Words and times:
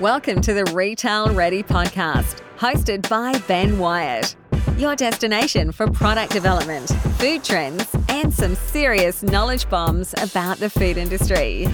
Welcome 0.00 0.40
to 0.42 0.54
the 0.54 0.64
Retail 0.66 1.34
Ready 1.34 1.60
podcast, 1.60 2.40
hosted 2.56 3.08
by 3.08 3.36
Ben 3.48 3.80
Wyatt, 3.80 4.36
your 4.76 4.94
destination 4.94 5.72
for 5.72 5.90
product 5.90 6.30
development, 6.30 6.88
food 7.18 7.42
trends, 7.42 7.84
and 8.08 8.32
some 8.32 8.54
serious 8.54 9.24
knowledge 9.24 9.68
bombs 9.68 10.14
about 10.22 10.58
the 10.58 10.70
food 10.70 10.98
industry. 10.98 11.66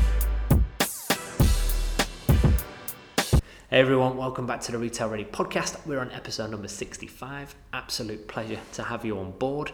Hey 3.69 3.81
everyone, 3.81 4.17
welcome 4.17 4.47
back 4.47 4.63
to 4.63 4.73
the 4.73 4.79
Retail 4.79 5.11
Ready 5.11 5.27
podcast. 5.27 5.87
We're 5.87 6.01
on 6.01 6.11
episode 6.11 6.51
number 6.51 6.69
65. 6.69 7.55
Absolute 7.75 8.27
pleasure 8.27 8.61
to 8.73 8.85
have 8.85 9.05
you 9.05 9.19
on 9.19 9.33
board. 9.33 9.71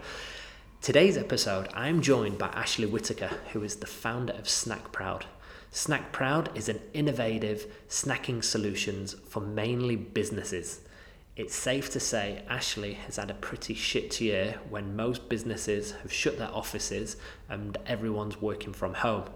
Today's 0.83 1.17
episode, 1.17 1.69
I'm 1.73 2.03
joined 2.03 2.39
by 2.39 2.49
Ashley 2.49 2.87
Whitaker, 2.87 3.31
who 3.53 3.63
is 3.63 3.77
the 3.77 3.87
founder 3.87 4.33
of 4.33 4.49
Snack 4.49 4.91
Proud. 4.91 5.27
Snack 5.73 6.11
Proud 6.11 6.51
is 6.57 6.69
an 6.69 6.81
innovative 6.95 7.73
snacking 7.89 8.43
solutions 8.43 9.15
for 9.29 9.41
mainly 9.41 9.95
businesses. 9.95 10.81
It's 11.37 11.55
safe 11.55 11.91
to 11.91 12.01
say 12.01 12.43
Ashley 12.49 12.95
has 12.95 13.17
had 13.17 13.31
a 13.31 13.35
pretty 13.35 13.75
shit 13.75 14.21
year 14.21 14.59
when 14.69 14.97
most 14.97 15.29
businesses 15.29 15.93
have 16.03 16.13
shut 16.13 16.39
their 16.39 16.53
offices 16.53 17.17
and 17.49 17.79
everyone's 17.87 18.43
working 18.43 18.73
from 18.73 18.95
home. 18.95 19.31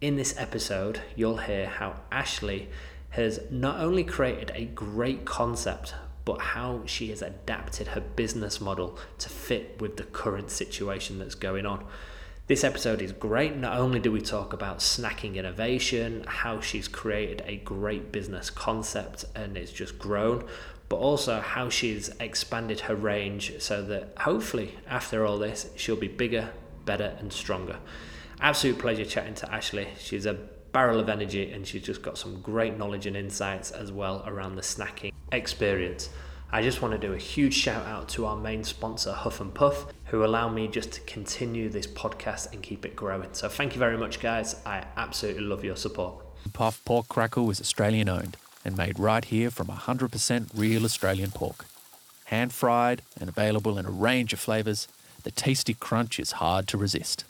In 0.00 0.14
this 0.14 0.36
episode, 0.38 1.00
you'll 1.16 1.38
hear 1.38 1.66
how 1.66 2.00
Ashley 2.12 2.68
has 3.10 3.40
not 3.50 3.80
only 3.80 4.04
created 4.04 4.52
a 4.54 4.66
great 4.66 5.24
concept, 5.24 5.96
but 6.24 6.40
how 6.40 6.82
she 6.86 7.10
has 7.10 7.22
adapted 7.22 7.88
her 7.88 8.00
business 8.00 8.60
model 8.60 8.96
to 9.18 9.28
fit 9.28 9.80
with 9.80 9.96
the 9.96 10.04
current 10.04 10.52
situation 10.52 11.18
that's 11.18 11.34
going 11.34 11.66
on. 11.66 11.84
This 12.48 12.62
episode 12.62 13.02
is 13.02 13.10
great. 13.10 13.56
Not 13.56 13.76
only 13.76 13.98
do 13.98 14.12
we 14.12 14.20
talk 14.20 14.52
about 14.52 14.78
snacking 14.78 15.34
innovation, 15.34 16.22
how 16.28 16.60
she's 16.60 16.86
created 16.86 17.42
a 17.44 17.56
great 17.56 18.12
business 18.12 18.50
concept 18.50 19.24
and 19.34 19.56
it's 19.56 19.72
just 19.72 19.98
grown, 19.98 20.44
but 20.88 20.98
also 20.98 21.40
how 21.40 21.68
she's 21.70 22.08
expanded 22.20 22.78
her 22.82 22.94
range 22.94 23.60
so 23.60 23.82
that 23.86 24.12
hopefully 24.18 24.78
after 24.86 25.26
all 25.26 25.38
this, 25.38 25.70
she'll 25.74 25.96
be 25.96 26.06
bigger, 26.06 26.50
better, 26.84 27.16
and 27.18 27.32
stronger. 27.32 27.78
Absolute 28.40 28.78
pleasure 28.78 29.04
chatting 29.04 29.34
to 29.34 29.52
Ashley. 29.52 29.88
She's 29.98 30.24
a 30.24 30.34
barrel 30.70 31.00
of 31.00 31.08
energy 31.08 31.50
and 31.50 31.66
she's 31.66 31.82
just 31.82 32.00
got 32.00 32.16
some 32.16 32.40
great 32.42 32.78
knowledge 32.78 33.06
and 33.06 33.16
insights 33.16 33.72
as 33.72 33.90
well 33.90 34.22
around 34.24 34.54
the 34.54 34.62
snacking 34.62 35.12
experience. 35.32 36.10
I 36.52 36.62
just 36.62 36.80
want 36.80 36.92
to 36.92 36.98
do 36.98 37.12
a 37.12 37.18
huge 37.18 37.54
shout 37.54 37.86
out 37.86 38.08
to 38.10 38.24
our 38.24 38.36
main 38.36 38.62
sponsor, 38.62 39.12
Huff 39.12 39.40
and 39.40 39.52
Puff, 39.52 39.86
who 40.06 40.24
allow 40.24 40.48
me 40.48 40.68
just 40.68 40.92
to 40.92 41.00
continue 41.02 41.68
this 41.68 41.86
podcast 41.86 42.52
and 42.52 42.62
keep 42.62 42.86
it 42.86 42.94
growing. 42.94 43.30
So 43.32 43.48
thank 43.48 43.74
you 43.74 43.80
very 43.80 43.98
much, 43.98 44.20
guys. 44.20 44.54
I 44.64 44.84
absolutely 44.96 45.42
love 45.42 45.64
your 45.64 45.76
support. 45.76 46.24
Puff 46.52 46.80
Pork 46.84 47.08
Crackle 47.08 47.50
is 47.50 47.60
Australian 47.60 48.08
owned 48.08 48.36
and 48.64 48.76
made 48.76 48.98
right 48.98 49.24
here 49.24 49.50
from 49.50 49.66
100% 49.66 50.50
real 50.54 50.84
Australian 50.84 51.32
pork. 51.32 51.66
Hand 52.26 52.52
fried 52.52 53.02
and 53.20 53.28
available 53.28 53.76
in 53.78 53.86
a 53.86 53.90
range 53.90 54.32
of 54.32 54.40
flavours, 54.40 54.88
the 55.24 55.30
tasty 55.32 55.74
crunch 55.74 56.20
is 56.20 56.32
hard 56.32 56.68
to 56.68 56.78
resist. 56.78 57.24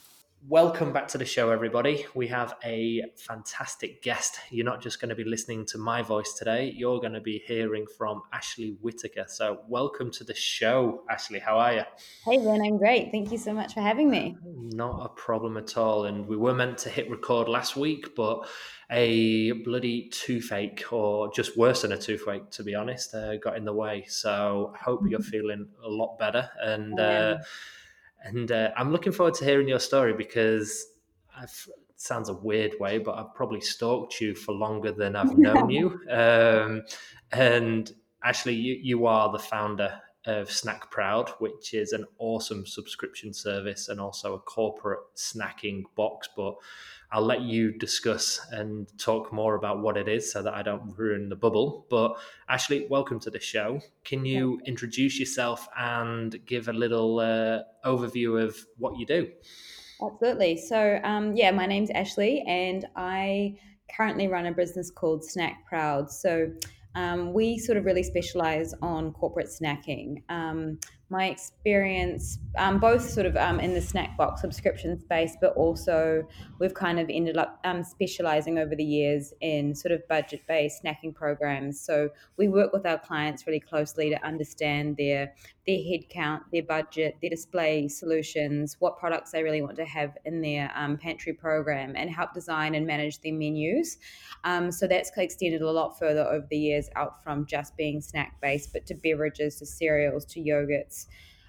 Welcome 0.48 0.92
back 0.92 1.08
to 1.08 1.18
the 1.18 1.24
show, 1.24 1.50
everybody. 1.50 2.06
We 2.14 2.28
have 2.28 2.54
a 2.64 3.02
fantastic 3.16 4.00
guest. 4.00 4.38
You're 4.50 4.64
not 4.64 4.80
just 4.80 5.00
going 5.00 5.08
to 5.08 5.16
be 5.16 5.24
listening 5.24 5.66
to 5.66 5.78
my 5.78 6.02
voice 6.02 6.34
today, 6.34 6.72
you're 6.76 7.00
going 7.00 7.14
to 7.14 7.20
be 7.20 7.42
hearing 7.44 7.84
from 7.98 8.22
Ashley 8.32 8.76
Whitaker. 8.80 9.24
So, 9.26 9.62
welcome 9.66 10.08
to 10.12 10.22
the 10.22 10.34
show, 10.34 11.02
Ashley. 11.10 11.40
How 11.40 11.58
are 11.58 11.74
you? 11.74 11.82
Hey, 12.24 12.38
Ben, 12.38 12.62
I'm 12.62 12.78
great. 12.78 13.10
Thank 13.10 13.32
you 13.32 13.38
so 13.38 13.52
much 13.52 13.74
for 13.74 13.80
having 13.80 14.08
me. 14.08 14.36
Not 14.44 15.04
a 15.04 15.08
problem 15.08 15.56
at 15.56 15.76
all. 15.76 16.04
And 16.04 16.28
we 16.28 16.36
were 16.36 16.54
meant 16.54 16.78
to 16.78 16.90
hit 16.90 17.10
record 17.10 17.48
last 17.48 17.74
week, 17.74 18.14
but 18.14 18.46
a 18.88 19.50
bloody 19.50 20.10
toothache, 20.10 20.92
or 20.92 21.28
just 21.32 21.56
worse 21.56 21.82
than 21.82 21.90
a 21.90 21.98
toothache, 21.98 22.52
to 22.52 22.62
be 22.62 22.76
honest, 22.76 23.12
uh, 23.16 23.36
got 23.38 23.56
in 23.56 23.64
the 23.64 23.74
way. 23.74 24.04
So, 24.06 24.72
I 24.76 24.78
hope 24.84 25.00
you're 25.08 25.18
feeling 25.34 25.66
a 25.84 25.88
lot 25.88 26.20
better. 26.20 26.48
And, 26.60 27.00
uh, 27.00 27.38
and 28.26 28.50
uh, 28.50 28.70
I'm 28.76 28.90
looking 28.90 29.12
forward 29.12 29.34
to 29.34 29.44
hearing 29.44 29.68
your 29.68 29.78
story 29.78 30.12
because 30.12 30.84
I've, 31.36 31.68
it 31.88 32.00
sounds 32.00 32.28
a 32.28 32.34
weird 32.34 32.74
way, 32.80 32.98
but 32.98 33.16
I've 33.16 33.34
probably 33.34 33.60
stalked 33.60 34.20
you 34.20 34.34
for 34.34 34.52
longer 34.52 34.90
than 34.90 35.14
I've 35.14 35.38
known 35.38 35.70
you. 35.70 36.00
Um, 36.10 36.82
and 37.30 37.90
actually, 38.24 38.54
you, 38.54 38.78
you 38.82 39.06
are 39.06 39.30
the 39.30 39.38
founder 39.38 40.00
of 40.26 40.50
Snack 40.50 40.90
Proud, 40.90 41.30
which 41.38 41.72
is 41.72 41.92
an 41.92 42.04
awesome 42.18 42.66
subscription 42.66 43.32
service 43.32 43.88
and 43.88 44.00
also 44.00 44.34
a 44.34 44.38
corporate 44.38 45.00
snacking 45.16 45.84
box. 45.94 46.28
But 46.36 46.56
I'll 47.12 47.24
let 47.24 47.42
you 47.42 47.72
discuss 47.72 48.40
and 48.50 48.86
talk 48.98 49.32
more 49.32 49.54
about 49.54 49.80
what 49.80 49.96
it 49.96 50.08
is 50.08 50.30
so 50.32 50.42
that 50.42 50.54
I 50.54 50.62
don't 50.62 50.92
ruin 50.96 51.28
the 51.28 51.36
bubble. 51.36 51.86
But 51.88 52.16
Ashley, 52.48 52.86
welcome 52.90 53.20
to 53.20 53.30
the 53.30 53.40
show. 53.40 53.80
Can 54.04 54.24
you 54.24 54.60
introduce 54.66 55.18
yourself 55.18 55.68
and 55.78 56.44
give 56.46 56.68
a 56.68 56.72
little 56.72 57.20
uh, 57.20 57.60
overview 57.84 58.42
of 58.42 58.56
what 58.78 58.98
you 58.98 59.06
do? 59.06 59.30
Absolutely. 60.02 60.56
So, 60.56 61.00
um, 61.04 61.34
yeah, 61.36 61.50
my 61.52 61.66
name's 61.66 61.90
Ashley, 61.90 62.42
and 62.46 62.84
I 62.96 63.56
currently 63.96 64.28
run 64.28 64.46
a 64.46 64.52
business 64.52 64.90
called 64.90 65.24
Snack 65.24 65.64
Proud. 65.66 66.10
So, 66.10 66.50
um, 66.96 67.34
we 67.34 67.58
sort 67.58 67.76
of 67.76 67.84
really 67.84 68.02
specialize 68.02 68.74
on 68.80 69.12
corporate 69.12 69.48
snacking. 69.48 70.22
Um, 70.30 70.78
my 71.10 71.26
experience, 71.26 72.38
um, 72.56 72.80
both 72.80 73.08
sort 73.08 73.26
of 73.26 73.36
um, 73.36 73.60
in 73.60 73.74
the 73.74 73.80
snack 73.80 74.16
box 74.16 74.40
subscription 74.40 74.98
space, 74.98 75.36
but 75.40 75.52
also 75.54 76.26
we've 76.58 76.74
kind 76.74 76.98
of 76.98 77.08
ended 77.10 77.36
up 77.36 77.60
um, 77.64 77.84
specializing 77.84 78.58
over 78.58 78.74
the 78.74 78.82
years 78.82 79.32
in 79.40 79.74
sort 79.74 79.92
of 79.92 80.08
budget 80.08 80.40
based 80.48 80.82
snacking 80.82 81.14
programs. 81.14 81.78
So 81.78 82.08
we 82.38 82.48
work 82.48 82.72
with 82.72 82.86
our 82.86 82.98
clients 82.98 83.46
really 83.46 83.60
closely 83.60 84.10
to 84.10 84.26
understand 84.26 84.96
their 84.96 85.34
their 85.66 85.78
headcount, 85.78 86.40
their 86.52 86.62
budget, 86.62 87.16
their 87.20 87.30
display 87.30 87.88
solutions, 87.88 88.76
what 88.78 88.98
products 88.98 89.32
they 89.32 89.42
really 89.42 89.62
want 89.62 89.76
to 89.76 89.84
have 89.84 90.16
in 90.24 90.40
their 90.40 90.70
um, 90.76 90.96
pantry 90.96 91.32
program, 91.32 91.94
and 91.96 92.10
help 92.10 92.32
design 92.32 92.74
and 92.74 92.86
manage 92.86 93.20
their 93.20 93.32
menus. 93.32 93.98
Um, 94.44 94.70
so 94.70 94.86
that's 94.86 95.10
extended 95.16 95.62
a 95.62 95.70
lot 95.70 95.98
further 95.98 96.24
over 96.24 96.46
the 96.50 96.58
years 96.58 96.88
out 96.94 97.22
from 97.22 97.46
just 97.46 97.76
being 97.76 98.00
snack 98.00 98.40
based, 98.40 98.72
but 98.72 98.86
to 98.86 98.94
beverages, 98.94 99.56
to 99.56 99.66
cereals, 99.66 100.24
to 100.26 100.40
yogurts 100.40 101.06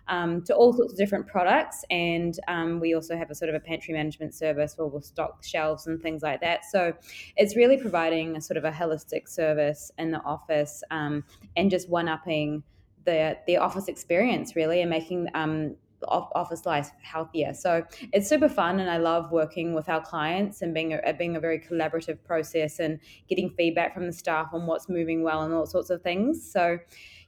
um, 0.10 0.42
to 0.44 0.56
all 0.56 0.74
sorts 0.74 0.94
of 0.94 0.98
different 0.98 1.28
products. 1.28 1.84
And 1.90 2.38
um, 2.48 2.80
we 2.80 2.94
also 2.94 3.16
have 3.18 3.30
a 3.30 3.36
sort 3.36 3.50
of 3.50 3.56
a 3.56 3.60
pantry 3.60 3.94
management 3.94 4.34
service 4.34 4.78
where 4.78 4.88
we'll 4.88 5.02
stock 5.02 5.44
shelves 5.44 5.88
and 5.88 6.02
things 6.02 6.24
like 6.24 6.42
that. 6.42 6.66
So 6.66 6.94
it's 7.36 7.56
really 7.56 7.78
providing 7.78 8.36
a 8.36 8.42
sort 8.42 8.58
of 8.58 8.64
a 8.64 8.72
holistic 8.72 9.28
service 9.28 9.92
in 9.98 10.12
the 10.12 10.22
office 10.22 10.84
um, 10.92 11.24
and 11.56 11.70
just 11.70 11.90
one 11.90 12.08
upping 12.08 12.64
the, 13.08 13.38
the 13.48 13.58
office 13.58 13.88
experience 13.88 14.56
really 14.56 14.82
and 14.82 14.90
making 14.90 15.28
um, 15.34 15.76
office 16.08 16.66
life 16.66 16.92
healthier. 17.02 17.54
So 17.54 17.84
it's 18.14 18.30
super 18.30 18.50
fun, 18.50 18.80
and 18.80 18.90
I 18.90 18.98
love 18.98 19.32
working 19.32 19.74
with 19.74 19.90
our 19.90 20.02
clients 20.02 20.62
and 20.62 20.74
being 20.74 20.94
a, 20.94 21.14
being 21.14 21.36
a 21.36 21.40
very 21.40 21.60
collaborative 21.60 22.24
process 22.24 22.80
and 22.80 23.00
getting 23.28 23.50
feedback 23.50 23.94
from 23.94 24.06
the 24.06 24.14
staff 24.14 24.50
on 24.54 24.68
what's 24.68 24.90
moving 24.90 25.24
well 25.24 25.42
and 25.42 25.54
all 25.54 25.66
sorts 25.66 25.90
of 25.90 26.02
things. 26.02 26.52
So 26.52 26.78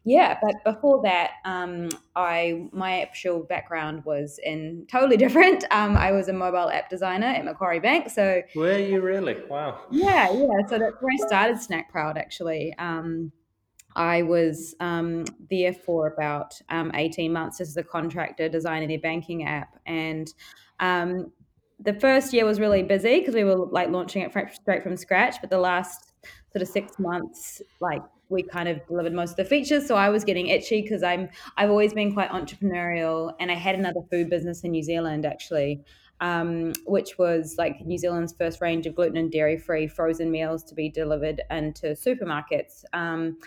yeah, 0.06 0.40
but 0.42 0.56
before 0.64 1.02
that, 1.04 1.32
um, 1.46 1.90
I 2.16 2.68
my 2.72 3.02
actual 3.02 3.44
background 3.44 4.06
was 4.06 4.40
in 4.44 4.86
totally 4.90 5.18
different. 5.26 5.66
Um, 5.72 5.98
I 5.98 6.12
was 6.12 6.30
a 6.30 6.34
mobile 6.34 6.70
app 6.70 6.90
designer 6.90 7.28
at 7.28 7.44
Macquarie 7.44 7.80
Bank. 7.80 8.10
So 8.10 8.42
were 8.56 8.78
you 8.78 9.02
really? 9.02 9.38
Wow. 9.50 9.82
Yeah, 9.92 10.32
yeah. 10.32 10.68
So 10.68 10.78
that's 10.78 10.96
where 11.00 11.14
I 11.14 11.28
started 11.28 11.62
Snack 11.62 11.92
Proud 11.92 12.18
actually. 12.18 12.74
Um, 12.78 13.32
I 14.00 14.22
was 14.22 14.76
um, 14.80 15.26
there 15.50 15.74
for 15.74 16.08
about 16.08 16.60
um, 16.70 16.90
18 16.96 17.34
months 17.34 17.60
as 17.60 17.76
a 17.76 17.84
contractor 17.84 18.48
designing 18.48 18.88
their 18.88 18.98
banking 18.98 19.44
app. 19.44 19.78
And 19.86 20.34
um, 20.80 21.34
the 21.82 21.94
first 21.94 22.32
year 22.32 22.46
was 22.46 22.62
really 22.62 22.82
busy 22.82 23.20
because 23.20 23.36
we 23.36 23.44
were 23.44 23.58
like 23.58 23.90
launching 23.90 24.22
it 24.22 24.32
straight 24.54 24.84
from 24.84 24.96
scratch. 24.96 25.36
But 25.42 25.50
the 25.50 25.60
last 25.60 26.14
sort 26.54 26.62
of 26.62 26.70
six 26.70 26.98
months, 26.98 27.62
like 27.82 28.02
we 28.30 28.42
kind 28.42 28.70
of 28.70 28.80
delivered 28.88 29.12
most 29.12 29.32
of 29.32 29.36
the 29.36 29.46
features. 29.46 29.86
So 29.86 29.96
I 29.96 30.08
was 30.08 30.24
getting 30.24 30.48
itchy 30.48 30.82
because 30.82 31.04
I'm 31.04 31.28
I've 31.58 31.70
always 31.70 31.94
been 31.94 32.14
quite 32.14 32.30
entrepreneurial, 32.30 33.34
and 33.42 33.52
I 33.52 33.56
had 33.56 33.76
another 33.76 34.02
food 34.10 34.30
business 34.30 34.64
in 34.64 34.72
New 34.72 34.84
Zealand 34.84 35.26
actually, 35.26 35.84
um, 36.22 36.72
which 36.86 37.18
was 37.18 37.56
like 37.58 37.86
New 37.86 37.98
Zealand's 37.98 38.32
first 38.32 38.62
range 38.62 38.86
of 38.86 38.96
gluten 38.96 39.18
and 39.18 39.30
dairy 39.30 39.58
free 39.58 39.88
frozen 39.88 40.32
meals 40.32 40.64
to 40.66 40.74
be 40.74 40.90
delivered 40.90 41.42
into 41.52 41.88
supermarkets. 41.88 42.86
Um, 42.94 43.38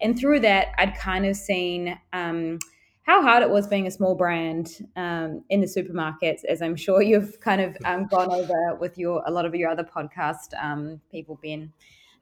and 0.00 0.18
through 0.18 0.40
that, 0.40 0.68
I'd 0.78 0.94
kind 0.96 1.26
of 1.26 1.36
seen. 1.36 1.98
Um, 2.12 2.58
how 3.02 3.22
hard 3.22 3.42
it 3.42 3.50
was 3.50 3.66
being 3.66 3.88
a 3.88 3.90
small 3.90 4.14
brand 4.14 4.86
um, 4.94 5.42
in 5.50 5.60
the 5.60 5.66
supermarkets, 5.66 6.44
as 6.44 6.62
I'm 6.62 6.76
sure 6.76 7.02
you've 7.02 7.40
kind 7.40 7.60
of 7.60 7.76
um, 7.84 8.06
gone 8.06 8.30
over 8.30 8.76
with 8.78 8.96
your 8.98 9.24
a 9.26 9.32
lot 9.32 9.44
of 9.44 9.54
your 9.54 9.68
other 9.68 9.82
podcast 9.82 10.54
um, 10.62 11.00
people, 11.10 11.36
Ben. 11.42 11.72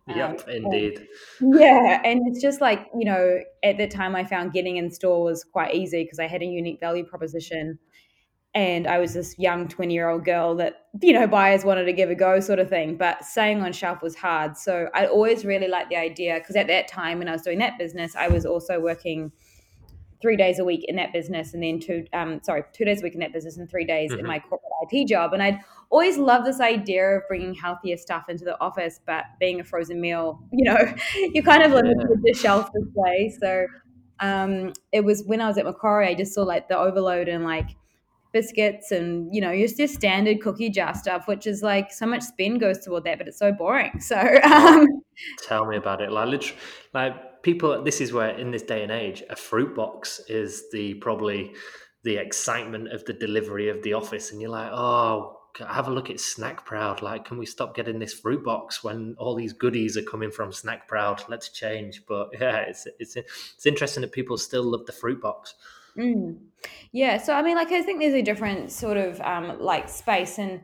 Yep, 0.07 0.45
um, 0.49 0.51
indeed. 0.51 1.07
yeah, 1.43 2.01
and 2.03 2.27
it's 2.27 2.41
just 2.41 2.63
like 2.63 2.87
you 2.97 3.05
know, 3.05 3.41
at 3.63 3.77
the 3.77 3.87
time 3.87 4.17
I 4.17 4.25
found 4.25 4.55
getting 4.55 4.79
in 4.79 4.91
store 4.91 5.23
was 5.23 5.45
quite 5.45 5.75
easy 5.75 6.05
because 6.05 6.19
I 6.19 6.27
had 6.27 6.41
a 6.41 6.47
unique 6.47 6.81
value 6.81 7.05
proposition, 7.05 7.79
and 8.55 8.87
I 8.87 8.99
was 8.99 9.15
this 9.15 9.39
young 9.39 9.69
20 9.69 9.93
year 9.93 10.09
old 10.09 10.25
girl 10.25 10.55
that, 10.57 10.87
you 11.03 11.13
know, 11.13 11.27
buyers 11.27 11.65
wanted 11.65 11.85
to 11.85 11.93
give 11.93 12.11
a 12.11 12.15
go 12.15 12.41
sort 12.41 12.59
of 12.59 12.69
thing. 12.69 12.97
But 12.97 13.25
staying 13.25 13.61
on 13.61 13.73
shelf 13.73 14.03
was 14.03 14.17
hard. 14.17 14.57
So 14.57 14.89
I 14.95 15.07
always 15.07 15.45
really 15.45 15.69
liked 15.69 15.91
the 15.91 15.97
idea 15.97 16.39
because 16.39 16.57
at 16.57 16.67
that 16.69 16.89
time 16.89 17.19
when 17.19 17.29
I 17.29 17.33
was 17.33 17.43
doing 17.43 17.59
that 17.59 17.79
business, 17.79 18.17
I 18.17 18.29
was 18.29 18.47
also 18.47 18.81
working 18.81 19.33
three 20.21 20.37
days 20.37 20.59
a 20.59 20.65
week 20.65 20.85
in 20.89 20.97
that 20.97 21.13
business 21.13 21.55
and 21.55 21.63
then 21.63 21.79
two, 21.79 22.05
um, 22.13 22.41
sorry, 22.43 22.65
two 22.73 22.85
days 22.85 23.01
a 23.01 23.05
week 23.05 23.15
in 23.15 23.21
that 23.21 23.33
business 23.33 23.57
and 23.59 23.71
three 23.71 23.85
days 23.85 24.11
mm-hmm. 24.11 24.21
in 24.21 24.27
my 24.27 24.39
corporate 24.39 24.73
IT 24.91 25.07
job. 25.07 25.33
And 25.33 25.43
I'd 25.43 25.61
always 25.91 26.19
loved 26.19 26.47
this 26.47 26.61
idea 26.61 27.05
of 27.05 27.23
bringing 27.29 27.55
healthier 27.55 27.97
stuff 27.97 28.29
into 28.29 28.45
the 28.45 28.61
office, 28.61 28.99
but 29.07 29.25
being 29.39 29.61
a 29.61 29.65
frozen 29.65 30.01
meal, 30.01 30.43
you 30.53 30.65
know, 30.65 30.95
you 31.15 31.43
kind 31.43 31.63
of 31.63 31.73
limited 31.73 31.99
yeah. 32.01 32.17
the 32.25 32.35
shelf 32.35 32.71
display. 32.73 33.37
So 33.41 33.67
um, 34.21 34.73
it 34.91 35.05
was 35.05 35.23
when 35.27 35.41
I 35.41 35.47
was 35.47 35.59
at 35.59 35.65
Macquarie, 35.65 36.09
I 36.09 36.15
just 36.15 36.35
saw 36.35 36.43
like 36.43 36.69
the 36.69 36.77
overload 36.77 37.29
and 37.29 37.45
like, 37.45 37.77
biscuits 38.33 38.91
and 38.91 39.35
you 39.35 39.41
know 39.41 39.57
just 39.57 39.79
your 39.79 39.89
standard 39.89 40.41
cookie 40.41 40.71
jar 40.71 40.95
stuff 40.95 41.27
which 41.27 41.47
is 41.47 41.63
like 41.63 41.93
so 41.93 42.07
much 42.07 42.23
spin 42.23 42.59
goes 42.59 42.79
toward 42.85 43.05
that 43.05 43.19
but 43.19 43.29
it's 43.29 43.39
so 43.39 43.53
boring. 43.53 43.93
So 44.01 44.17
um, 44.45 44.87
tell 45.47 45.67
me 45.67 45.77
about 45.77 46.01
it. 46.01 46.11
Like 46.11 46.29
literally 46.29 46.59
like 46.95 47.43
people 47.43 47.83
this 47.83 48.01
is 48.01 48.13
where 48.13 48.31
in 48.31 48.51
this 48.51 48.63
day 48.63 48.83
and 48.83 48.93
age 48.93 49.23
a 49.29 49.37
fruit 49.37 49.75
box 49.75 50.21
is 50.29 50.71
the 50.73 50.95
probably 50.95 51.53
the 52.05 52.17
excitement 52.17 52.93
of 52.93 53.05
the 53.05 53.13
delivery 53.13 53.69
of 53.69 53.83
the 53.83 53.93
office 53.93 54.31
and 54.31 54.41
you're 54.41 54.51
like 54.51 54.71
oh 54.73 55.35
have 55.67 55.89
a 55.89 55.91
look 55.91 56.09
at 56.09 56.21
snack 56.21 56.65
proud. 56.65 57.03
Like 57.03 57.25
can 57.25 57.39
we 57.39 57.47
stop 57.47 57.75
getting 57.75 57.99
this 57.99 58.15
fruit 58.15 58.45
box 58.45 58.85
when 58.85 59.17
all 59.19 59.35
these 59.35 59.53
goodies 59.53 59.97
are 59.97 60.03
coming 60.03 60.31
from 60.31 60.53
snack 60.53 60.87
proud? 60.87 61.23
Let's 61.29 61.49
change. 61.49 62.03
But 62.07 62.29
yeah 62.41 62.59
it's 62.59 62.87
it's 62.99 63.17
it's 63.17 63.67
interesting 63.67 64.03
that 64.03 64.13
people 64.13 64.39
still 64.39 64.65
love 64.65 64.87
the 64.87 64.93
fruit 64.93 65.21
box 65.21 65.55
Mm. 65.99 66.39
Yeah, 66.93 67.19
so 67.19 67.33
I 67.35 67.43
mean, 67.43 67.57
like 67.57 67.73
I 67.73 67.83
think 67.83 68.01
there's 68.01 68.15
a 68.15 68.23
different 68.23 68.71
sort 68.73 68.97
of 68.97 69.21
um, 69.21 69.61
like 69.61 69.89
space 69.89 70.39
and 70.39 70.61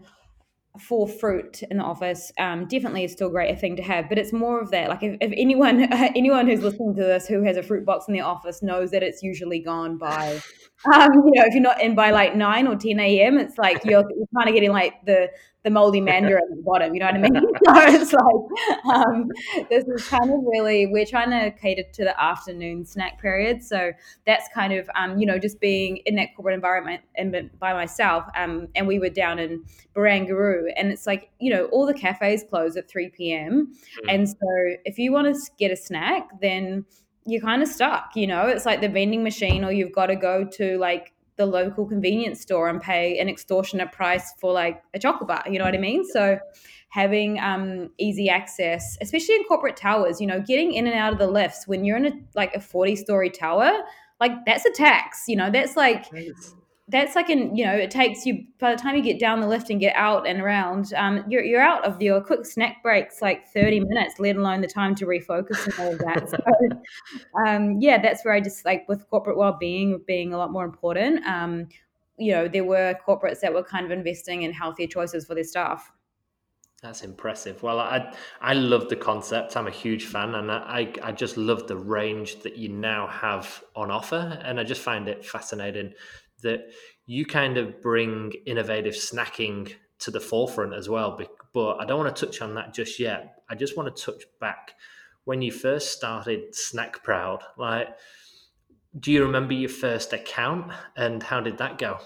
for 0.79 1.07
fruit 1.07 1.63
in 1.71 1.77
the 1.77 1.85
office 1.85 2.33
um, 2.39 2.67
definitely 2.67 3.05
is 3.05 3.13
still 3.13 3.29
great 3.31 3.53
a 3.53 3.57
thing 3.57 3.77
to 3.77 3.83
have 3.83 4.09
but 4.09 4.19
it's 4.19 4.33
more 4.33 4.61
of 4.61 4.73
that 4.73 4.89
like 4.89 5.05
if, 5.05 5.17
if 5.21 5.33
anyone 5.37 5.83
anyone 5.93 6.49
who's 6.49 6.63
listening 6.63 6.95
to 6.95 7.03
this 7.03 7.29
who 7.29 7.45
has 7.45 7.57
a 7.57 7.63
fruit 7.63 7.85
box 7.85 8.07
in 8.09 8.15
the 8.15 8.21
office 8.21 8.61
knows 8.61 8.91
that 8.91 9.03
it's 9.03 9.23
usually 9.23 9.61
gone 9.61 9.97
by 9.97 10.41
um, 10.93 11.11
you 11.13 11.31
know 11.33 11.45
if 11.45 11.55
you're 11.55 11.63
not 11.63 11.81
in 11.81 11.95
by 11.95 12.11
like 12.11 12.35
9 12.35 12.67
or 12.67 12.75
10 12.75 12.99
a.m 12.99 13.39
it's 13.39 13.57
like 13.57 13.85
you're, 13.85 14.05
you're 14.17 14.27
kind 14.37 14.49
of 14.49 14.55
getting 14.55 14.73
like 14.73 14.95
the 15.07 15.31
the 15.65 15.71
moldy 15.71 16.01
mandarin 16.01 16.43
at 16.51 16.57
the 16.57 16.63
bottom. 16.63 16.95
You 16.95 17.01
know 17.01 17.07
what 17.07 17.15
I 17.15 17.19
mean? 17.19 17.35
so 17.65 18.03
it's 18.03 18.13
like 18.13 18.95
um, 18.95 19.31
this 19.69 19.85
is 19.85 20.07
kind 20.07 20.31
of 20.31 20.41
really 20.47 20.87
we're 20.87 21.07
trying 21.07 21.31
to 21.31 21.51
cater 21.59 21.83
to 21.95 22.05
the 22.05 22.23
afternoon 22.23 22.85
snack 22.85 23.21
period. 23.21 23.65
So 23.65 23.93
that's 24.27 24.49
kind 24.55 24.73
of 24.73 24.89
um, 24.95 25.19
you 25.19 25.27
know 25.27 25.39
just 25.39 25.61
being 25.61 25.99
in 26.07 26.15
that 26.17 26.35
corporate 26.37 26.55
environment 26.55 27.03
and 27.17 27.51
by 27.59 27.73
myself. 27.73 28.25
Um, 28.37 28.69
and 28.75 28.87
we 28.87 28.99
were 28.99 29.09
down 29.09 29.39
in 29.39 29.65
Barangaroo, 29.97 30.71
and 30.77 30.93
it's 30.93 31.07
like 31.07 31.31
you 31.41 31.51
know 31.51 31.65
all 31.67 31.87
the 31.87 31.95
cafes 31.95 32.45
close 32.49 32.77
at 32.77 32.89
three 32.89 33.09
p.m. 33.09 33.73
Mm. 34.05 34.15
And 34.15 34.29
so 34.29 34.37
if 34.85 34.99
you 34.99 35.13
want 35.13 35.35
to 35.35 35.41
get 35.59 35.71
a 35.71 35.77
snack, 35.77 36.29
then 36.41 36.85
you're 37.27 37.41
kind 37.41 37.63
of 37.63 37.69
stuck. 37.69 38.11
You 38.15 38.27
know, 38.27 38.47
it's 38.47 38.67
like 38.67 38.81
the 38.81 38.89
vending 38.89 39.23
machine, 39.23 39.65
or 39.65 39.73
you've 39.73 39.93
got 39.93 40.07
to 40.07 40.17
go 40.17 40.45
to 40.45 40.79
like 40.79 41.14
the 41.37 41.47
local 41.47 41.87
convenience 41.87 42.41
store 42.41 42.69
and 42.69 42.81
pay 42.81 43.19
an 43.19 43.29
extortionate 43.29 43.93
price 43.93 44.33
for 44.39 44.53
like 44.53 44.83
a 44.95 44.99
chocolate 44.99 45.29
bar. 45.29 45.43
You 45.51 45.59
know 45.59 45.65
what 45.65 45.75
I 45.75 45.79
mean? 45.79 46.05
So 46.05 46.39
having 46.89 47.41
um, 47.41 47.91
easy 47.99 48.29
access, 48.29 48.97
especially 49.01 49.35
in 49.35 49.45
corporate 49.45 49.77
towers, 49.77 50.21
you 50.21 50.27
know, 50.27 50.41
getting 50.41 50.73
in 50.73 50.87
and 50.87 50.95
out 50.95 51.13
of 51.13 51.19
the 51.19 51.27
lifts 51.27 51.67
when 51.67 51.85
you're 51.85 51.97
in 51.97 52.07
a 52.07 52.13
like 52.35 52.55
a 52.55 52.61
40 52.61 52.97
story 52.97 53.31
tower, 53.31 53.73
like 54.21 54.33
that's 54.47 54.65
a 54.65 54.71
tax. 54.71 55.25
You 55.27 55.37
know, 55.37 55.51
that's 55.51 55.77
like 55.77 56.07
that's 56.89 57.17
like 57.17 57.31
an 57.31 57.57
you 57.57 57.65
know 57.65 57.73
it 57.73 57.91
takes 57.91 58.27
you 58.27 58.45
by 58.59 58.71
the 58.75 58.81
time 58.81 58.95
you 58.95 59.03
get 59.03 59.19
down 59.19 59.41
the 59.41 59.47
lift 59.47 59.71
and 59.71 59.81
get 59.81 59.97
out 59.97 60.27
and 60.27 60.41
around 60.41 60.93
um, 60.95 61.25
you're, 61.29 61.43
you're 61.43 61.63
out 61.63 61.83
of 61.85 62.01
your 62.03 62.21
quick 62.21 62.45
snack 62.45 62.83
breaks 62.83 63.23
like 63.23 63.47
30 63.49 63.81
minutes 63.81 64.15
let 64.19 64.37
alone 64.37 64.61
the 64.61 64.67
time 64.67 64.95
to 64.95 65.07
refocus 65.07 65.65
and 65.65 65.75
all 65.79 65.93
of 65.93 65.99
that 66.01 66.29
so 66.31 67.47
um, 67.47 67.81
yeah 67.81 68.01
that's 68.01 68.25
where 68.25 68.35
i 68.35 68.41
just 68.41 68.65
like 68.67 68.87
with 68.87 69.09
corporate 69.09 69.39
well-being 69.39 70.01
being 70.07 70.35
a 70.35 70.37
lot 70.37 70.53
more 70.53 70.65
important 70.65 71.25
um, 71.27 71.67
you 72.19 72.33
know 72.33 72.49
there 72.49 72.65
were 72.65 72.95
corporates 73.07 73.41
that 73.41 73.53
were 73.53 73.65
kind 73.65 73.87
of 73.87 73.91
investing 73.91 74.43
in 74.43 74.53
healthier 74.53 74.87
choices 74.87 75.25
for 75.25 75.35
their 75.35 75.45
staff 75.45 75.91
that's 76.83 77.03
impressive. 77.03 77.63
Well, 77.63 77.81
I 77.81 78.15
I 78.43 78.53
love 78.53 78.91
the 78.91 78.97
concept. 78.97 79.57
I'm 79.57 79.67
a 79.67 79.71
huge 79.71 80.05
fan, 80.05 80.35
and 80.35 80.53
I 80.53 80.93
I 81.03 81.13
just 81.13 81.39
love 81.39 81.67
the 81.67 81.79
range 81.79 82.43
that 82.43 82.59
you 82.59 82.69
now 82.69 83.07
have 83.07 83.65
on 83.75 83.91
offer, 83.91 84.39
and 84.45 84.61
I 84.61 84.65
just 84.65 84.83
find 84.83 85.09
it 85.09 85.25
fascinating 85.25 85.95
that 86.45 86.71
you 87.07 87.27
kind 87.27 87.59
of 87.59 87.83
bring 87.83 88.33
innovative 88.47 88.95
snacking 88.95 89.75
to 89.99 90.11
the 90.11 90.21
forefront 90.21 90.73
as 90.73 90.89
well. 90.89 91.21
But 91.53 91.81
I 91.81 91.85
don't 91.85 91.99
want 91.99 92.15
to 92.15 92.27
touch 92.27 92.41
on 92.41 92.55
that 92.55 92.73
just 92.73 92.99
yet. 92.99 93.43
I 93.51 93.55
just 93.55 93.77
want 93.77 93.95
to 93.95 94.03
touch 94.05 94.23
back 94.41 94.73
when 95.25 95.43
you 95.43 95.51
first 95.51 95.93
started 95.93 96.55
Snack 96.55 97.03
Proud. 97.03 97.43
Like, 97.59 97.89
do 98.99 99.11
you 99.11 99.23
remember 99.25 99.53
your 99.53 99.69
first 99.69 100.13
account 100.13 100.73
and 100.97 101.23
how 101.23 101.41
did 101.41 101.59
that 101.59 101.79
go? 101.79 101.99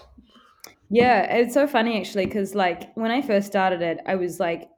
Yeah, 0.89 1.21
it's 1.35 1.53
so 1.53 1.67
funny 1.67 1.99
actually 1.99 2.25
because 2.25 2.55
like 2.55 2.91
when 2.95 3.11
I 3.11 3.21
first 3.21 3.47
started 3.47 3.81
it, 3.81 3.99
I 4.07 4.15
was 4.15 4.39
like, 4.39 4.69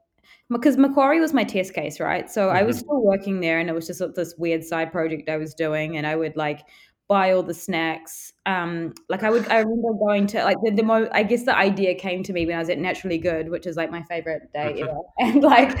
because 0.50 0.76
Macquarie 0.76 1.20
was 1.20 1.32
my 1.32 1.44
test 1.44 1.72
case, 1.72 1.98
right? 1.98 2.30
So 2.30 2.48
mm-hmm. 2.48 2.56
I 2.56 2.62
was 2.62 2.76
mm-hmm. 2.76 2.84
still 2.84 3.02
working 3.02 3.40
there, 3.40 3.58
and 3.58 3.70
it 3.70 3.72
was 3.72 3.86
just 3.86 4.02
this 4.14 4.34
weird 4.36 4.62
side 4.62 4.92
project 4.92 5.28
I 5.30 5.38
was 5.38 5.54
doing, 5.54 5.96
and 5.96 6.06
I 6.06 6.14
would 6.16 6.36
like 6.36 6.60
buy 7.08 7.32
all 7.32 7.42
the 7.42 7.54
snacks. 7.54 8.32
Um, 8.46 8.94
like 9.08 9.22
I 9.22 9.30
would, 9.30 9.46
I 9.48 9.58
remember 9.58 9.92
going 9.92 10.26
to 10.28 10.44
like 10.44 10.56
the, 10.62 10.70
the 10.70 10.82
mo. 10.82 11.08
I 11.12 11.22
guess 11.22 11.44
the 11.44 11.56
idea 11.56 11.94
came 11.94 12.22
to 12.24 12.32
me 12.32 12.46
when 12.46 12.56
I 12.56 12.58
was 12.58 12.70
at 12.70 12.78
Naturally 12.78 13.18
Good, 13.18 13.50
which 13.50 13.66
is 13.66 13.76
like 13.76 13.90
my 13.90 14.02
favorite 14.04 14.52
day 14.52 14.80
ever, 14.80 14.96
and 15.18 15.42
like 15.42 15.76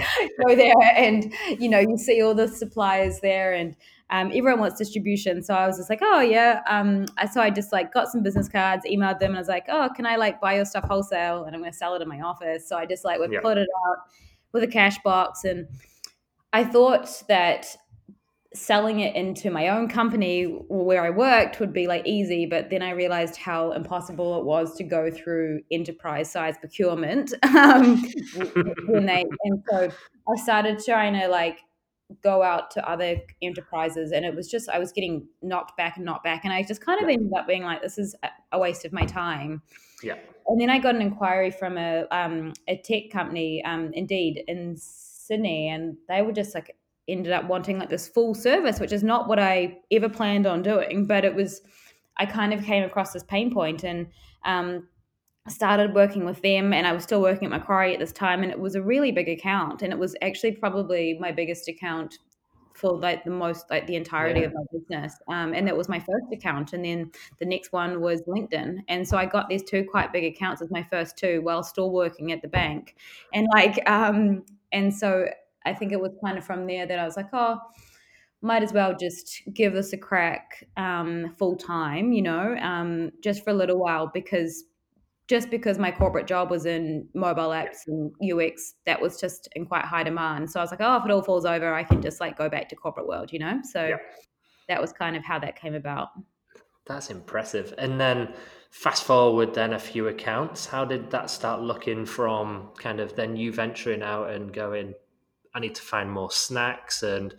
go 0.46 0.54
there 0.54 0.74
and 0.94 1.32
you 1.58 1.68
know 1.68 1.78
you 1.78 1.96
see 1.96 2.22
all 2.22 2.34
the 2.34 2.48
suppliers 2.48 3.20
there 3.20 3.54
and. 3.54 3.76
Um, 4.10 4.26
everyone 4.26 4.60
wants 4.60 4.76
distribution, 4.76 5.42
so 5.42 5.54
I 5.54 5.66
was 5.66 5.78
just 5.78 5.88
like, 5.88 6.00
oh 6.02 6.20
yeah. 6.20 6.60
Um, 6.68 7.06
so 7.32 7.40
I 7.40 7.48
just 7.48 7.72
like 7.72 7.94
got 7.94 8.08
some 8.08 8.22
business 8.22 8.46
cards, 8.46 8.84
emailed 8.84 9.20
them, 9.20 9.30
and 9.30 9.36
I 9.36 9.40
was 9.40 9.48
like, 9.48 9.64
oh, 9.70 9.88
can 9.96 10.04
I 10.04 10.16
like 10.16 10.38
buy 10.38 10.56
your 10.56 10.66
stuff 10.66 10.84
wholesale, 10.84 11.44
and 11.44 11.56
I'm 11.56 11.62
going 11.62 11.72
to 11.72 11.78
sell 11.78 11.94
it 11.94 12.02
in 12.02 12.08
my 12.08 12.20
office. 12.20 12.68
So 12.68 12.76
I 12.76 12.84
just 12.84 13.06
like 13.06 13.20
would 13.20 13.32
put 13.40 13.56
it 13.56 13.68
out 13.88 13.96
with 14.52 14.64
a 14.64 14.66
cash 14.66 14.98
box, 15.02 15.44
and 15.44 15.66
I 16.52 16.62
thought 16.62 17.22
that 17.28 17.74
selling 18.54 19.00
it 19.00 19.14
into 19.14 19.50
my 19.50 19.68
own 19.68 19.88
company 19.88 20.44
where 20.68 21.04
I 21.04 21.10
worked 21.10 21.60
would 21.60 21.72
be 21.72 21.86
like 21.86 22.06
easy, 22.06 22.46
but 22.46 22.70
then 22.70 22.82
I 22.82 22.90
realized 22.90 23.36
how 23.36 23.72
impossible 23.72 24.38
it 24.38 24.44
was 24.44 24.76
to 24.76 24.84
go 24.84 25.10
through 25.10 25.60
enterprise 25.70 26.30
size 26.30 26.56
procurement. 26.58 27.32
Um, 27.62 28.02
when 28.88 29.06
they 29.06 29.24
and 29.44 29.62
so 29.70 29.88
I 30.28 30.42
started 30.42 30.82
trying 30.84 31.12
to 31.20 31.28
like 31.28 31.60
go 32.24 32.42
out 32.42 32.70
to 32.72 32.88
other 32.88 33.16
enterprises, 33.40 34.10
and 34.10 34.24
it 34.24 34.34
was 34.34 34.50
just 34.50 34.68
I 34.68 34.78
was 34.78 34.90
getting 34.90 35.28
knocked 35.42 35.76
back 35.76 35.96
and 35.96 36.04
knocked 36.04 36.24
back, 36.24 36.44
and 36.44 36.52
I 36.52 36.62
just 36.62 36.84
kind 36.84 37.00
of 37.00 37.08
ended 37.08 37.30
up 37.36 37.46
being 37.46 37.62
like, 37.62 37.82
this 37.82 37.98
is 37.98 38.16
a 38.50 38.58
waste 38.58 38.84
of 38.84 38.92
my 38.92 39.04
time. 39.04 39.62
Yeah. 40.02 40.16
And 40.48 40.60
then 40.60 40.70
I 40.70 40.78
got 40.78 40.94
an 40.96 41.02
inquiry 41.02 41.50
from 41.50 41.78
a 41.78 42.06
um, 42.10 42.52
a 42.66 42.76
tech 42.78 43.10
company, 43.12 43.62
um, 43.64 43.92
Indeed, 43.92 44.42
in 44.48 44.76
Sydney, 44.76 45.68
and 45.68 45.96
they 46.08 46.22
were 46.22 46.32
just 46.32 46.54
like 46.54 46.74
ended 47.08 47.32
up 47.32 47.46
wanting 47.46 47.78
like 47.78 47.90
this 47.90 48.08
full 48.08 48.34
service, 48.34 48.80
which 48.80 48.92
is 48.92 49.02
not 49.02 49.28
what 49.28 49.38
I 49.38 49.78
ever 49.90 50.08
planned 50.08 50.46
on 50.46 50.62
doing. 50.62 51.06
But 51.06 51.24
it 51.24 51.34
was, 51.34 51.62
I 52.16 52.26
kind 52.26 52.52
of 52.52 52.62
came 52.62 52.84
across 52.84 53.12
this 53.12 53.24
pain 53.24 53.52
point 53.52 53.84
and 53.84 54.06
um, 54.44 54.88
started 55.48 55.94
working 55.94 56.24
with 56.24 56.40
them. 56.42 56.72
And 56.72 56.86
I 56.86 56.92
was 56.92 57.02
still 57.02 57.20
working 57.20 57.46
at 57.46 57.50
Macquarie 57.50 57.94
at 57.94 58.00
this 58.00 58.12
time, 58.12 58.42
and 58.42 58.52
it 58.52 58.58
was 58.58 58.74
a 58.74 58.82
really 58.82 59.12
big 59.12 59.28
account, 59.28 59.82
and 59.82 59.92
it 59.92 59.98
was 59.98 60.14
actually 60.22 60.52
probably 60.52 61.18
my 61.20 61.32
biggest 61.32 61.68
account 61.68 62.18
for 62.74 62.98
like 62.98 63.24
the 63.24 63.30
most 63.30 63.66
like 63.70 63.86
the 63.86 63.96
entirety 63.96 64.40
yeah. 64.40 64.46
of 64.46 64.54
my 64.54 64.62
business 64.72 65.16
um, 65.28 65.52
and 65.54 65.66
that 65.66 65.76
was 65.76 65.88
my 65.88 65.98
first 65.98 66.32
account 66.32 66.72
and 66.72 66.84
then 66.84 67.10
the 67.38 67.44
next 67.44 67.72
one 67.72 68.00
was 68.00 68.22
linkedin 68.22 68.78
and 68.88 69.06
so 69.06 69.16
i 69.16 69.26
got 69.26 69.48
these 69.48 69.62
two 69.62 69.84
quite 69.90 70.12
big 70.12 70.24
accounts 70.24 70.62
as 70.62 70.70
my 70.70 70.82
first 70.90 71.16
two 71.16 71.40
while 71.42 71.62
still 71.62 71.90
working 71.90 72.32
at 72.32 72.40
the 72.42 72.48
bank 72.48 72.96
and 73.34 73.46
like 73.52 73.78
um 73.88 74.42
and 74.72 74.94
so 74.94 75.26
I 75.64 75.74
think 75.74 75.92
it 75.92 76.00
was 76.00 76.12
kind 76.24 76.38
of 76.38 76.44
from 76.44 76.66
there 76.66 76.86
that 76.86 76.98
I 76.98 77.04
was 77.04 77.16
like, 77.16 77.28
oh, 77.32 77.58
might 78.42 78.62
as 78.62 78.72
well 78.72 78.94
just 78.98 79.42
give 79.54 79.72
this 79.72 79.92
a 79.92 79.96
crack 79.96 80.66
um, 80.76 81.34
full 81.38 81.56
time, 81.56 82.12
you 82.12 82.22
know, 82.22 82.56
um, 82.60 83.10
just 83.22 83.44
for 83.44 83.50
a 83.50 83.54
little 83.54 83.78
while 83.78 84.10
because 84.12 84.64
just 85.28 85.48
because 85.48 85.78
my 85.78 85.90
corporate 85.90 86.26
job 86.26 86.50
was 86.50 86.66
in 86.66 87.08
mobile 87.14 87.50
apps 87.50 87.86
and 87.86 88.12
UX, 88.20 88.74
that 88.84 89.00
was 89.00 89.20
just 89.20 89.48
in 89.54 89.64
quite 89.64 89.84
high 89.84 90.02
demand. 90.02 90.50
So 90.50 90.58
I 90.58 90.62
was 90.62 90.72
like, 90.72 90.80
oh, 90.80 90.96
if 90.96 91.04
it 91.04 91.10
all 91.10 91.22
falls 91.22 91.44
over, 91.44 91.72
I 91.72 91.84
can 91.84 92.02
just 92.02 92.20
like 92.20 92.36
go 92.36 92.48
back 92.48 92.68
to 92.70 92.76
corporate 92.76 93.06
world, 93.06 93.32
you 93.32 93.38
know. 93.38 93.60
So 93.62 93.86
yeah. 93.86 93.96
that 94.68 94.80
was 94.80 94.92
kind 94.92 95.16
of 95.16 95.24
how 95.24 95.38
that 95.38 95.56
came 95.56 95.74
about. 95.74 96.08
That's 96.86 97.10
impressive. 97.10 97.72
And 97.78 98.00
then 98.00 98.34
fast 98.70 99.04
forward 99.04 99.54
then 99.54 99.72
a 99.72 99.78
few 99.78 100.08
accounts. 100.08 100.66
How 100.66 100.84
did 100.84 101.10
that 101.12 101.30
start 101.30 101.60
looking 101.60 102.04
from 102.04 102.70
kind 102.76 102.98
of 102.98 103.14
then 103.14 103.36
you 103.36 103.52
venturing 103.52 104.02
out 104.02 104.30
and 104.30 104.52
going, 104.52 104.94
I 105.54 105.60
need 105.60 105.74
to 105.76 105.82
find 105.82 106.10
more 106.10 106.30
snacks. 106.30 107.02
And 107.02 107.34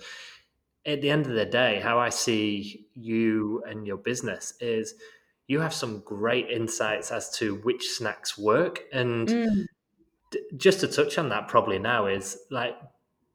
at 0.85 1.01
the 1.01 1.09
end 1.09 1.25
of 1.27 1.33
the 1.33 1.45
day, 1.45 1.79
how 1.79 1.99
I 1.99 2.09
see 2.09 2.87
you 2.93 3.63
and 3.67 3.87
your 3.87 3.97
business 3.97 4.53
is 4.59 4.95
you 5.47 5.59
have 5.61 5.73
some 5.73 6.01
great 6.01 6.49
insights 6.49 7.11
as 7.11 7.29
to 7.37 7.55
which 7.57 7.89
snacks 7.89 8.37
work. 8.37 8.83
And 8.91 9.27
Mm. 9.29 9.65
d- 10.31 10.41
just 10.57 10.79
to 10.81 10.87
touch 10.87 11.17
on 11.17 11.29
that, 11.29 11.47
probably 11.47 11.79
now 11.79 12.07
is 12.07 12.37
like, 12.49 12.75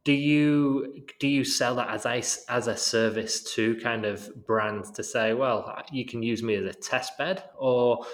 do 0.05 0.13
you 0.13 1.05
do 1.21 1.29
you 1.29 1.45
sell 1.45 1.75
that 1.77 1.91
as 1.91 2.07
a 2.07 2.23
as 2.53 2.67
a 2.67 2.77
service 2.77 3.43
to 3.55 3.77
kind 3.77 4.07
of 4.07 4.47
brands 4.47 4.91
to 4.93 5.03
say, 5.05 5.35
well, 5.35 5.83
you 5.93 6.07
can 6.07 6.23
use 6.23 6.43
me 6.43 6.55
as 6.55 6.65
a 6.65 6.73
test 6.73 7.19
bed, 7.19 7.45
or 7.57 8.07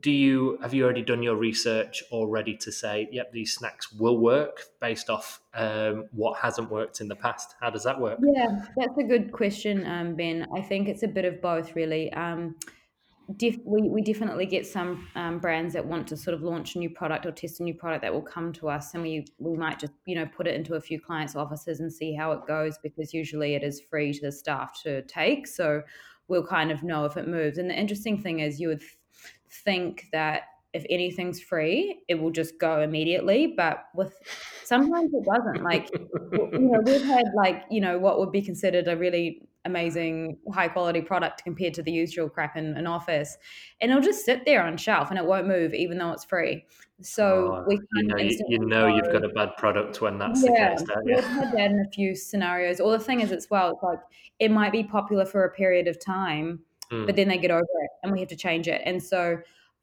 do 0.00 0.10
you 0.10 0.58
have 0.62 0.74
you 0.74 0.84
already 0.84 1.02
done 1.02 1.22
your 1.22 1.36
research 1.36 2.02
already 2.10 2.56
to 2.56 2.72
say, 2.72 3.08
yep, 3.12 3.32
these 3.32 3.54
snacks 3.54 3.92
will 3.92 4.18
work 4.18 4.62
based 4.80 5.08
off 5.08 5.40
um, 5.54 6.06
what 6.10 6.38
hasn't 6.40 6.70
worked 6.70 7.00
in 7.00 7.08
the 7.08 7.14
past? 7.14 7.54
How 7.60 7.70
does 7.70 7.84
that 7.84 8.00
work? 8.00 8.18
Yeah, 8.20 8.64
that's 8.76 8.98
a 8.98 9.04
good 9.04 9.30
question, 9.30 9.86
um, 9.86 10.16
Ben. 10.16 10.46
I 10.54 10.60
think 10.60 10.88
it's 10.88 11.04
a 11.04 11.08
bit 11.08 11.24
of 11.24 11.40
both, 11.40 11.76
really. 11.76 12.12
Um, 12.14 12.56
def- 13.36 13.60
we, 13.64 13.82
we 13.82 14.02
definitely 14.02 14.46
get 14.46 14.66
some 14.66 15.06
um, 15.14 15.38
brands 15.38 15.74
that 15.74 15.86
want 15.86 16.08
to 16.08 16.16
sort 16.16 16.34
of 16.34 16.42
launch 16.42 16.74
a 16.74 16.78
new 16.78 16.90
product 16.90 17.26
or 17.26 17.30
test 17.30 17.60
a 17.60 17.62
new 17.62 17.74
product 17.74 18.02
that 18.02 18.12
will 18.12 18.22
come 18.22 18.52
to 18.54 18.68
us 18.68 18.94
and 18.94 19.02
we, 19.02 19.24
we 19.38 19.56
might 19.56 19.78
just 19.78 19.92
you 20.04 20.14
know 20.14 20.26
put 20.26 20.46
it 20.46 20.54
into 20.54 20.74
a 20.74 20.80
few 20.80 21.00
clients 21.00 21.34
offices 21.34 21.80
and 21.80 21.92
see 21.92 22.14
how 22.14 22.32
it 22.32 22.46
goes 22.46 22.78
because 22.78 23.12
usually 23.12 23.54
it 23.54 23.62
is 23.62 23.80
free 23.80 24.12
to 24.12 24.20
the 24.22 24.32
staff 24.32 24.80
to 24.82 25.02
take 25.02 25.46
so 25.46 25.82
we'll 26.28 26.46
kind 26.46 26.70
of 26.70 26.82
know 26.82 27.04
if 27.04 27.16
it 27.16 27.26
moves 27.26 27.58
and 27.58 27.70
the 27.70 27.74
interesting 27.74 28.20
thing 28.20 28.40
is 28.40 28.60
you 28.60 28.68
would 28.68 28.82
think 29.50 30.06
that 30.12 30.42
if 30.72 30.84
anything's 30.90 31.40
free 31.40 32.02
it 32.08 32.16
will 32.16 32.30
just 32.30 32.58
go 32.58 32.82
immediately 32.82 33.54
but 33.56 33.84
with 33.94 34.18
sometimes 34.64 35.10
it 35.14 35.24
doesn't. 35.24 35.62
Like 35.62 35.88
you 35.92 36.68
know 36.70 36.80
we've 36.84 37.04
had 37.04 37.26
like 37.34 37.64
you 37.70 37.80
know 37.80 37.98
what 37.98 38.18
would 38.18 38.32
be 38.32 38.42
considered 38.42 38.88
a 38.88 38.96
really 38.96 39.48
amazing 39.64 40.38
high 40.52 40.68
quality 40.68 41.00
product 41.00 41.42
compared 41.42 41.74
to 41.74 41.82
the 41.82 41.90
usual 41.90 42.28
crap 42.28 42.56
in 42.56 42.76
an 42.76 42.86
office 42.86 43.36
and 43.80 43.90
it'll 43.90 44.02
just 44.02 44.24
sit 44.24 44.44
there 44.44 44.62
on 44.62 44.76
shelf 44.76 45.10
and 45.10 45.18
it 45.18 45.24
won't 45.24 45.48
move 45.48 45.74
even 45.74 45.98
though 45.98 46.12
it's 46.12 46.24
free. 46.24 46.64
So 47.02 47.56
Oh, 47.56 47.64
we 47.66 47.78
you 47.94 48.02
know, 48.04 48.16
you, 48.16 48.58
know 48.60 48.86
you've 48.86 49.12
got 49.12 49.24
a 49.24 49.28
bad 49.28 49.50
product 49.58 50.00
when 50.00 50.18
that's 50.18 50.42
yeah, 50.42 50.74
the 50.74 50.78
case, 50.78 50.88
don't 50.88 51.04
we've 51.04 51.24
had 51.24 51.52
that 51.52 51.70
in 51.70 51.80
a 51.80 51.90
few 51.90 52.14
scenarios. 52.14 52.80
Or 52.80 52.90
the 52.92 52.98
thing 53.04 53.20
is, 53.20 53.32
as 53.32 53.48
well, 53.50 53.72
it's 53.72 53.82
like 53.82 53.98
it 54.38 54.50
might 54.50 54.72
be 54.72 54.82
popular 54.82 55.26
for 55.26 55.44
a 55.44 55.50
period 55.50 55.88
of 55.88 56.02
time, 56.02 56.60
Mm. 56.92 57.06
but 57.06 57.16
then 57.16 57.28
they 57.28 57.38
get 57.38 57.50
over 57.50 57.62
it, 57.62 57.90
and 58.02 58.12
we 58.12 58.20
have 58.20 58.28
to 58.28 58.36
change 58.36 58.68
it. 58.68 58.82
And 58.84 59.02
so, 59.02 59.38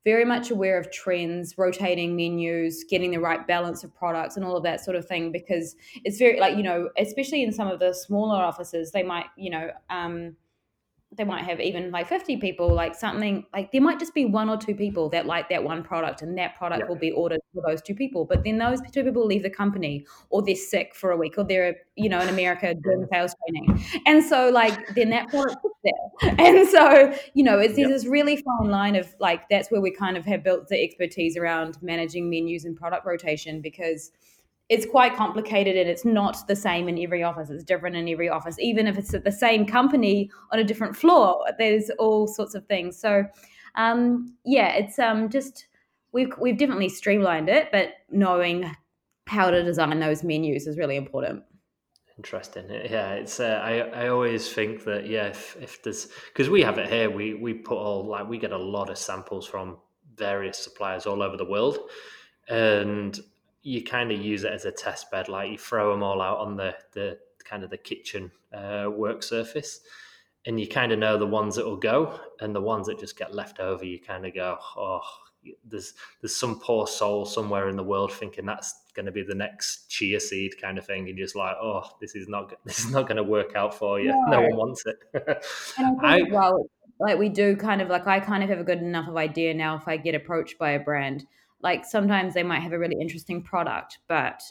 very 0.05 0.25
much 0.25 0.51
aware 0.51 0.77
of 0.77 0.91
trends, 0.91 1.57
rotating 1.57 2.15
menus, 2.15 2.83
getting 2.89 3.12
the 3.12 3.19
right 3.19 3.48
balance 3.48 3.83
of 3.83 3.93
products, 3.95 4.36
and 4.36 4.45
all 4.45 4.57
of 4.57 4.63
that 4.63 4.83
sort 4.83 4.98
of 4.98 5.07
thing. 5.07 5.31
Because 5.31 5.75
it's 6.03 6.17
very 6.17 6.39
like 6.39 6.57
you 6.57 6.63
know, 6.63 6.89
especially 6.98 7.43
in 7.43 7.51
some 7.51 7.67
of 7.67 7.79
the 7.79 7.93
smaller 7.93 8.41
offices, 8.41 8.91
they 8.91 9.03
might 9.03 9.27
you 9.38 9.50
know. 9.50 9.72
Um, 9.89 10.36
they 11.17 11.24
might 11.24 11.43
have 11.43 11.60
even 11.60 11.91
like 11.91 12.08
50 12.08 12.38
people 12.38 12.74
like 12.74 12.96
something 12.96 13.46
like 13.53 13.72
there 13.72 13.82
might 13.82 14.00
just 14.00 14.13
be 14.13 14.25
one 14.25 14.50
or 14.50 14.58
two 14.58 14.75
people 14.75 15.10
that 15.10 15.25
like 15.25 15.50
that 15.50 15.63
one 15.63 15.84
product 15.84 16.22
and 16.22 16.38
that 16.38 16.55
product 16.55 16.82
Yeah. 16.82 16.88
will 16.88 16.96
be 16.98 17.12
ordered 17.12 17.41
for 17.53 17.63
those 17.67 17.82
two 17.82 17.96
people 17.96 18.25
but 18.25 18.43
then 18.43 18.58
those 18.58 18.79
two 18.91 19.03
people 19.03 19.25
leave 19.25 19.43
the 19.43 19.50
company 19.50 20.05
or 20.29 20.41
they're 20.41 20.55
sick 20.55 20.96
for 20.96 21.12
a 21.12 21.17
week 21.17 21.38
or 21.38 21.43
they're 21.43 21.75
you 21.96 22.10
know 22.10 22.20
in 22.20 22.29
america 22.29 22.74
doing 22.84 23.05
sales 23.12 23.36
training 23.46 23.86
and 24.05 24.24
so 24.24 24.50
like 24.50 24.88
then 24.96 25.10
that 25.10 25.27
product 25.29 25.58
sits 25.62 25.75
there 25.84 26.36
and 26.39 26.67
so 26.70 27.13
you 27.34 27.43
know 27.43 27.60
it's 27.60 27.75
there's 27.75 27.89
Yep. 27.89 27.89
this 27.89 28.05
really 28.05 28.38
fine 28.38 28.70
line 28.70 28.96
of 28.96 29.13
like 29.20 29.50
that's 29.50 29.70
where 29.72 29.82
we 29.82 29.91
kind 29.91 30.15
of 30.17 30.25
have 30.25 30.43
built 30.43 30.67
the 30.70 30.82
expertise 30.82 31.36
around 31.38 31.77
managing 31.82 32.29
menus 32.29 32.65
and 32.65 32.75
product 32.77 33.05
rotation 33.05 33.62
because 33.62 34.12
it's 34.70 34.86
quite 34.86 35.15
complicated 35.15 35.75
and 35.75 35.89
it's 35.89 36.05
not 36.05 36.48
the 36.48 36.55
same 36.55 36.88
in 36.88 36.98
every 37.00 37.22
office. 37.24 37.50
It's 37.50 37.63
different 37.63 37.96
in 37.96 38.08
every 38.08 38.29
office, 38.29 38.58
even 38.60 38.88
if 38.88 38.98
it's 38.98 39.13
at 39.13 39.24
the 39.24 39.32
same 39.32 39.65
company 39.65 40.32
on 40.51 40.60
a 40.60 40.63
different 40.63 40.96
floor. 40.96 41.46
There's 41.58 41.89
all 42.00 42.27
sorts 42.27 42.55
of 42.55 42.65
things. 42.67 42.98
So, 42.98 43.25
um, 43.75 44.36
yeah, 44.46 44.74
it's 44.74 45.00
um, 45.00 45.29
just 45.29 45.67
we've 46.12 46.34
we've 46.39 46.58
definitely 46.58 46.89
streamlined 46.89 47.50
it, 47.50 47.70
but 47.72 47.89
knowing 48.10 48.72
how 49.27 49.50
to 49.50 49.63
design 49.63 50.00
those 50.00 50.24
menus 50.24 50.67
is 50.67 50.77
really 50.77 50.96
important. 50.96 51.43
Interesting. 52.17 52.70
Yeah, 52.70 53.13
it's. 53.13 53.39
Uh, 53.39 53.60
I 53.63 53.79
I 53.79 54.08
always 54.10 54.51
think 54.51 54.84
that 54.86 55.08
yeah, 55.08 55.27
if, 55.27 55.58
if 55.60 55.82
there's 55.82 56.08
because 56.27 56.50
we 56.50 56.62
have 56.62 56.77
it 56.77 56.88
here, 56.88 57.10
we 57.10 57.34
we 57.34 57.53
put 57.53 57.77
all 57.77 58.05
like 58.05 58.29
we 58.29 58.38
get 58.38 58.51
a 58.51 58.58
lot 58.58 58.89
of 58.89 58.98
samples 58.98 59.48
from 59.48 59.77
various 60.15 60.60
suppliers 60.60 61.08
all 61.08 61.24
over 61.24 61.38
the 61.38 61.46
world, 61.46 61.79
and 62.48 63.20
you 63.63 63.84
kind 63.84 64.12
of 64.12 64.20
use 64.22 64.43
it 64.43 64.51
as 64.53 64.65
a 64.65 64.72
test 64.72 65.10
bed. 65.10 65.29
Like 65.29 65.51
you 65.51 65.58
throw 65.58 65.91
them 65.91 66.03
all 66.03 66.22
out 66.22 66.39
on 66.39 66.55
the 66.58 66.75
the 66.91 67.17
kind 67.43 67.63
of 67.63 67.70
the 67.70 67.77
kitchen 67.77 68.32
uh, 68.53 68.89
work 68.91 69.24
surface, 69.24 69.79
and 70.46 70.60
you 70.60 70.67
kind 70.67 70.91
of 70.91 71.00
know 71.00 71.17
the 71.17 71.25
ones 71.27 71.55
that 71.55 71.65
will 71.65 71.77
go, 71.77 72.20
and 72.41 72.53
the 72.55 72.62
ones 72.62 72.88
that 72.88 73.00
just 73.00 73.17
get 73.17 73.34
left 73.34 73.60
over, 73.60 73.86
you 73.86 74.00
kind 74.00 74.25
of 74.25 74.34
go, 74.34 74.58
oh, 74.77 75.01
there's 75.65 75.93
there's 76.22 76.36
some 76.36 76.60
poor 76.60 76.88
soul 76.88 77.25
somewhere 77.25 77.67
in 77.70 77.75
the 77.75 77.84
world 77.84 78.12
thinking 78.13 78.46
that's 78.46 78.82
going 78.93 79.05
to 79.05 79.12
be 79.12 79.24
the 79.24 79.36
next 79.36 79.89
chia 79.89 80.20
seed 80.20 80.53
kind 80.62 80.77
of 80.77 80.86
thing, 80.86 81.08
and 81.10 81.17
you're 81.17 81.25
just 81.25 81.36
like, 81.36 81.55
oh, 81.62 81.84
this 82.01 82.15
is 82.15 82.27
not 82.27 82.53
this 82.65 82.79
is 82.79 82.91
not 82.91 83.08
going 83.08 83.17
to 83.17 83.24
work 83.24 83.55
out 83.55 83.74
for 83.74 84.00
you. 84.00 84.10
No, 84.10 84.39
No. 84.39 84.41
one 84.41 84.55
wants 84.58 84.84
it. 84.86 84.98
And 85.77 86.00
I 86.01 86.13
I- 86.13 86.15
think 86.17 86.27
as 86.29 86.34
well, 86.34 86.65
like 87.00 87.17
we 87.17 87.29
do 87.29 87.55
kind 87.55 87.82
of 87.82 87.89
like 87.89 88.08
I 88.08 88.20
kind 88.20 88.43
of 88.43 88.50
have 88.50 88.60
a 88.60 88.63
good 88.63 88.79
enough 88.79 89.08
of 89.10 89.17
idea 89.17 89.53
now 89.53 89.75
if 89.77 89.88
I 89.88 89.98
get 89.98 90.15
approached 90.15 90.58
by 90.58 90.72
a 90.72 90.79
brand. 90.79 91.25
Like 91.63 91.86
sometimes 91.86 92.34
they 92.34 92.43
might 92.43 92.62
have 92.62 92.74
a 92.74 92.79
really 92.79 92.98
interesting 93.00 93.41
product, 93.41 94.00
but 94.08 94.43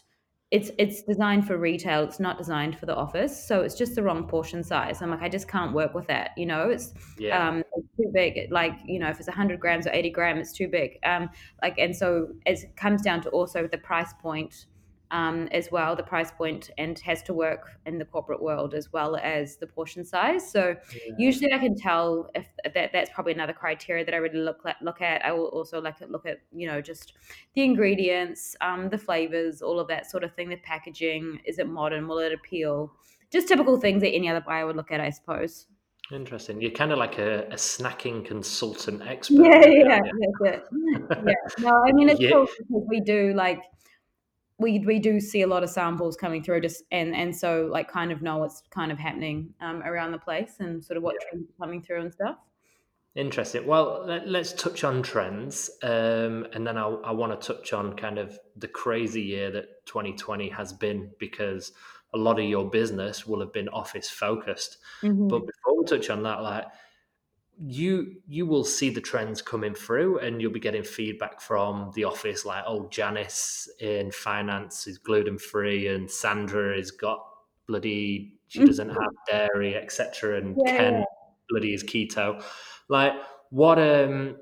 it's 0.50 0.71
it's 0.78 1.02
designed 1.02 1.47
for 1.47 1.57
retail. 1.57 2.02
It's 2.04 2.21
not 2.21 2.37
designed 2.37 2.78
for 2.78 2.85
the 2.85 2.95
office, 2.95 3.47
so 3.47 3.62
it's 3.62 3.75
just 3.75 3.95
the 3.95 4.02
wrong 4.02 4.28
portion 4.28 4.62
size. 4.62 5.00
I'm 5.00 5.11
like, 5.11 5.23
I 5.23 5.28
just 5.28 5.49
can't 5.49 5.73
work 5.73 5.95
with 5.95 6.07
that. 6.09 6.31
You 6.37 6.45
know, 6.45 6.69
it's 6.69 6.92
yeah, 7.19 7.49
um 7.49 7.62
it's 7.75 7.88
too 7.97 8.11
big. 8.12 8.52
Like 8.52 8.75
you 8.85 8.99
know, 8.99 9.09
if 9.09 9.19
it's 9.19 9.28
100 9.28 9.59
grams 9.61 9.87
or 9.87 9.90
80 9.92 10.11
gram, 10.11 10.38
it's 10.38 10.52
too 10.52 10.69
big. 10.69 10.99
Um, 11.04 11.31
like 11.62 11.78
and 11.78 11.97
so 11.97 12.28
it 12.45 12.76
comes 12.76 13.00
down 13.00 13.23
to 13.23 13.31
also 13.31 13.66
the 13.66 13.78
price 13.78 14.12
point. 14.21 14.66
Um, 15.12 15.47
as 15.52 15.69
well, 15.71 15.95
the 15.95 16.02
price 16.02 16.31
point 16.31 16.71
and 16.78 16.99
has 17.00 17.23
to 17.25 17.35
work 17.35 17.73
in 17.85 17.99
the 17.99 18.04
corporate 18.07 18.42
world 18.42 18.73
as 18.73 18.95
well 18.95 19.16
as 19.16 19.59
the 19.59 19.66
portion 19.66 20.07
size. 20.07 20.50
So 20.50 20.75
yeah. 20.95 21.12
usually 21.19 21.52
I 21.52 21.59
can 21.59 21.76
tell 21.76 22.31
if 22.35 22.47
that 22.75 22.92
that's 22.95 23.11
probably 23.11 23.35
another 23.35 23.52
criteria 23.52 24.07
that 24.07 24.14
I 24.14 24.16
really 24.16 24.38
look 24.38 24.61
at, 24.64 24.76
look 24.81 25.02
at. 25.02 25.23
I 25.23 25.33
will 25.33 25.49
also 25.49 25.83
like 25.83 25.97
look 26.09 26.25
at 26.25 26.38
you 26.50 26.66
know 26.66 26.81
just 26.81 27.12
the 27.54 27.62
ingredients, 27.62 28.57
um, 28.62 28.88
the 28.88 28.97
flavors, 28.97 29.61
all 29.61 29.78
of 29.78 29.87
that 29.88 30.11
sort 30.11 30.25
of 30.25 30.35
thing. 30.35 30.49
The 30.49 30.57
packaging 30.57 31.40
is 31.45 31.59
it 31.59 31.69
modern? 31.69 32.09
Will 32.09 32.21
it 32.21 32.33
appeal? 32.33 32.90
Just 33.31 33.49
typical 33.49 33.78
things 33.78 34.00
that 34.00 34.12
any 34.12 34.31
other 34.31 34.40
buyer 34.40 34.64
would 34.66 34.76
look 34.76 34.92
at, 34.92 35.00
I 35.00 35.11
suppose. 35.11 35.66
Interesting. 36.11 36.61
You're 36.61 36.71
kind 36.71 36.90
of 36.92 36.99
like 36.99 37.19
a, 37.19 37.45
a 37.49 37.57
snacking 37.57 38.25
consultant 38.25 39.02
expert. 39.07 39.45
Yeah, 39.45 39.66
yeah, 39.66 39.95
aren't 39.95 40.07
you? 40.07 40.33
that's 40.42 40.57
it. 40.57 40.64
Yeah, 41.26 41.64
no, 41.71 41.83
I 41.87 41.92
mean 41.92 42.09
it's 42.09 42.21
Yeah. 42.21 42.31
cool 42.33 42.47
because 42.47 42.85
we 42.88 43.00
do 43.00 43.35
like 43.35 43.61
we 44.62 44.78
we 44.81 44.99
do 44.99 45.21
see 45.21 45.42
a 45.42 45.47
lot 45.47 45.62
of 45.62 45.71
samples 45.71 46.16
coming 46.16 46.42
through, 46.42 46.61
just 46.62 46.85
and 46.90 47.14
and 47.14 47.35
so 47.35 47.69
like 47.71 47.88
kind 47.90 48.12
of 48.12 48.23
know 48.23 48.38
what's 48.38 48.62
kind 48.71 48.90
of 48.90 48.99
happening 48.99 49.52
um, 49.61 49.83
around 49.83 50.12
the 50.12 50.19
place 50.19 50.57
and 50.61 50.83
sort 50.85 50.97
of 50.97 51.02
what 51.02 51.16
trends 51.21 51.50
are 51.50 51.64
coming 51.64 51.83
through 51.83 52.00
and 52.00 52.12
stuff. 52.12 52.37
Interesting. 53.14 53.66
Well, 53.66 54.04
let, 54.07 54.26
us 54.26 54.54
touch 54.54 54.85
on 54.85 55.02
trends, 55.02 55.71
um, 55.83 56.47
and 56.54 56.66
then 56.66 56.78
I, 56.78 56.87
I 56.87 57.11
want 57.11 57.38
to 57.38 57.54
touch 57.54 57.75
on 57.75 57.95
kind 57.95 58.19
of 58.19 58.38
the 58.57 58.69
crazy 58.69 59.21
year 59.21 59.50
that 59.50 59.85
2020 59.85 60.49
has 60.49 60.73
been 60.73 61.11
because 61.19 61.73
a 62.14 62.19
lot 62.19 62.38
of 62.38 62.47
your 62.47 62.69
business 62.69 63.26
will 63.26 63.40
have 63.40 63.52
been 63.52 63.69
office 63.69 64.09
focused. 64.09 64.78
Mhm. 65.02 65.28
But 65.28 65.40
before 65.40 65.78
we 65.78 65.85
touch 65.85 66.09
on 66.09 66.23
that, 66.23 66.42
like 66.42 66.64
you 67.59 68.16
you 68.26 68.47
will 68.47 68.64
see 68.64 68.90
the 68.90 69.00
trends 69.00 69.42
coming 69.42 69.75
through 69.75 70.18
and 70.18 70.40
you'll 70.40 70.52
be 70.52 70.61
getting 70.61 70.82
feedback 70.82 71.40
from 71.40 71.90
the 71.94 72.04
office 72.04 72.44
like 72.44 72.64
oh 72.66 72.88
Janice 72.88 73.68
in 73.78 74.11
finance 74.11 74.87
is 74.87 74.99
gluten 74.99 75.38
free 75.38 75.87
and 75.88 76.11
Sandra 76.11 76.76
has 76.76 76.90
got 76.90 77.25
bloody 77.68 78.38
she 78.49 78.64
doesn't 78.64 78.88
have 78.88 79.11
dairy 79.28 79.76
etc 79.76 80.38
and 80.38 80.56
Yeah, 80.64 80.76
Ken 80.76 81.04
bloody 81.49 81.75
is 81.75 81.85
keto. 81.85 82.42
Like 82.88 83.12
what 83.50 83.78
um 83.78 84.37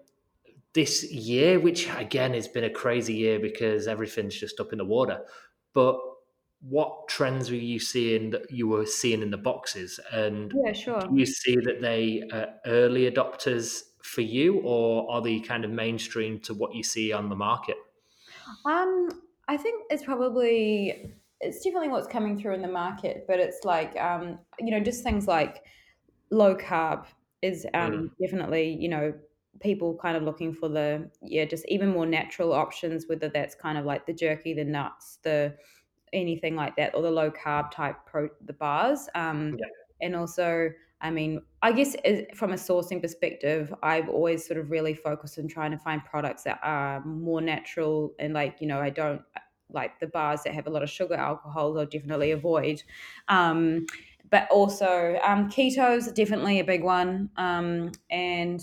this 0.73 1.11
year 1.13 1.59
which 1.59 1.89
again 1.97 2.33
has 2.33 2.49
been 2.49 2.65
a 2.65 2.71
crazy 2.71 3.15
year 3.15 3.41
because 3.41 3.89
everything's 3.89 4.37
just 4.37 4.61
up 4.61 4.73
in 4.73 4.79
the 4.79 4.85
water 4.85 5.21
but 5.75 5.99
what 6.61 7.09
trends 7.09 7.51
were 7.51 7.57
you 7.57 7.79
seeing 7.79 8.31
that 8.31 8.51
you 8.51 8.69
were 8.69 8.87
seeing 8.87 9.23
in 9.23 9.31
the 9.31 9.39
boxes? 9.39 9.99
And 10.13 10.51
Yeah, 10.53 10.73
sure. 10.73 11.09
do 11.09 11.19
you 11.19 11.27
see 11.27 11.57
that 11.57 11.81
they 11.81 12.23
are 12.33 12.61
early 12.67 13.11
adopters 13.11 13.83
for 14.03 14.21
you 14.23 14.61
or 14.61 15.11
are 15.11 15.23
they 15.23 15.41
kind 15.41 15.65
of 15.65 15.71
mainstream 15.71 16.41
to 16.41 16.55
what 16.55 16.75
you 16.75 16.83
see 16.83 17.13
on 17.13 17.29
the 17.29 17.37
market? 17.37 17.77
Um, 18.65 19.23
I 19.49 19.57
think 19.57 19.85
it's 19.91 20.05
probably 20.05 21.15
it's 21.41 21.65
definitely 21.65 21.89
what's 21.89 22.07
coming 22.07 22.39
through 22.39 22.55
in 22.55 22.63
the 22.63 22.69
market, 22.69 23.25
but 23.27 23.41
it's 23.41 23.65
like 23.65 23.97
um, 23.97 24.39
you 24.59 24.71
know, 24.71 24.81
just 24.81 25.03
things 25.03 25.27
like 25.27 25.65
low 26.31 26.57
carb 26.57 27.07
is 27.43 27.67
um 27.75 28.11
definitely, 28.23 28.77
you 28.81 28.89
know, 28.89 29.15
people 29.61 29.99
kind 29.99 30.17
of 30.17 30.23
looking 30.23 30.55
for 30.55 30.69
the 30.69 31.11
yeah, 31.23 31.45
just 31.45 31.67
even 31.69 31.91
more 31.91 32.07
natural 32.07 32.53
options, 32.53 33.07
whether 33.09 33.29
that's 33.29 33.55
kind 33.55 33.79
of 33.79 33.85
like 33.85 34.07
the 34.07 34.15
jerky, 34.15 34.55
the 34.55 34.65
nuts, 34.65 35.19
the 35.23 35.57
anything 36.13 36.57
like 36.57 36.77
that, 36.77 36.95
or 36.95 37.03
the 37.03 37.11
low 37.11 37.31
carb 37.31 37.71
type 37.71 37.97
pro 38.07 38.29
the 38.45 38.53
bars. 38.53 39.09
Um 39.15 39.59
Yeah. 39.59 39.67
and 40.01 40.17
also 40.17 40.71
I 41.03 41.11
mean, 41.11 41.47
I 41.63 41.73
guess 41.73 41.97
from 42.35 42.51
a 42.53 42.57
sourcing 42.57 43.01
perspective, 43.01 43.73
I've 43.83 44.11
always 44.11 44.47
sort 44.47 44.59
of 44.59 44.71
really 44.71 44.93
focused 44.95 45.39
on 45.39 45.49
trying 45.49 45.71
to 45.71 45.79
find 45.79 46.05
products 46.05 46.43
that 46.43 46.61
are 46.63 47.03
more 47.07 47.41
natural 47.41 48.15
and 48.19 48.35
like, 48.35 48.61
you 48.61 48.67
know, 48.67 48.81
I 48.81 48.91
don't 48.91 49.23
like 49.71 49.99
the 50.01 50.07
bars 50.09 50.43
that 50.43 50.53
have 50.53 50.67
a 50.67 50.71
lot 50.71 50.83
of 50.83 50.91
sugar 50.91 51.15
alcohol, 51.15 51.79
I'll 51.79 51.87
definitely 51.87 52.33
avoid. 52.33 52.83
Um, 53.29 53.87
but 54.29 54.51
also 54.51 55.19
um, 55.23 55.49
ketos, 55.49 56.13
definitely 56.15 56.61
a 56.61 56.65
big 56.65 56.83
one. 56.85 57.31
Um, 57.37 57.93
and 58.11 58.61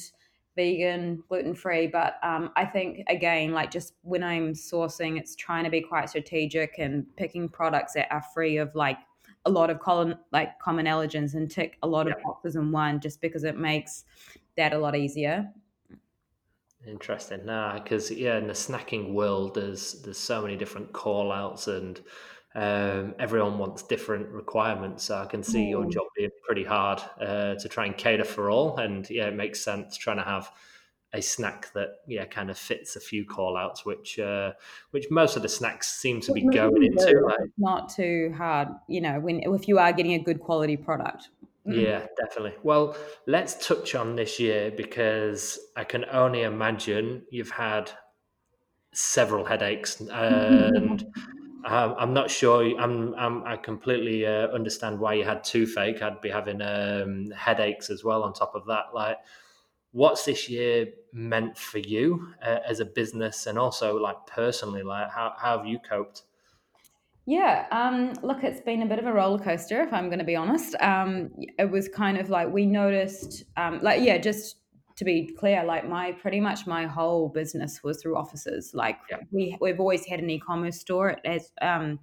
vegan, 0.58 1.24
gluten 1.30 1.56
free. 1.56 1.88
But 1.88 2.16
um, 2.22 2.52
I 2.58 2.66
think 2.66 3.06
again, 3.08 3.54
like 3.54 3.72
just 3.72 3.94
when 4.02 4.24
I'm 4.24 4.52
sourcing, 4.52 5.18
it's 5.18 5.36
trying 5.36 5.64
to 5.64 5.70
be 5.70 5.80
quite 5.80 6.10
strategic 6.10 6.80
and 6.80 7.06
picking 7.16 7.48
products 7.48 7.94
that 7.94 8.12
are 8.12 8.24
free 8.34 8.58
of 8.58 8.76
like 8.76 8.98
a 9.46 9.50
lot 9.50 9.70
of 9.70 9.80
colon, 9.80 10.18
like 10.34 10.60
common 10.60 10.86
allergens 10.86 11.36
and 11.36 11.50
tick 11.50 11.78
a 11.84 11.88
lot 11.88 12.08
of 12.08 12.16
boxes 12.22 12.58
in 12.58 12.74
one, 12.74 13.00
just 13.00 13.22
because 13.22 13.46
it 13.46 13.58
makes 13.58 14.04
that 14.58 14.74
a 14.74 14.78
lot 14.78 14.96
easier. 14.96 15.50
Interesting. 16.86 17.46
Nah, 17.46 17.80
because 17.80 18.12
yeah, 18.12 18.38
in 18.38 18.48
the 18.48 18.54
snacking 18.54 19.14
world, 19.14 19.56
there's 19.56 20.02
there's 20.02 20.18
so 20.18 20.42
many 20.42 20.58
different 20.58 20.92
call 20.92 21.32
outs 21.32 21.68
and 21.68 22.02
um, 22.58 23.14
everyone 23.20 23.60
wants 23.60 23.84
different 23.84 24.30
requirements. 24.30 25.04
So 25.04 25.18
I 25.20 25.28
can 25.28 25.44
see 25.44 25.66
your 25.66 25.86
job 25.86 26.06
being 26.16 26.32
pretty 26.44 26.64
hard 26.64 27.00
uh, 27.22 27.54
to 27.54 27.70
try 27.70 27.86
and 27.86 27.96
cater 27.96 28.24
for 28.24 28.50
all. 28.50 28.78
And 28.78 29.08
yeah, 29.12 29.28
it 29.28 29.36
makes 29.36 29.62
sense 29.62 29.96
trying 29.96 30.18
to 30.18 30.24
have 30.24 30.52
a 31.14 31.22
snack 31.22 31.72
that 31.74 32.00
yeah 32.06 32.26
kind 32.26 32.50
of 32.50 32.58
fits 32.58 32.98
a 32.98 33.00
few 33.00 33.26
call 33.26 33.56
outs 33.56 33.86
which 33.86 34.20
uh 34.20 34.52
which 34.92 35.06
most 35.10 35.38
of 35.38 35.42
the 35.42 35.48
snacks 35.48 35.88
seem 35.88 36.20
to 36.20 36.34
be 36.34 36.42
going 36.42 36.84
into 36.84 37.22
like 37.22 37.50
not 37.58 37.88
too 37.88 38.34
hard 38.38 38.68
you 38.90 39.00
know 39.00 39.18
when 39.22 39.40
if 39.42 39.70
you 39.70 39.80
are 39.80 39.94
getting 39.94 40.16
a 40.16 40.20
good 40.20 40.42
quality 40.42 40.76
product 40.76 41.30
mm. 41.66 41.82
yeah 41.82 42.06
definitely 42.20 42.54
well 42.62 42.94
let's 43.26 43.66
touch 43.66 43.96
on 43.96 44.18
this 44.18 44.38
year 44.38 44.70
because 44.70 45.58
i 45.78 45.84
can 45.86 46.04
only 46.12 46.42
imagine 46.42 47.22
you've 47.30 47.52
had 47.52 47.90
several 48.94 49.46
headaches 49.46 50.02
and 50.12 51.06
Um, 51.66 51.96
I'm 51.98 52.14
not 52.14 52.30
sure. 52.30 52.64
I'm, 52.80 53.14
I'm 53.16 53.44
i 53.44 53.58
completely 53.58 54.26
uh, 54.26 54.48
understand 54.48 55.00
why 55.00 55.16
you 55.16 55.24
had 55.24 55.44
toothache. 55.44 56.02
I'd 56.02 56.22
be 56.22 56.30
having 56.30 56.62
um, 56.62 57.32
headaches 57.32 57.90
as 57.90 58.04
well 58.04 58.24
on 58.24 58.34
top 58.34 58.56
of 58.56 58.66
that. 58.68 58.94
Like, 58.94 59.18
what's 59.92 60.26
this 60.26 60.50
year 60.50 60.88
meant 61.12 61.58
for 61.58 61.80
you 61.80 62.34
uh, 62.42 62.60
as 62.66 62.80
a 62.80 62.86
business 62.86 63.48
and 63.48 63.58
also 63.58 63.98
like 63.98 64.18
personally? 64.28 64.84
Like, 64.84 65.10
how, 65.10 65.34
how 65.38 65.58
have 65.58 65.68
you 65.68 65.80
coped? 65.80 66.24
Yeah, 67.26 67.66
um, 67.72 68.14
look, 68.24 68.44
it's 68.46 68.62
been 68.62 68.84
a 68.84 68.86
bit 68.86 69.00
of 69.00 69.06
a 69.06 69.12
roller 69.12 69.38
coaster, 69.38 69.82
if 69.82 69.92
I'm 69.92 70.08
going 70.08 70.20
to 70.20 70.26
be 70.26 70.38
honest. 70.38 70.76
Um, 70.80 71.30
it 71.60 71.70
was 71.70 71.90
kind 71.90 72.18
of 72.18 72.30
like 72.30 72.50
we 72.50 72.66
noticed, 72.66 73.44
um, 73.58 73.80
like, 73.82 74.02
yeah, 74.02 74.18
just 74.18 74.56
to 74.98 75.06
be 75.06 75.32
clear, 75.38 75.64
like 75.64 75.88
my 75.88 76.12
pretty 76.12 76.40
much 76.40 76.66
my 76.68 76.86
whole 76.88 77.30
business 77.30 77.82
was 77.84 78.02
through 78.02 78.18
offices. 78.18 78.72
Like 78.74 78.98
yeah. 79.10 79.18
we 79.32 79.58
we've 79.62 79.80
always 79.80 80.06
had 80.06 80.20
an 80.20 80.30
e-commerce 80.30 80.80
store. 80.80 81.10
It 81.12 81.20
has, 81.26 81.52
um, 81.62 82.00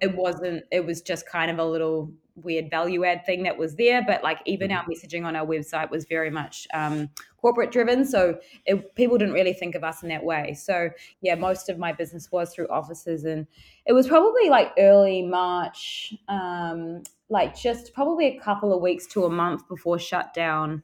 it 0.00 0.14
wasn't. 0.14 0.64
It 0.70 0.84
was 0.84 1.00
just 1.00 1.26
kind 1.26 1.50
of 1.50 1.58
a 1.58 1.64
little 1.64 2.12
weird 2.36 2.70
value 2.70 3.04
add 3.04 3.24
thing 3.26 3.42
that 3.44 3.56
was 3.56 3.76
there. 3.76 4.04
But 4.06 4.22
like 4.22 4.40
even 4.44 4.70
mm-hmm. 4.70 4.78
our 4.78 4.84
messaging 4.84 5.24
on 5.24 5.36
our 5.36 5.46
website 5.46 5.90
was 5.90 6.04
very 6.04 6.30
much 6.30 6.68
um, 6.74 7.08
corporate 7.38 7.72
driven. 7.72 8.04
So 8.04 8.38
it, 8.66 8.94
people 8.94 9.16
didn't 9.16 9.34
really 9.34 9.54
think 9.54 9.74
of 9.74 9.82
us 9.82 10.02
in 10.02 10.10
that 10.10 10.22
way. 10.22 10.52
So 10.52 10.90
yeah, 11.22 11.34
most 11.34 11.70
of 11.70 11.78
my 11.78 11.92
business 11.92 12.30
was 12.30 12.54
through 12.54 12.68
offices, 12.68 13.24
and 13.24 13.46
it 13.86 13.94
was 13.94 14.06
probably 14.06 14.50
like 14.50 14.72
early 14.78 15.22
March, 15.22 16.12
um, 16.28 17.04
like 17.30 17.56
just 17.56 17.94
probably 17.94 18.26
a 18.36 18.38
couple 18.38 18.74
of 18.74 18.82
weeks 18.82 19.06
to 19.08 19.24
a 19.24 19.30
month 19.30 19.66
before 19.66 19.98
shutdown 19.98 20.82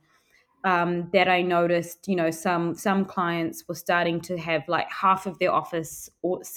um, 0.65 1.11
that 1.13 1.29
I 1.29 1.43
noticed, 1.43 2.09
you 2.09 2.17
know, 2.17 2.31
some 2.31 2.75
some 2.75 3.05
clients 3.05 3.65
were 3.69 3.75
starting 3.75 4.19
to 4.23 4.39
have 4.39 4.63
like 4.67 4.91
half 4.91 5.27
of 5.27 5.39
their 5.39 5.53
office 5.53 6.09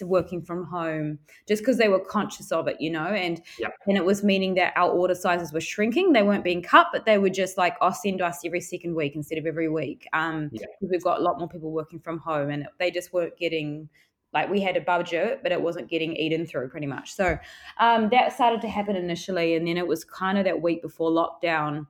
working 0.01 0.41
from 0.41 0.65
home 0.65 1.19
just 1.45 1.61
because 1.61 1.77
they 1.77 1.89
were 1.89 1.99
conscious 1.99 2.51
of 2.53 2.69
it, 2.69 2.79
you 2.79 2.89
know, 2.89 3.05
and 3.05 3.41
yep. 3.59 3.73
and 3.85 3.97
it 3.97 4.05
was 4.05 4.23
meaning 4.23 4.55
that 4.55 4.71
our 4.77 4.89
order 4.89 5.13
sizes 5.13 5.51
were 5.51 5.61
shrinking. 5.61 6.13
They 6.13 6.23
weren't 6.23 6.45
being 6.45 6.63
cut, 6.63 6.87
but 6.93 7.05
they 7.05 7.17
were 7.17 7.29
just 7.29 7.57
like, 7.57 7.75
"Oh, 7.81 7.91
send 7.91 8.21
us 8.21 8.39
every 8.45 8.61
second 8.61 8.95
week 8.95 9.13
instead 9.15 9.37
of 9.37 9.45
every 9.45 9.67
week." 9.67 10.07
Um, 10.13 10.49
yep. 10.53 10.69
We've 10.79 11.03
got 11.03 11.19
a 11.19 11.21
lot 11.21 11.37
more 11.37 11.49
people 11.49 11.71
working 11.71 11.99
from 11.99 12.17
home, 12.19 12.49
and 12.49 12.65
they 12.79 12.91
just 12.91 13.11
weren't 13.11 13.37
getting 13.37 13.89
like 14.33 14.49
we 14.49 14.61
had 14.61 14.77
a 14.77 14.81
budget, 14.81 15.41
but 15.43 15.51
it 15.51 15.61
wasn't 15.61 15.89
getting 15.89 16.15
eaten 16.15 16.45
through 16.45 16.69
pretty 16.69 16.87
much. 16.87 17.13
So 17.13 17.37
um, 17.77 18.07
that 18.11 18.31
started 18.31 18.61
to 18.61 18.69
happen 18.69 18.95
initially, 18.95 19.55
and 19.55 19.67
then 19.67 19.75
it 19.75 19.87
was 19.87 20.05
kind 20.05 20.37
of 20.37 20.45
that 20.45 20.61
week 20.61 20.81
before 20.81 21.11
lockdown 21.11 21.87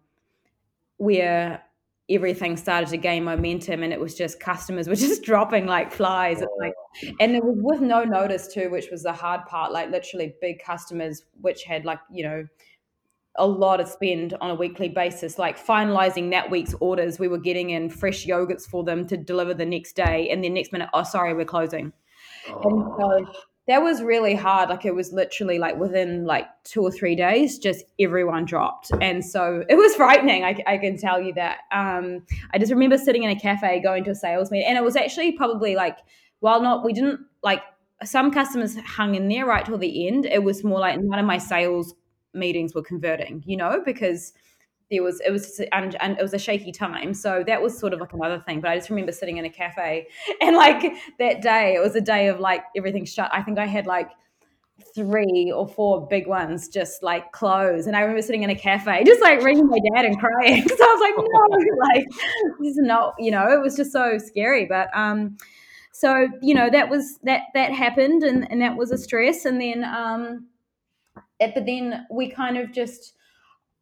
where 0.97 1.61
everything 2.09 2.55
started 2.55 2.89
to 2.89 2.97
gain 2.97 3.23
momentum 3.23 3.83
and 3.83 3.91
it 3.91 3.99
was 3.99 4.15
just 4.15 4.39
customers 4.39 4.87
were 4.87 4.95
just 5.07 5.23
dropping 5.23 5.65
like 5.65 5.91
flies. 5.91 6.41
Like 6.59 6.73
and 7.19 7.35
it 7.35 7.43
was 7.43 7.57
with 7.59 7.81
no 7.81 8.03
notice 8.03 8.47
too 8.47 8.69
which 8.69 8.89
was 8.91 9.03
the 9.03 9.13
hard 9.13 9.45
part 9.45 9.71
like 9.71 9.89
literally 9.89 10.33
big 10.41 10.63
customers 10.63 11.23
which 11.41 11.63
had 11.63 11.85
like 11.85 11.99
you 12.11 12.23
know 12.23 12.45
a 13.39 13.45
lot 13.45 13.79
of 13.79 13.87
spend 13.87 14.33
on 14.41 14.49
a 14.49 14.55
weekly 14.55 14.89
basis 14.89 15.37
like 15.37 15.63
finalizing 15.63 16.31
that 16.31 16.49
week's 16.49 16.73
orders. 16.79 17.19
We 17.19 17.27
were 17.27 17.37
getting 17.37 17.69
in 17.71 17.89
fresh 17.89 18.25
yogurts 18.25 18.65
for 18.65 18.83
them 18.83 19.05
to 19.07 19.17
deliver 19.17 19.53
the 19.53 19.65
next 19.65 19.95
day 19.95 20.29
and 20.29 20.43
then 20.43 20.53
next 20.53 20.71
minute 20.71 20.89
oh 20.93 21.03
sorry 21.03 21.33
we're 21.33 21.45
closing. 21.45 21.91
Oh. 22.49 22.61
and 22.63 22.83
so 22.97 23.31
oh. 23.31 23.41
That 23.67 23.81
was 23.81 24.01
really 24.01 24.33
hard. 24.33 24.69
Like 24.69 24.85
it 24.85 24.95
was 24.95 25.11
literally 25.11 25.59
like 25.59 25.77
within 25.77 26.25
like 26.25 26.45
two 26.63 26.81
or 26.81 26.91
three 26.91 27.15
days, 27.15 27.59
just 27.59 27.83
everyone 27.99 28.45
dropped. 28.45 28.91
And 29.01 29.23
so 29.23 29.63
it 29.69 29.75
was 29.75 29.95
frightening. 29.95 30.43
I, 30.43 30.63
I 30.65 30.77
can 30.77 30.97
tell 30.97 31.21
you 31.21 31.33
that. 31.33 31.59
Um, 31.71 32.25
I 32.53 32.59
just 32.59 32.71
remember 32.71 32.97
sitting 32.97 33.23
in 33.23 33.29
a 33.29 33.39
cafe 33.39 33.81
going 33.81 34.03
to 34.05 34.11
a 34.11 34.15
sales 34.15 34.51
meeting 34.51 34.67
and 34.67 34.77
it 34.77 34.83
was 34.83 34.95
actually 34.95 35.33
probably 35.33 35.75
like, 35.75 35.97
while 36.39 36.61
not, 36.61 36.85
we 36.85 36.93
didn't 36.93 37.19
like 37.43 37.61
some 38.03 38.31
customers 38.31 38.77
hung 38.77 39.15
in 39.15 39.27
there 39.27 39.45
right 39.45 39.65
till 39.65 39.77
the 39.77 40.07
end. 40.07 40.25
It 40.25 40.43
was 40.43 40.63
more 40.63 40.79
like 40.79 40.99
none 40.99 41.19
of 41.19 41.25
my 41.25 41.37
sales 41.37 41.93
meetings 42.33 42.73
were 42.73 42.83
converting, 42.83 43.43
you 43.45 43.57
know, 43.57 43.81
because– 43.85 44.33
there 44.89 45.03
was 45.03 45.19
it 45.21 45.31
was 45.31 45.59
and, 45.71 45.95
and 46.01 46.17
it 46.17 46.21
was 46.21 46.33
a 46.33 46.39
shaky 46.39 46.71
time. 46.71 47.13
So 47.13 47.43
that 47.45 47.61
was 47.61 47.77
sort 47.77 47.93
of 47.93 47.99
like 47.99 48.13
another 48.13 48.39
thing 48.39 48.61
but 48.61 48.69
i 48.69 48.75
just 48.75 48.89
remember 48.89 49.11
sitting 49.11 49.37
in 49.37 49.45
a 49.45 49.49
cafe 49.49 50.07
and 50.41 50.55
like 50.55 50.93
that 51.19 51.41
day 51.41 51.75
it 51.75 51.81
was 51.81 51.95
a 51.95 52.01
day 52.01 52.27
of 52.27 52.39
like 52.39 52.63
everything 52.75 53.05
shut 53.05 53.29
i 53.33 53.41
think 53.41 53.57
i 53.57 53.65
had 53.65 53.85
like 53.85 54.11
three 54.93 55.51
or 55.53 55.67
four 55.67 56.07
big 56.07 56.27
ones 56.27 56.67
just 56.67 57.01
like 57.01 57.31
close 57.31 57.87
and 57.87 57.95
i 57.95 58.01
remember 58.01 58.21
sitting 58.21 58.43
in 58.43 58.49
a 58.49 58.55
cafe 58.55 59.03
just 59.05 59.21
like 59.21 59.41
ringing 59.41 59.67
my 59.67 59.79
dad 59.93 60.05
and 60.05 60.19
crying 60.19 60.63
because 60.63 60.79
i 60.79 60.85
was 60.85 61.01
like 61.01 61.15
no 61.17 61.85
like 61.87 62.05
this 62.59 62.77
is 62.77 62.77
not 62.77 63.13
you 63.17 63.31
know 63.31 63.51
it 63.51 63.61
was 63.61 63.75
just 63.75 63.91
so 63.91 64.17
scary 64.17 64.65
but 64.65 64.89
um 64.95 65.35
so 65.91 66.27
you 66.41 66.53
know 66.53 66.69
that 66.69 66.89
was 66.89 67.17
that 67.23 67.43
that 67.53 67.71
happened 67.71 68.23
and 68.23 68.49
and 68.51 68.61
that 68.61 68.77
was 68.77 68.91
a 68.91 68.97
stress 68.97 69.45
and 69.45 69.59
then 69.59 69.83
um 69.83 70.45
it, 71.39 71.53
but 71.53 71.65
then 71.65 72.05
we 72.11 72.29
kind 72.29 72.57
of 72.57 72.71
just 72.71 73.13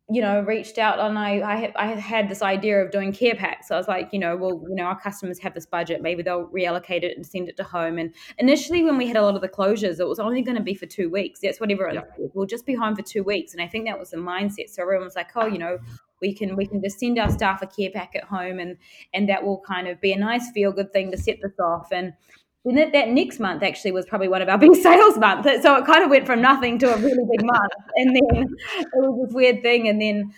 you 0.07 0.21
know, 0.21 0.41
reached 0.41 0.77
out 0.77 0.99
and 0.99 1.17
I, 1.17 1.39
I, 1.39 1.73
I 1.75 1.87
had 1.95 2.29
this 2.29 2.43
idea 2.43 2.79
of 2.83 2.91
doing 2.91 3.11
care 3.11 3.33
packs. 3.33 3.67
So 3.67 3.75
I 3.75 3.77
was 3.79 3.87
like, 3.87 4.09
you 4.11 4.19
know, 4.19 4.37
well, 4.37 4.63
you 4.69 4.75
know, 4.75 4.83
our 4.83 4.99
customers 4.99 5.39
have 5.39 5.55
this 5.55 5.65
budget, 5.65 6.01
maybe 6.01 6.21
they'll 6.21 6.47
reallocate 6.49 7.01
it 7.01 7.17
and 7.17 7.25
send 7.25 7.49
it 7.49 7.57
to 7.57 7.63
home. 7.63 7.97
And 7.97 8.13
initially, 8.37 8.83
when 8.83 8.97
we 8.97 9.07
had 9.07 9.17
a 9.17 9.23
lot 9.23 9.33
of 9.33 9.41
the 9.41 9.49
closures, 9.49 9.99
it 9.99 10.07
was 10.07 10.19
only 10.19 10.43
going 10.43 10.57
to 10.57 10.63
be 10.63 10.75
for 10.75 10.85
two 10.85 11.09
weeks. 11.09 11.39
That's 11.41 11.59
what 11.59 11.71
everyone 11.71 11.95
yeah. 11.95 12.01
said. 12.17 12.29
We'll 12.35 12.45
just 12.45 12.67
be 12.67 12.75
home 12.75 12.95
for 12.95 13.01
two 13.01 13.23
weeks. 13.23 13.53
And 13.53 13.63
I 13.63 13.67
think 13.67 13.87
that 13.87 13.97
was 13.97 14.11
the 14.11 14.17
mindset. 14.17 14.69
So 14.69 14.83
everyone 14.83 15.05
was 15.05 15.15
like, 15.15 15.31
oh, 15.35 15.47
you 15.47 15.57
know, 15.57 15.79
we 16.21 16.33
can 16.33 16.55
we 16.55 16.65
can 16.65 16.81
just 16.81 16.99
send 16.99 17.19
our 17.19 17.29
staff 17.29 17.61
a 17.61 17.67
care 17.67 17.89
pack 17.91 18.15
at 18.15 18.23
home, 18.23 18.59
and 18.59 18.77
and 19.13 19.27
that 19.27 19.43
will 19.43 19.61
kind 19.67 19.87
of 19.87 19.99
be 19.99 20.13
a 20.13 20.17
nice 20.17 20.49
feel 20.51 20.71
good 20.71 20.93
thing 20.93 21.11
to 21.11 21.17
set 21.17 21.39
this 21.41 21.59
off. 21.59 21.89
And 21.91 22.13
then 22.65 22.75
that, 22.75 22.91
that 22.93 23.09
next 23.09 23.39
month 23.39 23.63
actually 23.63 23.91
was 23.91 24.05
probably 24.05 24.27
one 24.27 24.41
of 24.41 24.49
our 24.49 24.57
big 24.65 24.75
sales 24.75 25.17
months. 25.17 25.47
So 25.61 25.75
it 25.75 25.85
kind 25.85 26.03
of 26.03 26.09
went 26.09 26.25
from 26.25 26.41
nothing 26.41 26.79
to 26.79 26.93
a 26.93 26.97
really 26.97 27.23
big 27.29 27.45
month. 27.45 27.71
And 27.95 28.15
then 28.15 28.55
it 28.79 28.89
was 28.93 29.27
this 29.27 29.35
weird 29.35 29.61
thing. 29.61 29.87
And 29.87 30.01
then, 30.01 30.33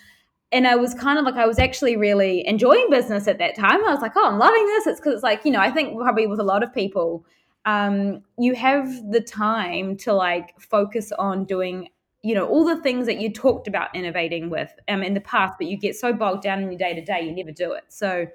and 0.52 0.66
I 0.66 0.76
was 0.76 0.94
kind 0.94 1.18
of 1.18 1.24
like, 1.24 1.36
I 1.36 1.46
was 1.46 1.58
actually 1.58 1.96
really 1.96 2.46
enjoying 2.46 2.86
business 2.90 3.28
at 3.28 3.38
that 3.38 3.56
time. 3.56 3.84
I 3.84 3.92
was 3.92 4.00
like, 4.00 4.12
oh, 4.16 4.26
I'm 4.26 4.38
loving 4.38 4.66
this. 4.66 4.86
It's 4.86 5.00
because 5.00 5.14
it's 5.14 5.22
like, 5.22 5.44
you 5.44 5.50
know, 5.50 5.60
I 5.60 5.70
think 5.70 5.98
probably 5.98 6.26
with 6.26 6.40
a 6.40 6.44
lot 6.44 6.62
of 6.62 6.72
people, 6.72 7.24
um, 7.64 8.22
you 8.38 8.54
have 8.54 8.88
the 9.10 9.20
time 9.20 9.96
to 9.98 10.12
like 10.14 10.58
focus 10.58 11.12
on 11.18 11.44
doing 11.44 11.88
you 12.22 12.34
know 12.34 12.46
all 12.48 12.64
the 12.64 12.80
things 12.82 13.06
that 13.06 13.20
you 13.20 13.32
talked 13.32 13.68
about 13.68 13.94
innovating 13.94 14.50
with 14.50 14.72
um, 14.88 15.02
in 15.02 15.14
the 15.14 15.20
past 15.20 15.54
but 15.58 15.68
you 15.68 15.76
get 15.76 15.94
so 15.94 16.12
bogged 16.12 16.42
down 16.42 16.60
in 16.60 16.70
your 16.70 16.78
day 16.78 16.92
to 16.92 17.04
day 17.04 17.22
you 17.22 17.34
never 17.34 17.52
do 17.52 17.72
it. 17.72 17.84
So 17.88 18.26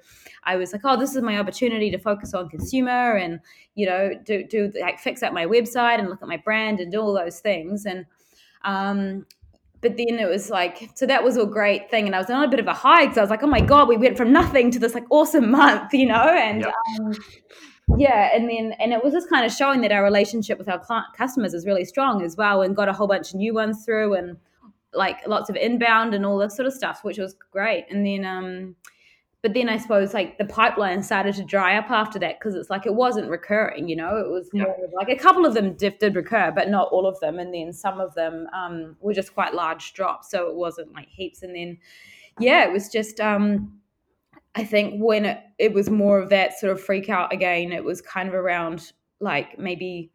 i 0.44 0.56
was 0.56 0.72
like 0.72 0.82
oh 0.84 0.98
this 0.98 1.14
is 1.14 1.22
my 1.22 1.38
opportunity 1.38 1.90
to 1.90 1.98
focus 1.98 2.34
on 2.34 2.48
consumer 2.48 3.16
and 3.16 3.40
you 3.74 3.86
know 3.86 4.12
do 4.24 4.44
do 4.44 4.72
like 4.80 4.98
fix 4.98 5.22
up 5.22 5.32
my 5.32 5.46
website 5.46 5.98
and 5.98 6.08
look 6.08 6.22
at 6.22 6.28
my 6.28 6.38
brand 6.38 6.80
and 6.80 6.90
do 6.90 7.00
all 7.00 7.12
those 7.12 7.40
things. 7.40 7.84
And 7.84 8.06
um 8.64 9.26
but 9.84 9.98
then 9.98 10.18
it 10.18 10.28
was 10.28 10.48
like 10.48 10.90
so 10.94 11.04
that 11.04 11.22
was 11.22 11.36
a 11.36 11.44
great 11.44 11.90
thing 11.90 12.06
and 12.06 12.16
i 12.16 12.18
was 12.18 12.30
on 12.30 12.42
a 12.42 12.48
bit 12.48 12.58
of 12.58 12.66
a 12.66 12.72
high 12.72 13.04
because 13.04 13.18
i 13.18 13.20
was 13.20 13.28
like 13.28 13.42
oh 13.42 13.46
my 13.46 13.60
god 13.60 13.86
we 13.86 13.98
went 13.98 14.16
from 14.16 14.32
nothing 14.32 14.70
to 14.70 14.78
this 14.78 14.94
like 14.94 15.04
awesome 15.10 15.50
month 15.50 15.92
you 15.92 16.06
know? 16.06 16.14
And 16.14 16.62
yep. 16.62 16.74
um, 17.00 17.12
yeah 17.98 18.30
and 18.34 18.48
then 18.48 18.72
and 18.80 18.92
it 18.92 19.04
was 19.04 19.12
just 19.12 19.28
kind 19.28 19.44
of 19.44 19.52
showing 19.52 19.80
that 19.82 19.92
our 19.92 20.02
relationship 20.02 20.58
with 20.58 20.68
our 20.68 20.78
client, 20.78 21.06
customers 21.16 21.52
is 21.54 21.66
really 21.66 21.84
strong 21.84 22.22
as 22.22 22.36
well 22.36 22.62
and 22.62 22.74
got 22.74 22.88
a 22.88 22.92
whole 22.92 23.06
bunch 23.06 23.30
of 23.30 23.36
new 23.36 23.52
ones 23.52 23.84
through 23.84 24.14
and 24.14 24.36
like 24.94 25.26
lots 25.26 25.50
of 25.50 25.56
inbound 25.56 26.14
and 26.14 26.24
all 26.24 26.38
this 26.38 26.56
sort 26.56 26.66
of 26.66 26.72
stuff, 26.72 27.00
which 27.02 27.18
was 27.18 27.34
great. 27.52 27.86
And 27.90 28.06
then, 28.06 28.24
um, 28.24 28.76
but 29.42 29.52
then 29.52 29.68
I 29.68 29.76
suppose 29.76 30.14
like 30.14 30.38
the 30.38 30.44
pipeline 30.44 31.02
started 31.02 31.34
to 31.34 31.44
dry 31.44 31.76
up 31.76 31.90
after 31.90 32.18
that 32.20 32.38
because 32.38 32.54
it's 32.54 32.70
like 32.70 32.86
it 32.86 32.94
wasn't 32.94 33.28
recurring, 33.28 33.88
you 33.88 33.96
know. 33.96 34.16
It 34.16 34.30
was 34.30 34.48
more 34.54 34.74
yeah. 34.78 34.86
like 34.94 35.08
a 35.08 35.16
couple 35.16 35.44
of 35.44 35.54
them 35.54 35.74
did, 35.74 35.98
did, 35.98 36.16
recur, 36.16 36.50
but 36.54 36.70
not 36.70 36.88
all 36.88 37.06
of 37.06 37.20
them. 37.20 37.38
And 37.38 37.52
then 37.52 37.72
some 37.72 38.00
of 38.00 38.14
them 38.14 38.46
um, 38.54 38.96
were 39.00 39.12
just 39.12 39.34
quite 39.34 39.54
large 39.54 39.92
drops, 39.92 40.30
so 40.30 40.48
it 40.48 40.54
wasn't 40.54 40.94
like 40.94 41.08
heaps. 41.08 41.42
And 41.42 41.54
then, 41.54 41.78
yeah, 42.38 42.64
it 42.64 42.72
was 42.72 42.88
just. 42.88 43.20
Um, 43.20 43.80
I 44.54 44.64
think 44.64 45.02
when 45.02 45.24
it, 45.24 45.40
it 45.58 45.72
was 45.72 45.90
more 45.90 46.18
of 46.18 46.30
that 46.30 46.58
sort 46.58 46.72
of 46.72 46.80
freak 46.80 47.08
out 47.08 47.32
again, 47.32 47.72
it 47.72 47.84
was 47.84 48.00
kind 48.00 48.28
of 48.28 48.34
around 48.34 48.92
like 49.20 49.58
maybe 49.58 50.12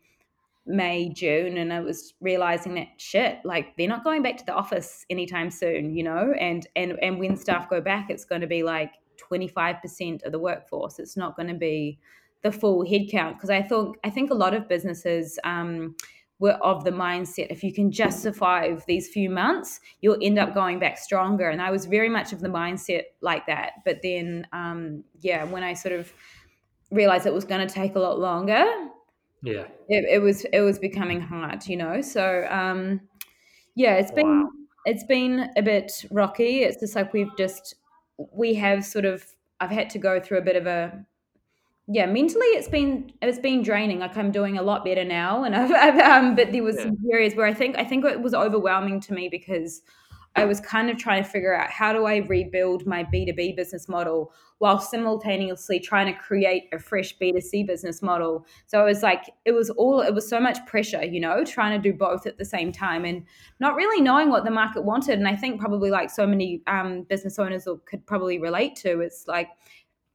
May, 0.65 1.09
June, 1.09 1.57
and 1.57 1.73
I 1.73 1.79
was 1.79 2.13
realizing 2.21 2.75
that 2.75 2.87
shit, 2.97 3.39
like 3.43 3.75
they're 3.75 3.87
not 3.87 4.03
going 4.03 4.21
back 4.21 4.37
to 4.37 4.45
the 4.45 4.53
office 4.53 5.05
anytime 5.09 5.49
soon, 5.49 5.95
you 5.95 6.03
know, 6.03 6.33
and 6.39 6.67
and 6.75 6.97
and 7.01 7.19
when 7.19 7.35
staff 7.35 7.69
go 7.69 7.81
back, 7.81 8.09
it's 8.09 8.23
going 8.23 8.41
to 8.41 8.47
be 8.47 8.61
like 8.61 8.93
25% 9.19 10.23
of 10.23 10.31
the 10.31 10.39
workforce. 10.39 10.99
It's 10.99 11.17
not 11.17 11.35
going 11.35 11.47
to 11.47 11.55
be 11.55 11.97
the 12.43 12.51
full 12.51 12.85
headcount 12.85 13.33
because 13.33 13.49
I 13.49 13.61
thought 13.61 13.97
I 14.03 14.09
think 14.09 14.31
a 14.31 14.35
lot 14.35 14.53
of 14.53 14.69
businesses 14.69 15.39
um, 15.43 15.95
were 16.39 16.53
of 16.53 16.85
the 16.85 16.91
mindset 16.91 17.47
if 17.49 17.63
you 17.63 17.73
can 17.73 17.91
just 17.91 18.21
survive 18.21 18.83
these 18.87 19.09
few 19.09 19.29
months, 19.29 19.81
you'll 20.01 20.17
end 20.21 20.39
up 20.39 20.53
going 20.53 20.79
back 20.79 20.97
stronger. 20.97 21.49
And 21.49 21.61
I 21.61 21.69
was 21.69 21.85
very 21.85 22.09
much 22.09 22.31
of 22.31 22.39
the 22.39 22.47
mindset 22.47 23.03
like 23.21 23.45
that. 23.47 23.73
But 23.85 24.01
then, 24.01 24.47
um, 24.53 25.03
yeah, 25.19 25.43
when 25.43 25.63
I 25.63 25.73
sort 25.73 25.93
of 25.95 26.11
realized 26.91 27.25
it 27.25 27.33
was 27.33 27.45
going 27.45 27.65
to 27.67 27.73
take 27.73 27.95
a 27.95 27.99
lot 27.99 28.19
longer, 28.19 28.65
yeah, 29.41 29.65
it, 29.87 30.05
it, 30.09 30.21
was 30.21 30.45
it 30.45 30.61
was 30.61 30.79
becoming 30.79 31.21
hard, 31.21 31.67
you 31.67 31.77
know. 31.77 32.01
So 32.01 32.47
um, 32.49 33.01
yeah, 33.75 33.95
it's 33.95 34.11
been 34.11 34.43
wow. 34.43 34.49
it's 34.85 35.03
been 35.03 35.49
a 35.55 35.61
bit 35.61 35.91
rocky. 36.11 36.63
It's 36.63 36.79
just 36.79 36.95
like 36.95 37.13
we've 37.13 37.35
just 37.37 37.75
we 38.33 38.53
have 38.55 38.85
sort 38.85 39.05
of 39.05 39.25
I've 39.59 39.71
had 39.71 39.89
to 39.91 39.99
go 39.99 40.19
through 40.19 40.39
a 40.39 40.41
bit 40.41 40.55
of 40.55 40.67
a 40.67 41.05
yeah 41.91 42.05
mentally 42.05 42.45
it's 42.47 42.69
been 42.69 43.11
it's 43.21 43.39
been 43.39 43.63
draining 43.63 43.99
like 43.99 44.15
i'm 44.15 44.31
doing 44.31 44.57
a 44.57 44.61
lot 44.61 44.85
better 44.85 45.03
now 45.03 45.43
and 45.43 45.55
i've, 45.55 45.71
I've 45.71 45.99
um 45.99 46.35
but 46.35 46.51
there 46.51 46.63
was 46.63 46.77
yeah. 46.77 46.83
some 46.83 46.97
periods 46.97 47.35
where 47.35 47.47
i 47.47 47.53
think 47.53 47.77
i 47.77 47.83
think 47.83 48.05
it 48.05 48.21
was 48.21 48.33
overwhelming 48.33 49.01
to 49.01 49.13
me 49.13 49.27
because 49.27 49.81
i 50.35 50.45
was 50.45 50.61
kind 50.61 50.89
of 50.89 50.97
trying 50.97 51.23
to 51.23 51.29
figure 51.29 51.53
out 51.53 51.69
how 51.69 51.91
do 51.91 52.05
i 52.05 52.17
rebuild 52.17 52.85
my 52.85 53.03
b2b 53.03 53.55
business 53.55 53.89
model 53.89 54.31
while 54.59 54.77
simultaneously 54.77 55.79
trying 55.79 56.05
to 56.05 56.19
create 56.19 56.65
a 56.73 56.77
fresh 56.77 57.17
b2c 57.17 57.65
business 57.65 58.03
model 58.03 58.45
so 58.67 58.81
it 58.81 58.85
was 58.85 59.01
like 59.01 59.23
it 59.45 59.53
was 59.53 59.71
all 59.71 60.01
it 60.01 60.13
was 60.13 60.29
so 60.29 60.39
much 60.39 60.63
pressure 60.67 61.03
you 61.03 61.19
know 61.19 61.43
trying 61.43 61.81
to 61.81 61.91
do 61.91 61.97
both 61.97 62.27
at 62.27 62.37
the 62.37 62.45
same 62.45 62.71
time 62.71 63.03
and 63.03 63.25
not 63.59 63.75
really 63.75 64.01
knowing 64.01 64.29
what 64.29 64.43
the 64.43 64.51
market 64.51 64.83
wanted 64.83 65.17
and 65.17 65.27
i 65.27 65.35
think 65.35 65.59
probably 65.59 65.89
like 65.89 66.11
so 66.11 66.27
many 66.27 66.61
um, 66.67 67.01
business 67.03 67.39
owners 67.39 67.67
could 67.85 68.05
probably 68.05 68.37
relate 68.37 68.75
to 68.75 68.99
it's 68.99 69.27
like 69.27 69.49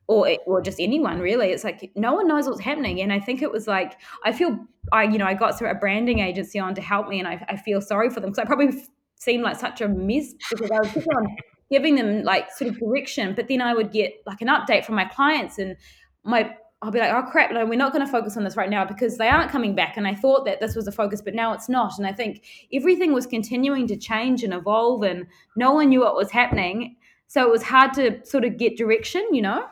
or 0.07 0.37
or 0.47 0.61
just 0.61 0.79
anyone 0.81 1.19
really 1.19 1.49
it's 1.49 1.65
like 1.65 1.91
no 1.97 2.13
one 2.13 2.29
knows 2.29 2.47
what's 2.47 2.61
happening 2.61 3.01
and 3.01 3.13
i 3.13 3.19
think 3.19 3.43
it 3.43 3.51
was 3.51 3.67
like 3.67 3.99
i 4.25 4.33
feel 4.33 4.59
i 4.93 5.03
you 5.03 5.19
know 5.19 5.27
i 5.27 5.35
got 5.35 5.59
through 5.59 5.71
a 5.71 5.75
branding 5.75 6.19
agency 6.19 6.59
on 6.59 6.75
to 6.75 6.81
help 6.83 7.09
me 7.09 7.19
and 7.19 7.29
i, 7.29 7.45
I 7.49 7.57
feel 7.57 7.81
sorry 7.81 8.11
for 8.11 8.21
them 8.21 8.31
because 8.31 8.39
i 8.39 8.45
probably 8.45 8.83
seemed 9.17 9.43
like 9.43 9.59
such 9.59 9.81
a 9.81 9.89
mess 9.89 10.35
because 10.51 10.71
i 10.71 10.79
was 10.79 10.93
just 10.93 11.09
on 11.09 11.37
giving 11.71 11.95
them 11.95 12.23
like 12.23 12.53
sort 12.53 12.71
of 12.71 12.79
direction 12.79 13.35
but 13.35 13.49
then 13.49 13.63
i 13.63 13.73
would 13.73 13.93
get 13.93 14.15
like 14.27 14.43
an 14.43 14.49
update 14.49 14.85
from 14.85 14.95
my 14.95 15.07
clients 15.07 15.59
and 15.59 15.77
my 16.23 16.55
I'll 16.85 16.91
be 16.91 16.99
like, 16.99 17.13
oh 17.13 17.23
crap, 17.23 17.51
no, 17.51 17.65
we're 17.65 17.79
not 17.79 17.95
going 17.95 18.05
to 18.05 18.13
focus 18.13 18.37
on 18.37 18.45
this 18.45 18.59
right 18.59 18.69
now 18.69 18.85
because 18.85 19.17
they 19.17 19.29
aren't 19.29 19.51
coming 19.51 19.75
back. 19.75 19.97
And 19.97 20.07
I 20.07 20.15
thought 20.15 20.45
that 20.45 20.61
this 20.61 20.77
was 20.77 20.87
a 20.87 20.93
focus, 20.93 21.23
but 21.23 21.35
now 21.35 21.55
it's 21.55 21.67
not. 21.67 21.97
And 21.97 22.07
I 22.07 22.13
think 22.13 22.45
everything 22.75 23.15
was 23.15 23.27
continuing 23.27 23.87
to 23.87 23.97
change 23.97 24.45
and 24.45 24.53
evolve, 24.53 25.03
and 25.03 25.27
no 25.57 25.73
one 25.73 25.89
knew 25.89 26.01
what 26.01 26.15
was 26.15 26.31
happening. 26.31 26.97
So 27.27 27.43
it 27.43 27.51
was 27.51 27.63
hard 27.63 27.95
to 27.95 28.23
sort 28.27 28.45
of 28.45 28.59
get 28.59 28.77
direction, 28.77 29.27
you 29.33 29.41
know? 29.41 29.65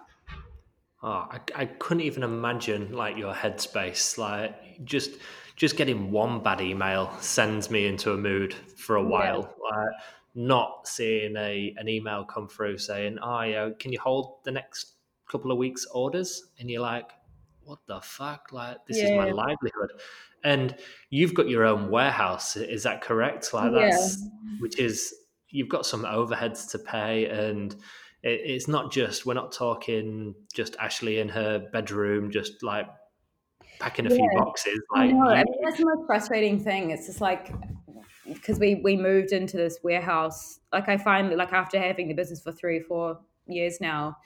Oh, 1.02 1.26
I, 1.30 1.40
I 1.54 1.66
couldn't 1.66 2.02
even 2.02 2.22
imagine 2.22 2.92
like 2.92 3.16
your 3.16 3.34
headspace. 3.34 4.18
Like 4.18 4.84
just 4.84 5.12
just 5.56 5.76
getting 5.76 6.10
one 6.10 6.42
bad 6.42 6.60
email 6.60 7.12
sends 7.20 7.70
me 7.70 7.86
into 7.86 8.12
a 8.12 8.16
mood 8.16 8.54
for 8.76 8.96
a 8.96 9.02
while. 9.02 9.40
Yeah. 9.40 9.76
Like 9.76 9.94
not 10.34 10.88
seeing 10.88 11.36
a 11.36 11.74
an 11.76 11.88
email 11.88 12.24
come 12.24 12.48
through 12.48 12.78
saying, 12.78 13.18
"Oh 13.20 13.42
yeah, 13.42 13.70
can 13.78 13.92
you 13.92 14.00
hold 14.00 14.44
the 14.44 14.52
next 14.52 14.92
couple 15.28 15.50
of 15.50 15.58
weeks 15.58 15.86
orders?" 15.92 16.50
And 16.58 16.70
you're 16.70 16.82
like, 16.82 17.10
"What 17.64 17.80
the 17.86 18.00
fuck? 18.00 18.52
Like 18.52 18.78
this 18.86 18.98
yeah. 18.98 19.04
is 19.04 19.10
my 19.12 19.30
livelihood." 19.30 19.90
And 20.44 20.74
you've 21.10 21.34
got 21.34 21.48
your 21.48 21.64
own 21.64 21.90
warehouse, 21.90 22.56
is 22.56 22.82
that 22.82 23.00
correct? 23.00 23.52
Like 23.52 23.72
that's 23.72 24.20
yeah. 24.20 24.28
which 24.60 24.78
is 24.78 25.14
you've 25.50 25.68
got 25.68 25.84
some 25.86 26.04
overheads 26.04 26.70
to 26.70 26.78
pay 26.78 27.26
and 27.26 27.76
it, 28.22 28.40
it's 28.44 28.68
not 28.68 28.92
just 28.92 29.26
we're 29.26 29.34
not 29.34 29.52
talking 29.52 30.34
just 30.54 30.76
Ashley 30.76 31.18
in 31.18 31.28
her 31.28 31.58
bedroom, 31.72 32.30
just 32.30 32.62
like 32.62 32.86
packing 33.78 34.06
a 34.06 34.10
yeah. 34.10 34.16
few 34.16 34.30
boxes. 34.36 34.80
Like, 34.94 35.10
I 35.10 35.12
know. 35.12 35.28
I 35.28 35.44
mean, 35.44 35.54
that's 35.64 35.78
the 35.78 35.86
most 35.86 36.06
frustrating 36.06 36.62
thing. 36.62 36.90
It's 36.90 37.06
just 37.06 37.20
like 37.20 37.52
because 38.26 38.58
we 38.58 38.76
we 38.76 38.96
moved 38.96 39.32
into 39.32 39.56
this 39.56 39.78
warehouse. 39.82 40.60
Like 40.72 40.88
I 40.88 40.96
finally, 40.96 41.36
like 41.36 41.52
after 41.52 41.78
having 41.78 42.08
the 42.08 42.14
business 42.14 42.42
for 42.42 42.52
three 42.52 42.78
or 42.78 42.84
four 42.84 43.20
years 43.46 43.80
now, 43.80 44.16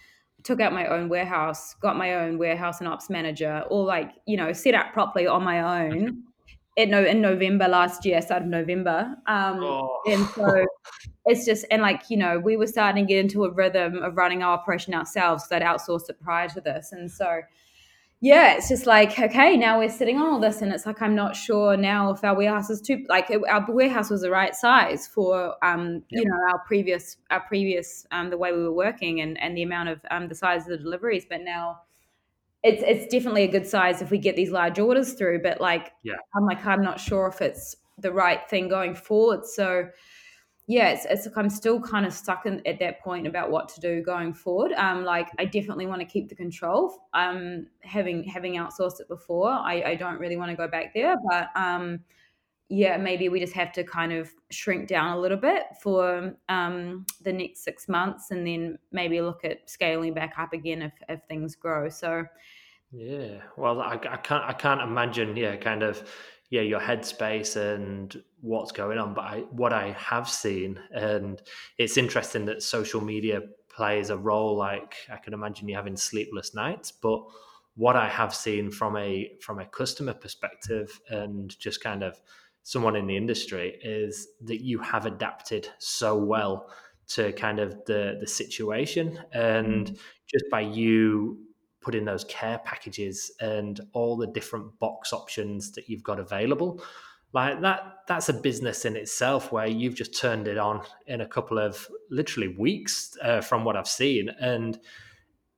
took 0.43 0.61
out 0.61 0.73
my 0.73 0.87
own 0.87 1.09
warehouse, 1.09 1.75
got 1.75 1.97
my 1.97 2.15
own 2.15 2.39
warehouse 2.39 2.81
and 2.81 2.89
ops 2.89 3.11
manager, 3.11 3.65
all 3.71 3.85
like 3.85 4.11
you 4.27 4.37
know 4.37 4.53
set 4.53 4.75
up 4.75 4.93
properly 4.93 5.27
on 5.27 5.43
my 5.43 5.87
own. 5.87 6.23
In, 6.77 6.91
no, 6.91 7.03
in 7.03 7.23
November 7.23 7.69
last 7.69 8.05
year, 8.05 8.21
start 8.21 8.43
of 8.43 8.49
November, 8.49 9.17
um, 9.27 9.61
oh. 9.63 10.01
and 10.07 10.27
so 10.27 10.67
it's 11.25 11.47
just 11.47 11.65
and 11.71 11.81
like 11.81 12.03
you 12.11 12.19
know 12.19 12.39
we 12.39 12.59
were 12.59 12.67
starting 12.67 13.07
to 13.07 13.09
get 13.15 13.19
into 13.19 13.45
a 13.45 13.51
rhythm 13.51 14.03
of 14.03 14.15
running 14.15 14.43
our 14.43 14.53
operation 14.53 14.93
ourselves 14.93 15.45
because 15.45 15.63
I'd 15.63 15.67
outsourced 15.67 16.11
it 16.11 16.21
prior 16.21 16.49
to 16.51 16.61
this, 16.61 16.93
and 16.93 17.11
so 17.11 17.41
yeah, 18.21 18.57
it's 18.57 18.69
just 18.69 18.87
like 18.87 19.19
okay, 19.19 19.57
now 19.57 19.79
we're 19.79 19.91
sitting 19.91 20.19
on 20.19 20.27
all 20.27 20.41
this, 20.41 20.63
and 20.63 20.73
it's 20.73 20.87
like 20.87 21.03
I'm 21.03 21.15
not 21.15 21.37
sure 21.37 21.77
now 21.77 22.11
if 22.11 22.25
our 22.25 22.35
warehouse 22.35 22.71
is 22.71 22.81
too 22.81 23.05
like 23.09 23.31
our 23.31 23.65
warehouse 23.71 24.09
was 24.09 24.23
the 24.23 24.31
right 24.31 24.55
size 24.55 25.07
for 25.07 25.55
um 25.65 26.03
you 26.09 26.25
know 26.25 26.37
our 26.51 26.59
previous 26.67 27.19
our 27.31 27.41
previous 27.41 28.07
um 28.13 28.31
the 28.31 28.39
way 28.39 28.53
we 28.53 28.63
were 28.63 28.73
working 28.73 29.21
and 29.21 29.41
and 29.41 29.57
the 29.57 29.63
amount 29.63 29.91
of 29.91 30.01
um 30.11 30.29
the 30.29 30.35
size 30.35 30.63
of 30.63 30.69
the 30.69 30.79
deliveries, 30.79 31.27
but 31.29 31.43
now 31.43 31.81
it's 32.67 32.83
it's 32.85 33.13
definitely 33.13 33.45
a 33.45 33.49
good 33.49 33.67
size 33.67 34.03
if 34.03 34.11
we 34.11 34.19
get 34.19 34.37
these 34.37 34.51
large 34.51 34.79
orders 34.79 35.15
through, 35.15 35.43
but 35.43 35.61
like 35.61 35.93
yeah, 36.03 36.15
I'm 36.35 36.45
like 36.45 36.65
I'm 36.67 36.83
not 36.83 36.99
sure 37.01 37.27
if 37.29 37.41
it's 37.41 37.77
the 37.99 38.13
right 38.13 38.49
thing 38.51 38.69
going 38.69 38.95
forward, 38.95 39.47
so 39.47 39.89
yeah, 40.69 40.89
it's, 40.89 41.07
it's 41.09 41.27
like 41.27 41.37
I'm 41.37 41.49
still 41.49 41.81
kind 41.81 42.05
of 42.05 42.13
stuck 42.13 42.45
in, 42.45 42.61
at 42.67 42.81
that 42.81 43.01
point 43.01 43.27
about 43.27 43.53
what 43.53 43.69
to 43.71 43.81
do 43.81 44.03
going 44.03 44.35
forward. 44.35 44.73
Um, 44.73 45.05
like 45.05 45.29
I 45.39 45.45
definitely 45.45 45.87
want 45.87 46.01
to 46.01 46.07
keep 46.07 46.29
the 46.29 46.35
control. 46.35 46.93
Um, 47.15 47.69
having 47.83 48.25
having 48.25 48.55
outsourced 48.55 49.01
it 49.01 49.09
before, 49.09 49.51
I, 49.51 49.83
I 49.87 49.95
don't 49.95 50.19
really 50.19 50.37
want 50.37 50.51
to 50.51 50.57
go 50.57 50.67
back 50.67 50.93
there. 50.93 51.15
But 51.31 51.51
um, 51.55 52.01
yeah, 52.69 52.97
maybe 52.97 53.29
we 53.29 53.39
just 53.39 53.53
have 53.53 53.71
to 53.75 53.85
kind 53.85 54.13
of 54.13 54.33
shrink 54.51 54.89
down 54.89 55.17
a 55.17 55.21
little 55.21 55.37
bit 55.39 55.63
for 55.81 56.35
um, 56.49 57.07
the 57.23 57.33
next 57.33 57.63
six 57.63 57.89
months, 57.89 58.33
and 58.33 58.45
then 58.45 58.77
maybe 58.91 59.21
look 59.21 59.45
at 59.45 59.71
scaling 59.71 60.15
back 60.15 60.35
up 60.37 60.53
again 60.53 60.83
if 60.83 60.93
if 61.09 61.21
things 61.29 61.55
grow. 61.55 61.89
So 61.89 62.25
yeah, 62.91 63.41
well, 63.57 63.81
I, 63.81 63.95
I 63.95 64.17
can't 64.17 64.45
I 64.45 64.53
can't 64.53 64.81
imagine. 64.81 65.37
Yeah, 65.37 65.57
kind 65.57 65.83
of 65.83 66.03
yeah 66.51 66.61
your 66.61 66.81
headspace 66.81 67.57
and 67.57 68.23
what's 68.41 68.73
going 68.73 68.99
on 68.99 69.15
but 69.15 69.25
I, 69.25 69.39
what 69.51 69.73
i 69.73 69.93
have 69.93 70.29
seen 70.29 70.79
and 70.93 71.41
it's 71.79 71.97
interesting 71.97 72.45
that 72.47 72.63
social 72.63 73.01
media 73.01 73.43
plays 73.69 74.11
a 74.11 74.17
role 74.17 74.57
like 74.57 74.95
i 75.11 75.17
can 75.17 75.35
imagine 75.35 75.69
you 75.69 75.75
having 75.75 75.97
sleepless 75.97 76.55
nights 76.55 76.93
but 76.93 77.21
what 77.75 77.97
i 77.97 78.09
have 78.09 78.35
seen 78.35 78.71
from 78.71 78.97
a 78.97 79.33
from 79.41 79.59
a 79.59 79.67
customer 79.67 80.15
perspective 80.15 81.01
and 81.11 81.59
just 81.59 81.83
kind 81.83 82.03
of 82.03 82.21
someone 82.63 82.97
in 82.97 83.07
the 83.07 83.17
industry 83.17 83.79
is 83.83 84.29
that 84.43 84.61
you 84.61 84.79
have 84.79 85.07
adapted 85.07 85.69
so 85.79 86.17
well 86.17 86.71
to 87.09 87.33
kind 87.33 87.59
of 87.59 87.85
the 87.87 88.19
the 88.21 88.27
situation 88.27 89.19
and 89.33 89.87
mm. 89.87 89.99
just 90.27 90.45
by 90.51 90.61
you 90.61 91.39
put 91.87 91.95
in 91.95 92.05
those 92.05 92.25
care 92.25 92.59
packages 92.65 93.31
and 93.41 93.81
all 93.93 94.17
the 94.17 94.27
different 94.27 94.77
box 94.81 95.13
options 95.13 95.71
that 95.71 95.89
you've 95.89 96.03
got 96.03 96.19
available. 96.19 96.83
Like 97.33 97.61
that 97.61 97.99
that's 98.09 98.29
a 98.29 98.33
business 98.33 98.85
in 98.85 98.97
itself 98.97 99.53
where 99.53 99.69
you've 99.69 99.95
just 99.95 100.19
turned 100.19 100.49
it 100.49 100.59
on 100.59 100.83
in 101.07 101.21
a 101.21 101.29
couple 101.29 101.61
of 101.61 101.87
literally 102.11 102.49
weeks 102.49 103.17
uh, 103.23 103.41
from 103.41 103.65
what 103.65 103.77
i've 103.77 103.87
seen. 103.87 104.31
And 104.41 104.81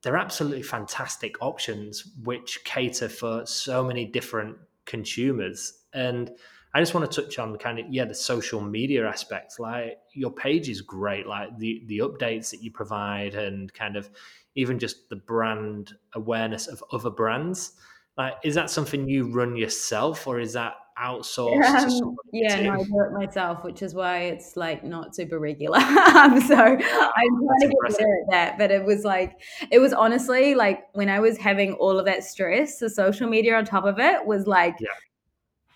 they're 0.03 0.17
absolutely 0.17 0.61
fantastic 0.61 1.41
options 1.41 2.11
which 2.23 2.59
cater 2.63 3.09
for 3.09 3.43
so 3.47 3.83
many 3.83 4.05
different 4.05 4.55
consumers. 4.85 5.73
And 5.93 6.31
i 6.75 6.79
just 6.79 6.93
want 6.93 7.09
to 7.09 7.21
touch 7.21 7.39
on 7.39 7.57
kind 7.57 7.79
of 7.79 7.85
yeah 7.89 8.05
the 8.05 8.13
social 8.13 8.61
media 8.61 9.07
aspect 9.07 9.59
like 9.59 9.97
your 10.13 10.31
page 10.31 10.69
is 10.69 10.81
great. 10.81 11.25
Like 11.25 11.57
the 11.57 11.81
the 11.87 11.99
updates 11.99 12.51
that 12.51 12.61
you 12.61 12.69
provide 12.71 13.33
and 13.33 13.73
kind 13.73 13.95
of 13.95 14.11
even 14.59 14.79
just 14.79 15.09
the 15.09 15.15
brand 15.15 15.93
awareness 16.13 16.67
of 16.67 16.83
other 16.91 17.09
brands. 17.09 17.73
Like, 18.17 18.33
is 18.43 18.55
that 18.55 18.69
something 18.69 19.07
you 19.07 19.31
run 19.31 19.55
yourself, 19.55 20.27
or 20.27 20.39
is 20.39 20.53
that 20.53 20.73
outsourced? 21.01 22.01
um, 22.01 22.15
yeah 22.33 22.59
no, 22.59 22.73
i 22.73 22.77
do 22.77 22.99
it 22.99 23.13
myself 23.13 23.63
which 23.63 23.81
is 23.81 23.93
why 23.93 24.19
it's 24.23 24.57
like 24.57 24.83
not 24.83 25.15
super 25.15 25.39
regular 25.39 25.79
so 25.81 25.85
i'm 25.85 26.37
trying 26.45 27.59
to 27.61 27.67
get 27.67 27.71
better 27.87 28.03
at 28.03 28.31
that 28.31 28.57
but 28.57 28.69
it 28.69 28.83
was 28.83 29.05
like 29.05 29.39
it 29.71 29.79
was 29.79 29.93
honestly 29.93 30.55
like 30.55 30.83
when 30.93 31.07
i 31.07 31.19
was 31.19 31.37
having 31.37 31.73
all 31.75 31.97
of 31.97 32.05
that 32.05 32.23
stress 32.23 32.79
the 32.79 32.89
social 32.89 33.29
media 33.29 33.55
on 33.55 33.63
top 33.63 33.85
of 33.85 33.97
it 33.97 34.25
was 34.25 34.45
like 34.45 34.75
yeah. 34.81 34.89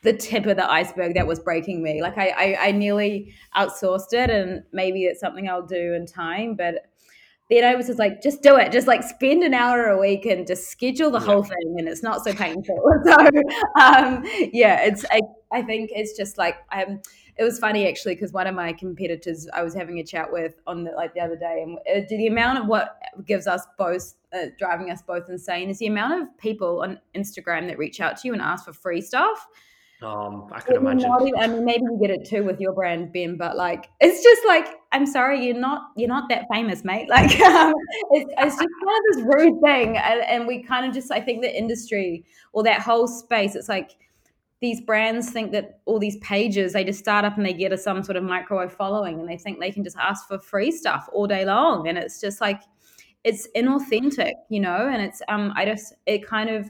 the 0.01 0.11
tip 0.11 0.45
of 0.45 0.57
the 0.57 0.69
iceberg 0.69 1.13
that 1.13 1.25
was 1.25 1.39
breaking 1.39 1.81
me 1.81 2.01
like 2.01 2.17
I, 2.17 2.29
I 2.29 2.67
i 2.67 2.71
nearly 2.71 3.33
outsourced 3.55 4.11
it 4.11 4.29
and 4.29 4.63
maybe 4.73 5.05
it's 5.05 5.21
something 5.21 5.47
i'll 5.47 5.65
do 5.65 5.93
in 5.93 6.05
time 6.05 6.55
but 6.55 6.75
then 7.53 7.63
I 7.63 7.75
was 7.75 7.87
just 7.87 7.99
like, 7.99 8.21
just 8.21 8.41
do 8.41 8.57
it. 8.57 8.71
Just 8.71 8.87
like 8.87 9.03
spend 9.03 9.43
an 9.43 9.53
hour 9.53 9.87
a 9.87 9.99
week 9.99 10.25
and 10.25 10.45
just 10.45 10.69
schedule 10.69 11.11
the 11.11 11.19
yeah. 11.19 11.25
whole 11.25 11.43
thing, 11.43 11.75
and 11.77 11.87
it's 11.87 12.03
not 12.03 12.23
so 12.23 12.33
painful. 12.33 12.77
so, 13.05 13.17
um, 13.81 14.23
yeah, 14.51 14.81
it's. 14.81 15.05
I, 15.11 15.21
I 15.51 15.61
think 15.61 15.91
it's 15.93 16.17
just 16.17 16.37
like 16.37 16.55
um, 16.71 16.99
it 17.37 17.43
was 17.43 17.59
funny 17.59 17.87
actually 17.87 18.15
because 18.15 18.31
one 18.31 18.47
of 18.47 18.55
my 18.55 18.73
competitors 18.73 19.47
I 19.53 19.63
was 19.63 19.73
having 19.73 19.99
a 19.99 20.03
chat 20.03 20.31
with 20.31 20.55
on 20.67 20.83
the 20.83 20.91
like 20.91 21.13
the 21.13 21.21
other 21.21 21.35
day, 21.35 21.63
and 21.63 21.77
uh, 21.79 22.05
the 22.09 22.27
amount 22.27 22.59
of 22.59 22.67
what 22.67 22.97
gives 23.25 23.47
us 23.47 23.65
both 23.77 24.13
uh, 24.33 24.47
driving 24.57 24.89
us 24.89 25.01
both 25.01 25.29
insane 25.29 25.69
is 25.69 25.79
the 25.79 25.87
amount 25.87 26.21
of 26.21 26.37
people 26.37 26.81
on 26.81 26.99
Instagram 27.15 27.67
that 27.67 27.77
reach 27.77 27.99
out 27.99 28.17
to 28.17 28.27
you 28.27 28.33
and 28.33 28.41
ask 28.41 28.65
for 28.65 28.73
free 28.73 29.01
stuff. 29.01 29.47
Um, 30.03 30.49
I 30.51 30.59
could 30.59 30.75
imagine. 30.75 31.09
Even, 31.21 31.39
I 31.39 31.47
mean, 31.47 31.65
maybe 31.65 31.83
you 31.83 31.97
get 31.99 32.09
it 32.09 32.25
too 32.25 32.43
with 32.43 32.59
your 32.59 32.73
brand, 32.73 33.13
Ben, 33.13 33.37
but 33.37 33.55
like, 33.55 33.89
it's 33.99 34.23
just 34.23 34.45
like, 34.45 34.67
I'm 34.91 35.05
sorry, 35.05 35.45
you're 35.45 35.59
not, 35.59 35.91
you're 35.95 36.09
not 36.09 36.29
that 36.29 36.45
famous, 36.51 36.83
mate. 36.83 37.07
Like, 37.13 37.39
um, 37.41 37.73
it's, 38.11 38.31
it's 38.37 38.55
just 38.55 38.57
kind 38.57 38.67
of 38.67 39.15
this 39.15 39.35
rude 39.35 39.61
thing, 39.61 39.97
and, 39.97 40.21
and 40.21 40.47
we 40.47 40.63
kind 40.63 40.85
of 40.85 40.93
just, 40.93 41.11
I 41.11 41.21
think, 41.21 41.41
the 41.41 41.57
industry 41.57 42.25
or 42.51 42.63
that 42.63 42.81
whole 42.81 43.07
space, 43.07 43.55
it's 43.55 43.69
like 43.69 43.91
these 44.59 44.79
brands 44.79 45.29
think 45.29 45.51
that 45.51 45.81
all 45.85 45.99
these 45.99 46.15
pages 46.19 46.71
they 46.71 46.85
just 46.85 46.97
start 46.97 47.25
up 47.25 47.35
and 47.35 47.45
they 47.45 47.51
get 47.51 47.73
a 47.73 47.77
some 47.77 48.01
sort 48.01 48.15
of 48.15 48.23
microwave 48.23 48.71
following, 48.71 49.19
and 49.19 49.29
they 49.29 49.37
think 49.37 49.59
they 49.59 49.71
can 49.71 49.83
just 49.83 49.97
ask 49.97 50.27
for 50.27 50.39
free 50.39 50.71
stuff 50.71 51.07
all 51.13 51.27
day 51.27 51.45
long, 51.45 51.87
and 51.87 51.97
it's 51.97 52.19
just 52.21 52.41
like 52.41 52.61
it's 53.23 53.47
inauthentic, 53.55 54.33
you 54.49 54.59
know, 54.59 54.89
and 54.91 55.01
it's 55.01 55.21
um, 55.27 55.53
I 55.55 55.65
just 55.65 55.93
it 56.05 56.25
kind 56.25 56.49
of 56.49 56.69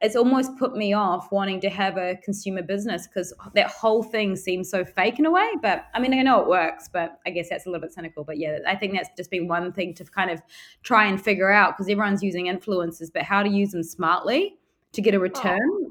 it's 0.00 0.16
almost 0.16 0.56
put 0.58 0.76
me 0.76 0.92
off 0.92 1.30
wanting 1.32 1.60
to 1.60 1.70
have 1.70 1.96
a 1.96 2.16
consumer 2.24 2.62
business 2.62 3.06
because 3.06 3.34
that 3.54 3.68
whole 3.70 4.02
thing 4.02 4.36
seems 4.36 4.70
so 4.70 4.84
fake 4.84 5.18
in 5.18 5.26
a 5.26 5.30
way. 5.30 5.50
But 5.62 5.86
I 5.94 6.00
mean, 6.00 6.14
I 6.14 6.22
know 6.22 6.40
it 6.40 6.48
works, 6.48 6.88
but 6.92 7.18
I 7.26 7.30
guess 7.30 7.48
that's 7.48 7.66
a 7.66 7.70
little 7.70 7.80
bit 7.80 7.92
cynical. 7.92 8.24
But 8.24 8.38
yeah, 8.38 8.58
I 8.66 8.76
think 8.76 8.94
that's 8.94 9.10
just 9.16 9.30
been 9.30 9.48
one 9.48 9.72
thing 9.72 9.94
to 9.94 10.04
kind 10.04 10.30
of 10.30 10.42
try 10.82 11.06
and 11.06 11.20
figure 11.20 11.50
out 11.50 11.76
because 11.76 11.88
everyone's 11.88 12.22
using 12.22 12.46
influencers, 12.46 13.10
but 13.12 13.22
how 13.22 13.42
to 13.42 13.48
use 13.48 13.72
them 13.72 13.82
smartly 13.82 14.56
to 14.92 15.02
get 15.02 15.14
a 15.14 15.18
oh. 15.18 15.20
return. 15.20 15.60
Oh. 15.72 15.90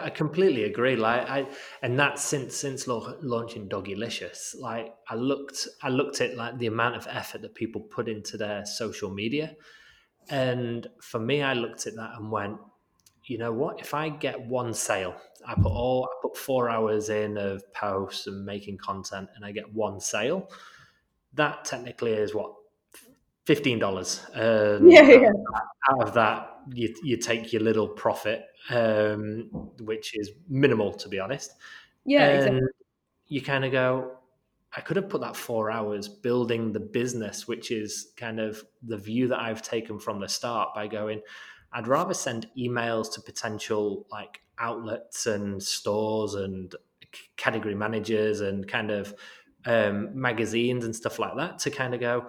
I 0.00 0.10
completely 0.10 0.64
agree. 0.64 0.96
Like 0.96 1.28
I, 1.30 1.46
and 1.82 2.00
that 2.00 2.18
since 2.18 2.56
since 2.56 2.88
launching 2.88 3.68
Doggylicious. 3.68 4.58
Like 4.58 4.92
I 5.08 5.14
looked, 5.14 5.68
I 5.82 5.88
looked 5.88 6.20
at 6.20 6.36
like 6.36 6.58
the 6.58 6.66
amount 6.66 6.96
of 6.96 7.06
effort 7.08 7.42
that 7.42 7.54
people 7.54 7.82
put 7.82 8.08
into 8.08 8.36
their 8.36 8.66
social 8.66 9.08
media, 9.08 9.54
and 10.30 10.86
for 11.00 11.18
me, 11.18 11.42
I 11.42 11.54
looked 11.54 11.86
at 11.86 11.94
that 11.96 12.10
and 12.18 12.30
went, 12.30 12.58
you 13.28 13.38
know 13.38 13.52
what? 13.52 13.80
If 13.80 13.94
I 13.94 14.08
get 14.08 14.40
one 14.40 14.72
sale, 14.74 15.14
I 15.46 15.54
put 15.54 15.66
all 15.70 16.08
I 16.10 16.14
put 16.22 16.36
four 16.36 16.68
hours 16.68 17.10
in 17.10 17.36
of 17.36 17.62
posts 17.72 18.26
and 18.26 18.44
making 18.44 18.78
content, 18.78 19.28
and 19.36 19.44
I 19.44 19.52
get 19.52 19.72
one 19.72 20.00
sale. 20.00 20.50
That 21.34 21.64
technically 21.64 22.12
is 22.12 22.34
what 22.34 22.54
fifteen 23.44 23.78
dollars. 23.78 24.24
Um, 24.34 24.88
yeah, 24.88 25.02
yeah. 25.02 25.30
Out 25.90 26.08
of 26.08 26.14
that, 26.14 26.60
you 26.72 26.94
you 27.02 27.16
take 27.16 27.52
your 27.52 27.62
little 27.62 27.88
profit, 27.88 28.44
um, 28.70 29.50
which 29.80 30.16
is 30.16 30.30
minimal 30.48 30.92
to 30.94 31.08
be 31.08 31.20
honest. 31.20 31.52
Yeah, 32.04 32.26
and 32.26 32.36
exactly. 32.36 32.68
You 33.28 33.42
kind 33.42 33.64
of 33.64 33.72
go. 33.72 34.12
I 34.76 34.80
could 34.82 34.96
have 34.96 35.08
put 35.08 35.22
that 35.22 35.34
four 35.34 35.70
hours 35.70 36.08
building 36.08 36.72
the 36.72 36.80
business, 36.80 37.48
which 37.48 37.70
is 37.70 38.12
kind 38.16 38.38
of 38.38 38.62
the 38.82 38.98
view 38.98 39.28
that 39.28 39.40
I've 39.40 39.62
taken 39.62 39.98
from 39.98 40.20
the 40.20 40.28
start 40.28 40.74
by 40.74 40.86
going, 40.86 41.22
I'd 41.72 41.88
rather 41.88 42.14
send 42.14 42.48
emails 42.56 43.12
to 43.14 43.20
potential 43.20 44.06
like 44.10 44.40
outlets 44.58 45.26
and 45.26 45.62
stores 45.62 46.34
and 46.34 46.74
category 47.36 47.74
managers 47.74 48.40
and 48.40 48.66
kind 48.66 48.90
of 48.90 49.14
um, 49.66 50.18
magazines 50.18 50.84
and 50.84 50.94
stuff 50.94 51.18
like 51.18 51.36
that 51.36 51.58
to 51.60 51.70
kind 51.70 51.94
of 51.94 52.00
go. 52.00 52.28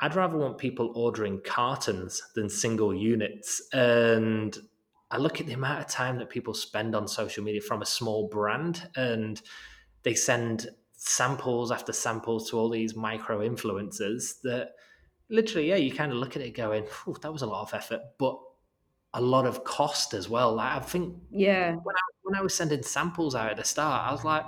I'd 0.00 0.14
rather 0.14 0.36
want 0.36 0.58
people 0.58 0.92
ordering 0.94 1.40
cartons 1.44 2.22
than 2.34 2.48
single 2.48 2.94
units. 2.94 3.62
And 3.72 4.56
I 5.10 5.18
look 5.18 5.40
at 5.40 5.46
the 5.46 5.54
amount 5.54 5.80
of 5.80 5.88
time 5.88 6.18
that 6.18 6.28
people 6.28 6.54
spend 6.54 6.94
on 6.94 7.08
social 7.08 7.42
media 7.42 7.60
from 7.60 7.82
a 7.82 7.86
small 7.86 8.28
brand 8.28 8.88
and 8.94 9.40
they 10.02 10.14
send 10.14 10.68
samples 10.92 11.70
after 11.72 11.92
samples 11.92 12.50
to 12.50 12.58
all 12.58 12.68
these 12.68 12.94
micro 12.94 13.40
influencers 13.40 14.40
that 14.42 14.72
literally, 15.30 15.68
yeah, 15.68 15.76
you 15.76 15.92
kind 15.92 16.12
of 16.12 16.18
look 16.18 16.36
at 16.36 16.42
it 16.42 16.54
going, 16.54 16.86
that 17.22 17.32
was 17.32 17.42
a 17.42 17.46
lot 17.46 17.62
of 17.62 17.74
effort. 17.74 18.00
But 18.18 18.38
a 19.14 19.20
lot 19.20 19.46
of 19.46 19.64
cost 19.64 20.14
as 20.14 20.28
well. 20.28 20.54
Like 20.54 20.76
I 20.76 20.80
think, 20.80 21.16
yeah, 21.30 21.70
when 21.70 21.94
I, 21.96 22.00
when 22.22 22.34
I 22.36 22.42
was 22.42 22.54
sending 22.54 22.82
samples 22.82 23.34
out 23.34 23.50
at 23.50 23.56
the 23.56 23.64
start, 23.64 24.06
I 24.06 24.12
was 24.12 24.24
like, 24.24 24.44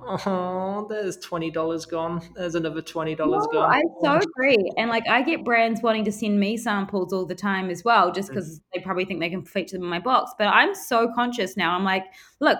oh, 0.00 0.86
there's 0.88 1.16
twenty 1.18 1.50
dollars 1.50 1.86
gone. 1.86 2.20
There's 2.34 2.54
another 2.54 2.82
twenty 2.82 3.14
dollars 3.14 3.46
no, 3.52 3.60
gone. 3.60 3.72
I 3.72 3.82
so 4.02 4.16
agree, 4.16 4.70
and 4.76 4.90
like 4.90 5.08
I 5.08 5.22
get 5.22 5.44
brands 5.44 5.82
wanting 5.82 6.04
to 6.06 6.12
send 6.12 6.40
me 6.40 6.56
samples 6.56 7.12
all 7.12 7.26
the 7.26 7.34
time 7.34 7.70
as 7.70 7.84
well, 7.84 8.12
just 8.12 8.28
because 8.28 8.58
mm. 8.58 8.62
they 8.74 8.80
probably 8.80 9.04
think 9.04 9.20
they 9.20 9.30
can 9.30 9.44
feature 9.44 9.76
them 9.76 9.84
in 9.84 9.90
my 9.90 10.00
box. 10.00 10.32
But 10.38 10.48
I'm 10.48 10.74
so 10.74 11.12
conscious 11.14 11.56
now. 11.56 11.76
I'm 11.76 11.84
like, 11.84 12.04
look, 12.40 12.58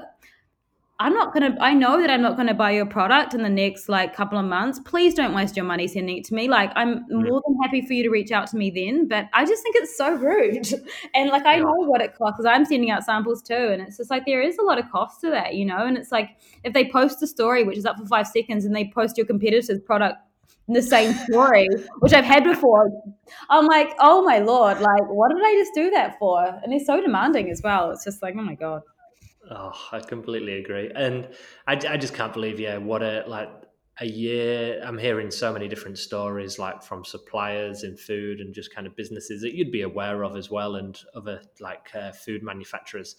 I'm 1.00 1.14
not 1.14 1.32
gonna. 1.32 1.56
I 1.62 1.72
know 1.72 1.98
that 1.98 2.10
I'm 2.10 2.20
not 2.20 2.36
gonna 2.36 2.52
buy 2.52 2.72
your 2.72 2.84
product 2.84 3.32
in 3.32 3.42
the 3.42 3.48
next 3.48 3.88
like 3.88 4.14
couple 4.14 4.36
of 4.36 4.44
months. 4.44 4.78
Please 4.84 5.14
don't 5.14 5.32
waste 5.34 5.56
your 5.56 5.64
money 5.64 5.88
sending 5.88 6.18
it 6.18 6.24
to 6.26 6.34
me. 6.34 6.46
Like 6.46 6.70
I'm 6.76 7.06
more 7.08 7.40
than 7.46 7.56
happy 7.62 7.80
for 7.80 7.94
you 7.94 8.02
to 8.02 8.10
reach 8.10 8.30
out 8.30 8.48
to 8.48 8.58
me 8.58 8.70
then, 8.70 9.08
but 9.08 9.24
I 9.32 9.46
just 9.46 9.62
think 9.62 9.76
it's 9.76 9.96
so 9.96 10.14
rude. 10.14 10.68
And 11.14 11.30
like 11.30 11.46
I 11.46 11.56
know 11.56 11.72
what 11.74 12.02
it 12.02 12.14
costs 12.14 12.36
because 12.36 12.44
I'm 12.44 12.66
sending 12.66 12.90
out 12.90 13.02
samples 13.02 13.42
too, 13.42 13.54
and 13.54 13.80
it's 13.80 13.96
just 13.96 14.10
like 14.10 14.26
there 14.26 14.42
is 14.42 14.58
a 14.58 14.62
lot 14.62 14.78
of 14.78 14.90
cost 14.90 15.22
to 15.22 15.30
that, 15.30 15.54
you 15.54 15.64
know. 15.64 15.86
And 15.86 15.96
it's 15.96 16.12
like 16.12 16.36
if 16.64 16.74
they 16.74 16.90
post 16.90 17.22
a 17.22 17.26
story 17.26 17.64
which 17.64 17.78
is 17.78 17.86
up 17.86 17.96
for 17.96 18.04
five 18.04 18.26
seconds 18.26 18.66
and 18.66 18.76
they 18.76 18.90
post 18.94 19.16
your 19.16 19.26
competitor's 19.26 19.80
product 19.86 20.16
in 20.68 20.74
the 20.74 20.82
same 20.82 21.14
story, 21.14 21.66
which 22.00 22.12
I've 22.12 22.24
had 22.26 22.44
before, 22.44 22.90
I'm 23.48 23.64
like, 23.66 23.94
oh 24.00 24.22
my 24.22 24.38
lord, 24.40 24.80
like 24.80 25.08
what 25.08 25.30
did 25.34 25.42
I 25.42 25.54
just 25.54 25.72
do 25.74 25.90
that 25.92 26.18
for? 26.18 26.44
And 26.44 26.70
they're 26.70 26.84
so 26.84 27.00
demanding 27.00 27.50
as 27.50 27.62
well. 27.62 27.90
It's 27.90 28.04
just 28.04 28.20
like, 28.20 28.34
oh 28.36 28.42
my 28.42 28.54
god. 28.54 28.82
Oh, 29.50 29.72
I 29.92 30.00
completely 30.00 30.55
agree, 30.59 30.90
and 30.94 31.29
I, 31.66 31.72
I 31.72 31.96
just 31.96 32.14
can't 32.14 32.33
believe, 32.33 32.61
yeah, 32.61 32.76
what 32.76 33.03
a 33.03 33.24
like 33.26 33.48
a 33.98 34.07
year. 34.07 34.83
I'm 34.85 34.98
hearing 34.98 35.31
so 35.31 35.53
many 35.53 35.66
different 35.66 35.98
stories, 35.98 36.59
like 36.59 36.83
from 36.83 37.05
suppliers 37.05 37.83
in 37.83 37.96
food 37.96 38.40
and 38.40 38.55
just 38.55 38.74
kind 38.74 38.87
of 38.87 38.94
businesses 38.96 39.40
that 39.42 39.55
you'd 39.55 39.72
be 39.72 39.83
aware 39.83 40.24
of 40.24 40.37
as 40.37 40.50
well, 40.50 40.76
and 40.76 40.98
other 41.14 41.40
like 41.59 41.88
uh, 41.94 42.12
food 42.12 42.42
manufacturers, 42.42 43.16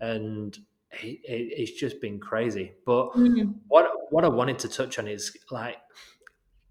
and 0.00 0.56
it, 0.90 1.20
it, 1.24 1.52
it's 1.56 1.72
just 1.72 2.00
been 2.00 2.20
crazy. 2.20 2.72
But 2.84 3.12
mm-hmm. 3.12 3.52
what 3.68 3.90
what 4.10 4.24
I 4.24 4.28
wanted 4.28 4.58
to 4.60 4.68
touch 4.68 4.98
on 4.98 5.08
is 5.08 5.36
like 5.50 5.78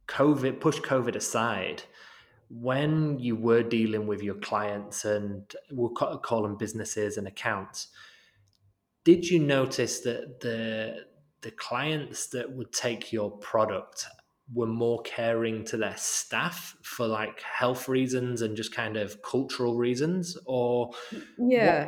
COVID, 0.07 0.59
push 0.59 0.79
COVID 0.79 1.15
aside 1.15 1.83
when 2.49 3.17
you 3.17 3.35
were 3.35 3.63
dealing 3.63 4.07
with 4.07 4.21
your 4.21 4.35
clients 4.35 5.05
and 5.05 5.55
we'll 5.71 5.89
call 5.89 6.43
them 6.43 6.57
businesses 6.57 7.17
and 7.17 7.25
accounts 7.25 7.87
did 9.03 9.29
you 9.29 9.39
notice 9.39 10.01
that 10.01 10.39
the 10.39 11.05
the 11.41 11.51
clients 11.51 12.27
that 12.27 12.51
would 12.51 12.71
take 12.71 13.11
your 13.11 13.31
product 13.31 14.05
were 14.53 14.67
more 14.67 15.01
caring 15.01 15.63
to 15.65 15.77
their 15.77 15.95
staff 15.97 16.75
for 16.83 17.07
like 17.07 17.41
health 17.41 17.87
reasons 17.87 18.41
and 18.41 18.55
just 18.55 18.73
kind 18.73 18.97
of 18.97 19.21
cultural 19.23 19.75
reasons? 19.75 20.37
Or 20.45 20.91
yeah. 21.37 21.85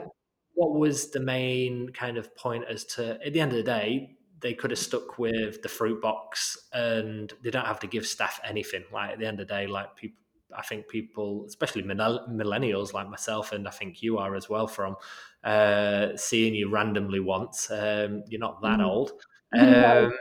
what, 0.54 0.70
what 0.72 0.80
was 0.80 1.12
the 1.12 1.20
main 1.20 1.90
kind 1.90 2.18
of 2.18 2.36
point 2.36 2.64
as 2.70 2.84
to 2.86 3.24
at 3.24 3.34
the 3.34 3.42
end 3.42 3.52
of 3.52 3.58
the 3.58 3.64
day 3.64 4.16
they 4.40 4.54
could 4.54 4.72
have 4.72 4.80
stuck 4.80 5.20
with 5.20 5.62
the 5.62 5.70
fruit 5.70 6.02
box 6.02 6.58
and 6.74 7.32
they 7.44 7.52
don't 7.52 7.66
have 7.66 7.80
to 7.82 7.88
give 7.88 8.08
staff 8.08 8.40
anything? 8.44 8.84
Like 8.92 9.12
at 9.12 9.20
the 9.20 9.28
end 9.28 9.40
of 9.40 9.48
the 9.48 9.54
day 9.54 9.68
like 9.68 9.96
people 9.96 10.18
I 10.56 10.62
think 10.62 10.88
people, 10.88 11.46
especially 11.48 11.84
millennials 11.84 12.94
like 12.94 13.10
myself, 13.10 13.52
and 13.52 13.68
I 13.68 13.72
think 13.72 14.04
you 14.04 14.20
are 14.20 14.36
as 14.36 14.50
well, 14.50 14.68
from 14.68 14.96
uh, 15.44 16.16
seeing 16.16 16.56
you 16.56 16.70
randomly 16.70 17.20
once. 17.20 17.70
Um, 17.70 18.24
you're 18.28 18.40
not 18.40 18.62
that 18.62 18.80
mm. 18.80 18.86
old. 18.86 19.12
Um, 19.56 20.12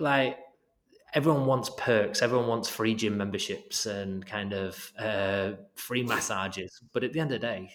like 0.00 0.38
everyone 1.14 1.46
wants 1.46 1.70
perks. 1.76 2.20
Everyone 2.20 2.48
wants 2.48 2.68
free 2.68 2.94
gym 2.94 3.16
memberships 3.16 3.86
and 3.86 4.26
kind 4.26 4.52
of 4.52 4.92
uh, 4.98 5.52
free 5.76 6.02
massages. 6.02 6.80
But 6.92 7.04
at 7.04 7.12
the 7.12 7.20
end 7.20 7.32
of 7.32 7.40
the 7.40 7.46
day, 7.46 7.70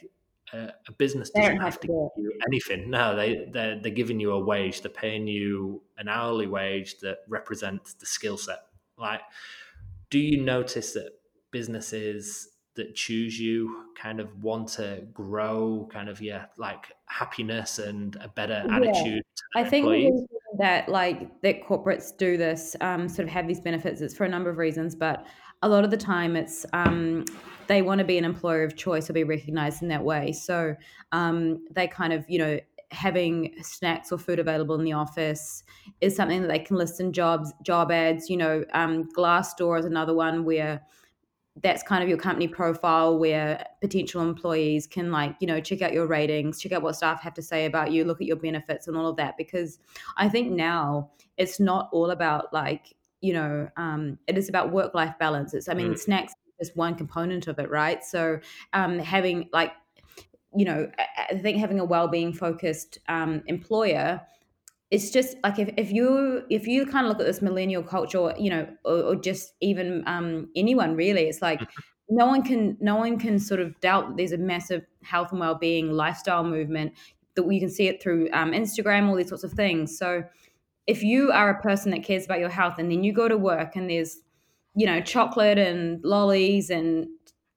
uh, 0.53 0.67
a 0.87 0.91
business 0.91 1.29
doesn't 1.31 1.61
have 1.61 1.79
to 1.79 1.87
give 1.87 2.23
you 2.23 2.33
anything. 2.47 2.89
No, 2.89 3.15
they 3.15 3.47
they're, 3.51 3.79
they're 3.79 3.91
giving 3.91 4.19
you 4.19 4.31
a 4.33 4.39
wage. 4.39 4.81
They're 4.81 4.91
paying 4.91 5.27
you 5.27 5.81
an 5.97 6.07
hourly 6.07 6.47
wage 6.47 6.99
that 6.99 7.19
represents 7.27 7.95
the 7.95 8.05
skill 8.05 8.37
set. 8.37 8.59
Like, 8.97 9.21
do 10.09 10.19
you 10.19 10.41
notice 10.41 10.93
that 10.93 11.09
businesses 11.51 12.49
that 12.75 12.95
choose 12.95 13.39
you 13.39 13.85
kind 13.95 14.19
of 14.19 14.43
want 14.43 14.67
to 14.67 15.05
grow 15.13 15.87
kind 15.91 16.09
of 16.09 16.21
yeah 16.21 16.45
like 16.57 16.91
happiness 17.05 17.79
and 17.79 18.15
a 18.17 18.27
better 18.27 18.65
Yeah. 18.65 18.71
attitude 18.71 19.23
I 19.55 19.63
think 19.63 19.85
employees 19.85 20.25
that 20.59 20.89
like 20.89 21.41
that 21.41 21.63
corporates 21.63 22.15
do 22.15 22.37
this, 22.37 22.75
um, 22.81 23.07
sort 23.09 23.27
of 23.27 23.33
have 23.33 23.47
these 23.47 23.59
benefits, 23.59 24.01
it's 24.01 24.15
for 24.15 24.23
a 24.23 24.29
number 24.29 24.49
of 24.49 24.57
reasons, 24.57 24.95
but 24.95 25.25
a 25.61 25.69
lot 25.69 25.83
of 25.83 25.91
the 25.91 25.97
time 25.97 26.35
it's 26.35 26.65
um, 26.73 27.25
they 27.67 27.81
want 27.81 27.99
to 27.99 28.05
be 28.05 28.17
an 28.17 28.25
employer 28.25 28.63
of 28.63 28.75
choice 28.75 29.09
or 29.09 29.13
be 29.13 29.23
recognized 29.23 29.81
in 29.81 29.87
that 29.89 30.03
way. 30.03 30.31
So 30.31 30.75
um, 31.11 31.65
they 31.71 31.87
kind 31.87 32.13
of, 32.13 32.25
you 32.29 32.39
know, 32.39 32.59
having 32.91 33.55
snacks 33.63 34.11
or 34.11 34.17
food 34.19 34.39
available 34.39 34.75
in 34.75 34.83
the 34.83 34.93
office 34.93 35.63
is 36.01 36.15
something 36.15 36.41
that 36.41 36.47
they 36.47 36.59
can 36.59 36.77
list 36.77 36.99
in 36.99 37.13
jobs, 37.13 37.51
job 37.63 37.91
ads. 37.91 38.29
You 38.29 38.37
know, 38.37 38.65
um, 38.73 39.03
Glassdoor 39.15 39.79
is 39.79 39.85
another 39.85 40.13
one 40.13 40.45
where 40.45 40.81
that's 41.61 41.83
kind 41.83 42.01
of 42.01 42.09
your 42.09 42.17
company 42.17 42.47
profile 42.47 43.17
where 43.17 43.63
potential 43.79 44.21
employees 44.21 44.87
can 44.87 45.11
like 45.11 45.35
you 45.39 45.45
know 45.45 45.61
check 45.61 45.81
out 45.81 45.93
your 45.93 46.07
ratings 46.07 46.59
check 46.59 46.71
out 46.71 46.81
what 46.81 46.95
staff 46.95 47.21
have 47.21 47.33
to 47.33 47.43
say 47.43 47.65
about 47.65 47.91
you 47.91 48.03
look 48.03 48.19
at 48.19 48.27
your 48.27 48.35
benefits 48.35 48.87
and 48.87 48.97
all 48.97 49.07
of 49.07 49.15
that 49.17 49.37
because 49.37 49.77
i 50.17 50.27
think 50.27 50.51
now 50.51 51.09
it's 51.37 51.59
not 51.59 51.89
all 51.91 52.09
about 52.09 52.51
like 52.53 52.95
you 53.21 53.33
know 53.33 53.69
um, 53.77 54.17
it 54.27 54.37
is 54.37 54.49
about 54.49 54.71
work 54.71 54.93
life 54.95 55.13
balance 55.19 55.53
it's 55.53 55.69
i 55.69 55.73
mean 55.73 55.93
Mm. 55.93 55.99
snacks 55.99 56.33
is 56.59 56.71
one 56.75 56.95
component 56.95 57.47
of 57.47 57.59
it 57.59 57.69
right 57.69 58.03
so 58.03 58.39
um, 58.73 58.97
having 58.99 59.49
like 59.53 59.73
you 60.55 60.65
know 60.65 60.89
i 61.29 61.35
think 61.35 61.57
having 61.57 61.79
a 61.79 61.85
well-being 61.85 62.33
focused 62.33 62.97
um, 63.09 63.41
employer 63.47 64.21
it's 64.93 65.09
just 65.09 65.35
like 65.43 65.57
if, 65.57 65.71
if 65.75 65.91
you 65.91 66.43
if 66.51 66.67
you 66.67 66.85
kind 66.85 67.07
of 67.07 67.09
look 67.09 67.19
at 67.19 67.25
this 67.25 67.41
millennial 67.41 67.81
culture 67.81 68.19
or, 68.19 68.35
you 68.37 68.49
know 68.51 68.67
or, 68.85 68.97
or 69.01 69.15
just 69.15 69.53
even 69.59 70.03
um, 70.05 70.47
anyone 70.55 70.95
really 70.95 71.23
it's 71.23 71.41
like 71.41 71.61
no 72.09 72.27
one 72.27 72.43
can 72.43 72.77
no 72.79 72.95
one 72.95 73.17
can 73.17 73.39
sort 73.39 73.59
of 73.59 73.77
doubt 73.79 74.07
that 74.07 74.17
there's 74.17 74.33
a 74.33 74.37
massive 74.37 74.85
health 75.01 75.31
and 75.31 75.39
well-being 75.39 75.91
lifestyle 75.91 76.43
movement 76.43 76.93
that 77.35 77.51
you 77.51 77.59
can 77.59 77.71
see 77.71 77.87
it 77.87 78.03
through 78.03 78.29
um, 78.33 78.51
instagram 78.51 79.09
all 79.09 79.15
these 79.15 79.29
sorts 79.29 79.43
of 79.43 79.51
things. 79.53 79.97
So 79.97 80.23
if 80.85 81.01
you 81.01 81.31
are 81.31 81.49
a 81.49 81.61
person 81.61 81.89
that 81.91 82.03
cares 82.03 82.25
about 82.25 82.39
your 82.39 82.49
health 82.49 82.75
and 82.77 82.91
then 82.91 83.03
you 83.03 83.13
go 83.13 83.27
to 83.27 83.37
work 83.37 83.75
and 83.75 83.89
there's 83.89 84.17
you 84.75 84.85
know 84.85 85.01
chocolate 85.01 85.57
and 85.57 86.03
lollies 86.03 86.69
and 86.69 87.07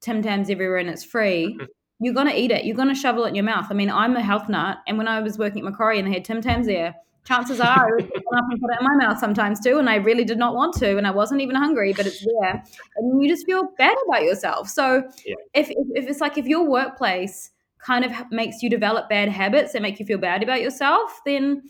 tim 0.01 0.23
tams 0.23 0.49
everywhere 0.49 0.79
and 0.79 0.89
it's 0.89 1.05
free 1.05 1.59
you're 1.99 2.13
going 2.13 2.29
to 2.29 2.39
eat 2.39 2.51
it. 2.51 2.67
You're 2.67 2.77
going 2.77 2.91
to 2.91 2.95
shovel 2.95 3.25
it 3.25 3.29
in 3.29 3.35
your 3.35 3.45
mouth. 3.45 3.67
I 3.71 3.75
mean 3.75 3.91
i'm 3.91 4.17
a 4.17 4.23
health 4.23 4.49
nut 4.49 4.79
and 4.87 4.97
when 4.97 5.09
i 5.09 5.21
was 5.21 5.37
working 5.37 5.59
at 5.59 5.71
macquarie 5.71 5.99
and 5.99 6.09
they 6.09 6.15
had 6.15 6.25
tim 6.25 6.41
tams 6.41 6.67
there 6.67 6.95
chances 7.27 7.61
are 7.61 7.87
I 7.87 7.91
would 7.95 8.11
pick 8.13 8.23
one 8.31 8.39
up 8.39 8.45
and 8.51 8.61
put 8.61 8.71
it 8.73 8.79
in 8.81 8.87
my 8.87 9.07
mouth 9.07 9.19
sometimes 9.19 9.61
too. 9.61 9.79
And 9.79 9.91
I 9.91 9.97
really 9.97 10.25
did 10.25 10.39
not 10.39 10.55
want 10.55 10.75
to, 10.77 10.97
and 10.97 11.07
I 11.07 11.11
wasn't 11.11 11.41
even 11.41 11.57
hungry, 11.57 11.93
but 11.93 12.07
it's 12.07 12.25
there, 12.41 12.63
and 12.97 13.23
you 13.23 13.29
just 13.29 13.47
feel 13.47 13.69
bad 13.79 13.97
about 14.07 14.23
yourself. 14.23 14.69
So 14.69 15.03
Yeah. 15.25 15.35
if, 15.55 15.71
if 15.71 16.05
if 16.05 16.09
it's 16.09 16.21
like 16.21 16.39
if 16.39 16.47
your 16.47 16.69
workplace 16.69 17.51
kind 17.79 18.05
of 18.05 18.13
makes 18.31 18.63
you 18.63 18.71
develop 18.71 19.09
bad 19.09 19.29
habits 19.29 19.73
that 19.73 19.83
make 19.83 20.01
you 20.01 20.07
feel 20.07 20.19
bad 20.19 20.43
about 20.43 20.61
yourself, 20.63 21.21
then 21.25 21.63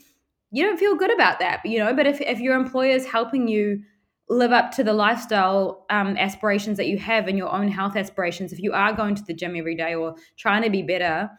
you 0.51 0.63
don't 0.63 0.79
feel 0.79 0.95
good 0.95 1.13
about 1.13 1.39
that. 1.39 1.65
You 1.65 1.79
know, 1.79 1.93
but 1.93 2.07
if 2.07 2.21
if 2.21 2.39
your 2.39 2.55
employer 2.55 2.91
is 2.91 3.05
helping 3.05 3.47
you 3.47 3.83
live 4.29 4.51
up 4.51 4.71
to 4.71 4.83
the 4.83 4.93
lifestyle 4.93 5.85
um, 5.89 6.17
aspirations 6.17 6.77
that 6.77 6.87
you 6.87 6.97
have 6.97 7.27
and 7.27 7.37
your 7.37 7.49
own 7.49 7.67
health 7.69 7.95
aspirations, 7.95 8.51
if 8.51 8.59
you 8.59 8.73
are 8.73 8.93
going 8.93 9.15
to 9.15 9.23
the 9.23 9.33
gym 9.33 9.55
every 9.55 9.75
day 9.75 9.95
or 9.95 10.15
trying 10.37 10.63
to 10.63 10.69
be 10.69 10.81
better, 10.81 11.29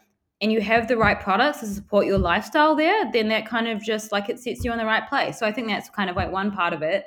and 0.41 0.53
you 0.53 0.61
have 0.61 0.87
the 0.87 0.97
right 0.97 1.19
products 1.19 1.61
to 1.61 1.67
support 1.67 2.07
your 2.07 2.19
lifestyle 2.19 2.77
there, 2.77 3.11
then 3.13 3.29
that 3.29 3.47
kind 3.47 3.67
of 3.67 3.83
just 3.83 4.13
like 4.13 4.29
it 4.29 4.39
sets 4.39 4.65
you 4.65 4.73
in 4.73 4.79
the 4.79 4.85
right 4.85 5.09
place. 5.09 5.39
So 5.39 5.47
I 5.47 5.53
think 5.53 5.69
that's 5.69 5.91
kind 5.91 6.09
of 6.09 6.17
like 6.17 6.31
one 6.31 6.53
part 6.53 6.73
of 6.73 6.83
it. 6.83 7.07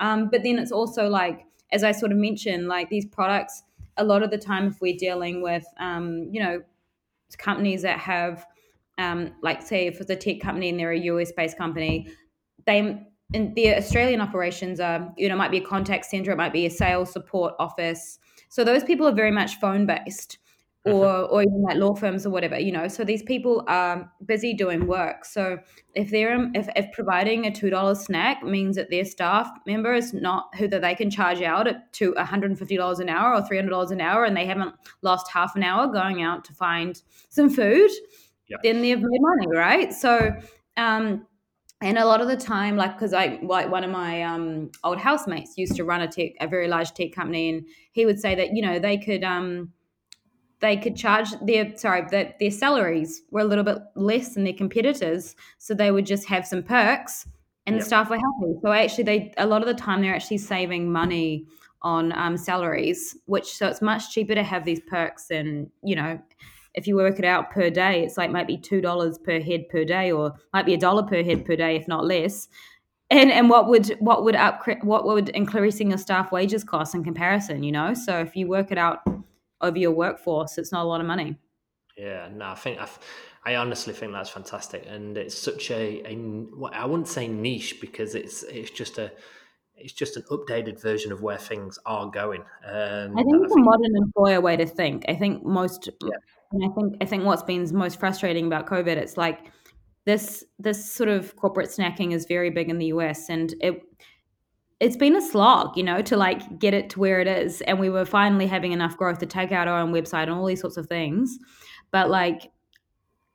Um, 0.00 0.28
but 0.30 0.42
then 0.42 0.58
it's 0.58 0.72
also 0.72 1.08
like, 1.08 1.46
as 1.70 1.84
I 1.84 1.92
sort 1.92 2.10
of 2.10 2.18
mentioned, 2.18 2.66
like 2.66 2.90
these 2.90 3.06
products, 3.06 3.62
a 3.96 4.04
lot 4.04 4.22
of 4.22 4.30
the 4.30 4.38
time, 4.38 4.66
if 4.66 4.80
we're 4.80 4.96
dealing 4.96 5.42
with, 5.42 5.64
um, 5.78 6.28
you 6.32 6.42
know, 6.42 6.62
companies 7.38 7.82
that 7.82 7.98
have, 7.98 8.44
um, 8.98 9.32
like, 9.42 9.62
say, 9.62 9.86
if 9.86 10.00
it's 10.00 10.10
a 10.10 10.16
tech 10.16 10.40
company 10.40 10.68
and 10.68 10.78
they're 10.78 10.90
a 10.90 10.98
US 10.98 11.30
based 11.32 11.56
company, 11.56 12.08
they, 12.66 13.06
in 13.32 13.54
their 13.54 13.76
Australian 13.76 14.20
operations 14.20 14.80
are, 14.80 15.12
you 15.16 15.28
know, 15.28 15.36
might 15.36 15.52
be 15.52 15.58
a 15.58 15.64
contact 15.64 16.06
center, 16.06 16.32
it 16.32 16.36
might 16.36 16.52
be 16.52 16.66
a 16.66 16.70
sales 16.70 17.12
support 17.12 17.54
office. 17.60 18.18
So 18.48 18.64
those 18.64 18.82
people 18.82 19.06
are 19.06 19.14
very 19.14 19.30
much 19.30 19.60
phone 19.60 19.86
based 19.86 20.38
or 20.84 21.06
or 21.06 21.42
even 21.42 21.62
like 21.62 21.76
law 21.76 21.94
firms 21.94 22.26
or 22.26 22.30
whatever 22.30 22.58
you 22.58 22.72
know 22.72 22.88
so 22.88 23.04
these 23.04 23.22
people 23.22 23.64
are 23.68 24.10
busy 24.26 24.52
doing 24.52 24.86
work. 24.86 25.24
So 25.24 25.58
if 25.94 26.10
they're 26.10 26.34
um, 26.34 26.52
if, 26.54 26.68
if 26.74 26.90
providing 26.92 27.46
a 27.46 27.52
two 27.52 27.70
dollar 27.70 27.94
snack 27.94 28.42
means 28.42 28.76
that 28.76 28.90
their 28.90 29.04
staff 29.04 29.48
member 29.66 29.94
is 29.94 30.12
not 30.12 30.54
who 30.56 30.66
that 30.68 30.82
they 30.82 30.94
can 30.94 31.10
charge 31.10 31.40
out 31.42 31.68
at 31.68 31.92
to 31.94 32.12
$150 32.14 33.00
an 33.00 33.08
hour 33.08 33.34
or 33.34 33.42
$300 33.42 33.90
an 33.90 34.00
hour 34.00 34.24
and 34.24 34.36
they 34.36 34.46
haven't 34.46 34.74
lost 35.02 35.30
half 35.30 35.54
an 35.54 35.62
hour 35.62 35.86
going 35.86 36.22
out 36.22 36.44
to 36.44 36.52
find 36.52 37.02
some 37.28 37.48
food 37.48 37.90
then 38.62 38.82
they've 38.82 39.00
made 39.00 39.20
money 39.20 39.46
right? 39.56 39.92
So 39.92 40.32
um 40.76 41.26
and 41.80 41.98
a 41.98 42.04
lot 42.04 42.20
of 42.20 42.28
the 42.28 42.36
time 42.36 42.76
like 42.76 42.94
because 42.94 43.12
i 43.12 43.38
like 43.42 43.68
one 43.68 43.82
of 43.82 43.90
my 43.90 44.22
um 44.22 44.70
old 44.84 44.98
housemates 44.98 45.58
used 45.58 45.74
to 45.74 45.84
run 45.84 46.00
a 46.00 46.06
tech 46.06 46.30
a 46.40 46.46
very 46.46 46.68
large 46.68 46.92
tech 46.92 47.12
company 47.12 47.48
and 47.48 47.66
he 47.90 48.06
would 48.06 48.20
say 48.20 48.34
that 48.36 48.54
you 48.54 48.62
know 48.62 48.78
they 48.78 48.96
could 48.96 49.24
um 49.24 49.72
they 50.62 50.76
could 50.76 50.96
charge 50.96 51.28
their 51.42 51.76
sorry 51.76 52.06
that 52.10 52.38
their 52.38 52.50
salaries 52.50 53.22
were 53.30 53.40
a 53.40 53.44
little 53.44 53.64
bit 53.64 53.78
less 53.96 54.32
than 54.32 54.44
their 54.44 54.54
competitors 54.54 55.36
so 55.58 55.74
they 55.74 55.90
would 55.90 56.06
just 56.06 56.26
have 56.26 56.46
some 56.46 56.62
perks 56.62 57.26
and 57.66 57.78
the 57.78 57.84
staff 57.84 58.10
were 58.10 58.16
happy. 58.16 58.54
So 58.62 58.72
actually 58.72 59.04
they 59.04 59.34
a 59.36 59.46
lot 59.46 59.60
of 59.60 59.68
the 59.68 59.74
time 59.74 60.00
they're 60.00 60.14
actually 60.14 60.38
saving 60.38 60.90
money 60.90 61.46
on 61.82 62.12
um, 62.12 62.36
salaries 62.36 63.16
which 63.26 63.52
so 63.56 63.66
it's 63.66 63.82
much 63.82 64.12
cheaper 64.12 64.34
to 64.34 64.42
have 64.42 64.64
these 64.64 64.80
perks 64.88 65.26
than 65.26 65.68
you 65.82 65.96
know 65.96 66.18
if 66.74 66.86
you 66.86 66.94
work 66.94 67.18
it 67.18 67.24
out 67.24 67.50
per 67.50 67.68
day 67.68 68.04
it's 68.04 68.16
like 68.16 68.30
might 68.30 68.46
be 68.46 68.56
two 68.56 68.80
dollars 68.80 69.18
per 69.18 69.40
head 69.40 69.68
per 69.68 69.84
day 69.84 70.12
or 70.12 70.32
might 70.54 70.64
be 70.64 70.74
a 70.74 70.78
dollar 70.78 71.02
per 71.02 71.22
head 71.22 71.44
per 71.44 71.56
day 71.56 71.76
if 71.76 71.86
not 71.88 72.06
less. 72.06 72.48
And 73.10 73.30
and 73.30 73.50
what 73.50 73.68
would 73.68 73.88
what 73.98 74.24
would 74.24 74.36
up 74.36 74.64
what 74.82 75.04
would 75.04 75.28
increasing 75.30 75.90
your 75.90 75.98
staff 75.98 76.30
wages 76.30 76.62
cost 76.62 76.94
in 76.94 77.02
comparison 77.02 77.64
you 77.64 77.72
know? 77.72 77.94
So 77.94 78.20
if 78.20 78.36
you 78.36 78.46
work 78.46 78.70
it 78.70 78.78
out 78.78 79.00
over 79.62 79.78
your 79.78 79.92
workforce 79.92 80.58
it's 80.58 80.72
not 80.72 80.82
a 80.82 80.88
lot 80.88 81.00
of 81.00 81.06
money 81.06 81.36
Yeah, 81.96 82.28
no, 82.32 82.46
I 82.46 82.54
think 82.54 82.80
I, 82.80 82.88
I 83.44 83.56
honestly 83.56 83.92
think 83.92 84.12
that's 84.12 84.30
fantastic, 84.30 84.84
and 84.88 85.16
it's 85.18 85.36
such 85.36 85.70
a, 85.70 86.02
a 86.06 86.16
well, 86.56 86.72
I 86.74 86.86
wouldn't 86.86 87.08
say 87.08 87.28
niche 87.28 87.80
because 87.80 88.14
it's 88.14 88.42
it's 88.44 88.70
just 88.70 88.98
a 88.98 89.12
it's 89.76 89.92
just 89.92 90.16
an 90.16 90.22
updated 90.30 90.80
version 90.80 91.12
of 91.12 91.20
where 91.22 91.38
things 91.38 91.78
are 91.84 92.08
going. 92.10 92.44
And 92.64 93.12
I 93.18 93.22
think 93.22 93.44
it's 93.44 93.54
a 93.54 93.58
modern 93.60 93.96
employer 93.96 94.40
way 94.40 94.56
to 94.56 94.66
think. 94.66 95.04
I 95.08 95.14
think 95.14 95.44
most, 95.44 95.88
Yeah. 96.00 96.16
and 96.52 96.64
I 96.64 96.68
think 96.74 96.96
I 97.02 97.04
think 97.04 97.24
what's 97.24 97.42
been 97.42 97.66
most 97.76 98.00
frustrating 98.00 98.46
about 98.46 98.66
COVID, 98.66 98.96
it's 98.96 99.16
like 99.16 99.52
this 100.06 100.44
this 100.58 100.90
sort 100.90 101.08
of 101.10 101.36
corporate 101.36 101.68
snacking 101.68 102.12
is 102.12 102.24
very 102.26 102.50
big 102.50 102.70
in 102.70 102.78
the 102.78 102.86
US, 102.86 103.28
and 103.28 103.54
it 103.60 103.82
it's 104.82 104.96
been 104.96 105.16
a 105.16 105.22
slog, 105.22 105.76
you 105.76 105.82
know, 105.82 106.02
to 106.02 106.16
like 106.16 106.58
get 106.58 106.74
it 106.74 106.90
to 106.90 107.00
where 107.00 107.20
it 107.20 107.28
is, 107.28 107.60
and 107.62 107.78
we 107.78 107.88
were 107.88 108.04
finally 108.04 108.46
having 108.46 108.72
enough 108.72 108.96
growth 108.96 109.18
to 109.20 109.26
take 109.26 109.52
out 109.52 109.68
our 109.68 109.78
own 109.78 109.92
website 109.92 110.24
and 110.24 110.32
all 110.32 110.46
these 110.46 110.60
sorts 110.60 110.76
of 110.76 110.86
things, 110.86 111.38
but 111.90 112.10
like. 112.10 112.50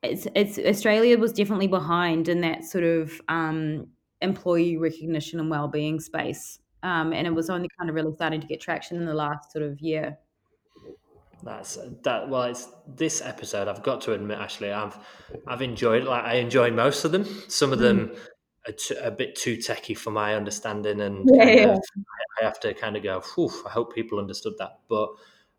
It's, 0.04 0.28
it's 0.36 0.60
Australia 0.60 1.18
was 1.18 1.34
definitely 1.34 1.68
behind 1.68 2.30
in 2.30 2.42
that 2.42 2.64
sort 2.64 2.84
of 2.84 3.20
um, 3.30 3.88
employee 4.22 4.78
recognition 4.78 5.40
and 5.40 5.50
well-being 5.50 6.00
space 6.00 6.60
um, 6.84 7.14
and 7.14 7.26
it 7.26 7.32
was 7.34 7.50
only 7.50 7.68
kind 7.78 7.90
of 7.90 7.96
really 7.96 8.14
starting 8.14 8.40
to 8.40 8.48
get 8.48 8.62
traction 8.62 8.98
in 8.98 9.06
the 9.06 9.14
last 9.16 9.52
sort 9.52 9.66
of 9.66 9.82
year 9.82 10.16
That's 11.44 11.78
that. 12.04 12.30
Well, 12.30 12.44
it's 12.44 12.68
this 12.88 13.22
episode. 13.22 13.68
I've 13.68 13.84
got 13.84 14.02
to 14.02 14.14
admit, 14.14 14.40
actually, 14.40 14.72
I've 14.72 14.98
I've 15.48 15.62
enjoyed. 15.62 16.04
Like, 16.04 16.24
I 16.24 16.36
enjoyed 16.36 16.74
most 16.74 17.06
of 17.06 17.12
them. 17.12 17.26
Some 17.48 17.72
of 17.74 17.80
them 17.80 18.12
are 18.68 18.74
t- 18.74 18.96
a 18.96 19.12
bit 19.12 19.36
too 19.36 19.58
techy 19.62 19.94
for 19.94 20.12
my 20.12 20.36
understanding, 20.36 21.02
and 21.02 21.30
Yeah, 21.34 21.46
yeah. 21.46 21.78
I 22.40 22.44
have 22.44 22.60
to 22.62 22.74
kind 22.74 22.96
of 22.96 23.04
go. 23.04 23.22
Whew, 23.36 23.52
I 23.66 23.70
hope 23.70 23.96
people 23.96 24.20
understood 24.20 24.54
that. 24.60 24.80
But 24.88 25.10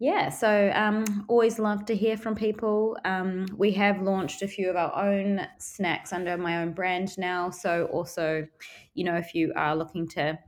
Yeah, 0.00 0.28
so 0.28 0.70
um, 0.74 1.24
always 1.26 1.58
love 1.58 1.84
to 1.86 1.96
hear 1.96 2.16
from 2.16 2.36
people. 2.36 2.96
Um, 3.04 3.46
we 3.56 3.72
have 3.72 4.00
launched 4.00 4.42
a 4.42 4.48
few 4.48 4.70
of 4.70 4.76
our 4.76 4.94
own 4.96 5.40
snacks 5.58 6.12
under 6.12 6.36
my 6.36 6.58
own 6.62 6.72
brand 6.72 7.18
now. 7.18 7.50
So 7.50 7.86
also, 7.86 8.46
you 8.94 9.04
know, 9.04 9.16
if 9.16 9.34
you 9.34 9.52
are 9.56 9.74
looking 9.74 10.06
to 10.10 10.38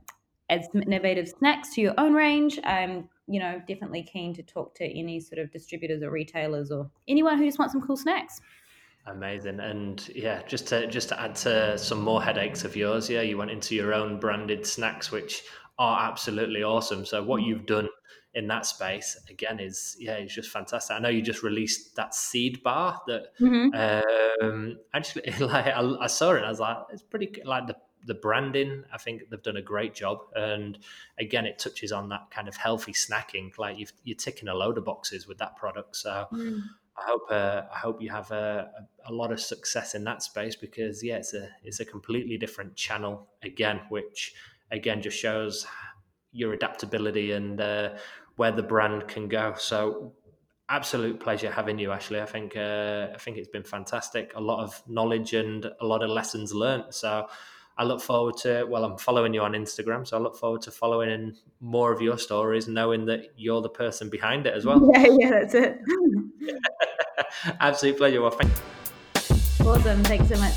add 0.51 0.65
some 0.71 0.83
innovative 0.83 1.29
snacks 1.29 1.73
to 1.73 1.81
your 1.81 1.93
own 1.97 2.13
range. 2.13 2.59
I'm, 2.63 3.09
you 3.27 3.39
know, 3.39 3.61
definitely 3.67 4.03
keen 4.03 4.33
to 4.35 4.43
talk 4.43 4.75
to 4.75 4.85
any 4.85 5.19
sort 5.19 5.39
of 5.39 5.51
distributors 5.51 6.03
or 6.03 6.11
retailers 6.11 6.71
or 6.71 6.91
anyone 7.07 7.37
who 7.37 7.45
just 7.45 7.57
wants 7.57 7.73
some 7.73 7.81
cool 7.81 7.97
snacks. 7.97 8.41
Amazing, 9.07 9.59
and 9.59 10.07
yeah, 10.13 10.43
just 10.43 10.67
to 10.67 10.85
just 10.85 11.09
to 11.09 11.19
add 11.19 11.33
to 11.37 11.75
some 11.75 12.01
more 12.01 12.21
headaches 12.21 12.63
of 12.63 12.75
yours, 12.75 13.09
yeah, 13.09 13.21
you 13.21 13.35
went 13.35 13.49
into 13.49 13.73
your 13.73 13.95
own 13.95 14.19
branded 14.19 14.63
snacks, 14.63 15.11
which 15.11 15.41
are 15.79 16.09
absolutely 16.09 16.63
awesome. 16.63 17.05
So 17.05 17.23
what 17.23 17.43
you've 17.43 17.65
done 17.65 17.89
in 18.33 18.47
that 18.47 18.65
space 18.65 19.19
again 19.29 19.59
is 19.59 19.97
yeah, 19.99 20.13
it's 20.13 20.33
just 20.33 20.49
fantastic. 20.49 20.95
I 20.95 20.99
know 20.99 21.09
you 21.09 21.21
just 21.21 21.43
released 21.43 21.95
that 21.95 22.15
seed 22.15 22.63
bar 22.63 23.01
that 23.07 23.37
mm-hmm. 23.39 24.45
um, 24.45 24.77
actually 24.93 25.31
like 25.39 25.67
I, 25.67 25.95
I, 25.99 26.07
saw 26.07 26.31
it, 26.31 26.37
and 26.37 26.45
I 26.45 26.49
was 26.49 26.59
like, 26.59 26.77
it's 26.91 27.03
pretty 27.03 27.41
like 27.45 27.67
the 27.67 27.75
the 28.05 28.13
branding, 28.13 28.83
I 28.91 28.97
think 28.97 29.29
they've 29.29 29.41
done 29.41 29.57
a 29.57 29.61
great 29.61 29.93
job. 29.93 30.19
And 30.35 30.77
again, 31.19 31.45
it 31.45 31.59
touches 31.59 31.91
on 31.91 32.09
that 32.09 32.31
kind 32.31 32.47
of 32.47 32.55
healthy 32.55 32.93
snacking. 32.93 33.57
Like 33.57 33.77
you 33.77 34.13
are 34.13 34.15
ticking 34.15 34.49
a 34.49 34.55
load 34.55 34.77
of 34.77 34.85
boxes 34.85 35.27
with 35.27 35.37
that 35.37 35.55
product. 35.55 35.95
So 35.95 36.27
mm. 36.31 36.61
I 36.97 37.03
hope 37.03 37.27
uh, 37.29 37.61
I 37.73 37.77
hope 37.77 38.01
you 38.01 38.09
have 38.09 38.31
a, 38.31 38.71
a, 39.05 39.13
lot 39.13 39.31
of 39.31 39.39
success 39.39 39.95
in 39.95 40.03
that 40.05 40.23
space 40.23 40.55
because 40.55 41.03
yeah, 41.03 41.17
it's 41.17 41.33
a 41.33 41.49
it's 41.63 41.79
a 41.79 41.85
completely 41.85 42.37
different 42.37 42.75
channel 42.75 43.27
again, 43.43 43.81
which 43.89 44.33
again 44.71 45.01
just 45.01 45.17
shows 45.17 45.65
your 46.31 46.53
adaptability 46.53 47.31
and 47.31 47.59
uh, 47.59 47.89
where 48.35 48.51
the 48.51 48.63
brand 48.63 49.07
can 49.07 49.27
go. 49.27 49.53
So 49.57 50.13
absolute 50.69 51.19
pleasure 51.19 51.51
having 51.51 51.77
you, 51.77 51.91
Ashley. 51.91 52.21
I 52.21 52.25
think 52.25 52.55
uh, 52.55 53.07
I 53.13 53.17
think 53.17 53.37
it's 53.37 53.49
been 53.49 53.63
fantastic. 53.63 54.31
A 54.35 54.41
lot 54.41 54.63
of 54.63 54.81
knowledge 54.87 55.33
and 55.33 55.65
a 55.79 55.85
lot 55.85 56.03
of 56.03 56.09
lessons 56.09 56.53
learned. 56.53 56.93
So 56.93 57.27
I 57.77 57.83
look 57.83 58.01
forward 58.01 58.37
to, 58.37 58.65
well, 58.69 58.83
I'm 58.83 58.97
following 58.97 59.33
you 59.33 59.41
on 59.41 59.53
Instagram, 59.53 60.07
so 60.07 60.17
I 60.17 60.19
look 60.19 60.35
forward 60.35 60.61
to 60.63 60.71
following 60.71 61.09
in 61.09 61.35
more 61.59 61.91
of 61.91 62.01
your 62.01 62.17
stories, 62.17 62.67
knowing 62.67 63.05
that 63.05 63.31
you're 63.37 63.61
the 63.61 63.69
person 63.69 64.09
behind 64.09 64.45
it 64.45 64.53
as 64.53 64.65
well. 64.65 64.89
Yeah, 64.93 65.07
yeah, 65.17 65.29
that's 65.31 65.53
it. 65.55 65.79
Absolute 67.59 67.97
pleasure. 67.97 68.21
Well, 68.21 68.31
thank- 68.31 68.51
awesome. 69.65 70.03
Thanks 70.03 70.29
so 70.29 70.37
much, 70.37 70.53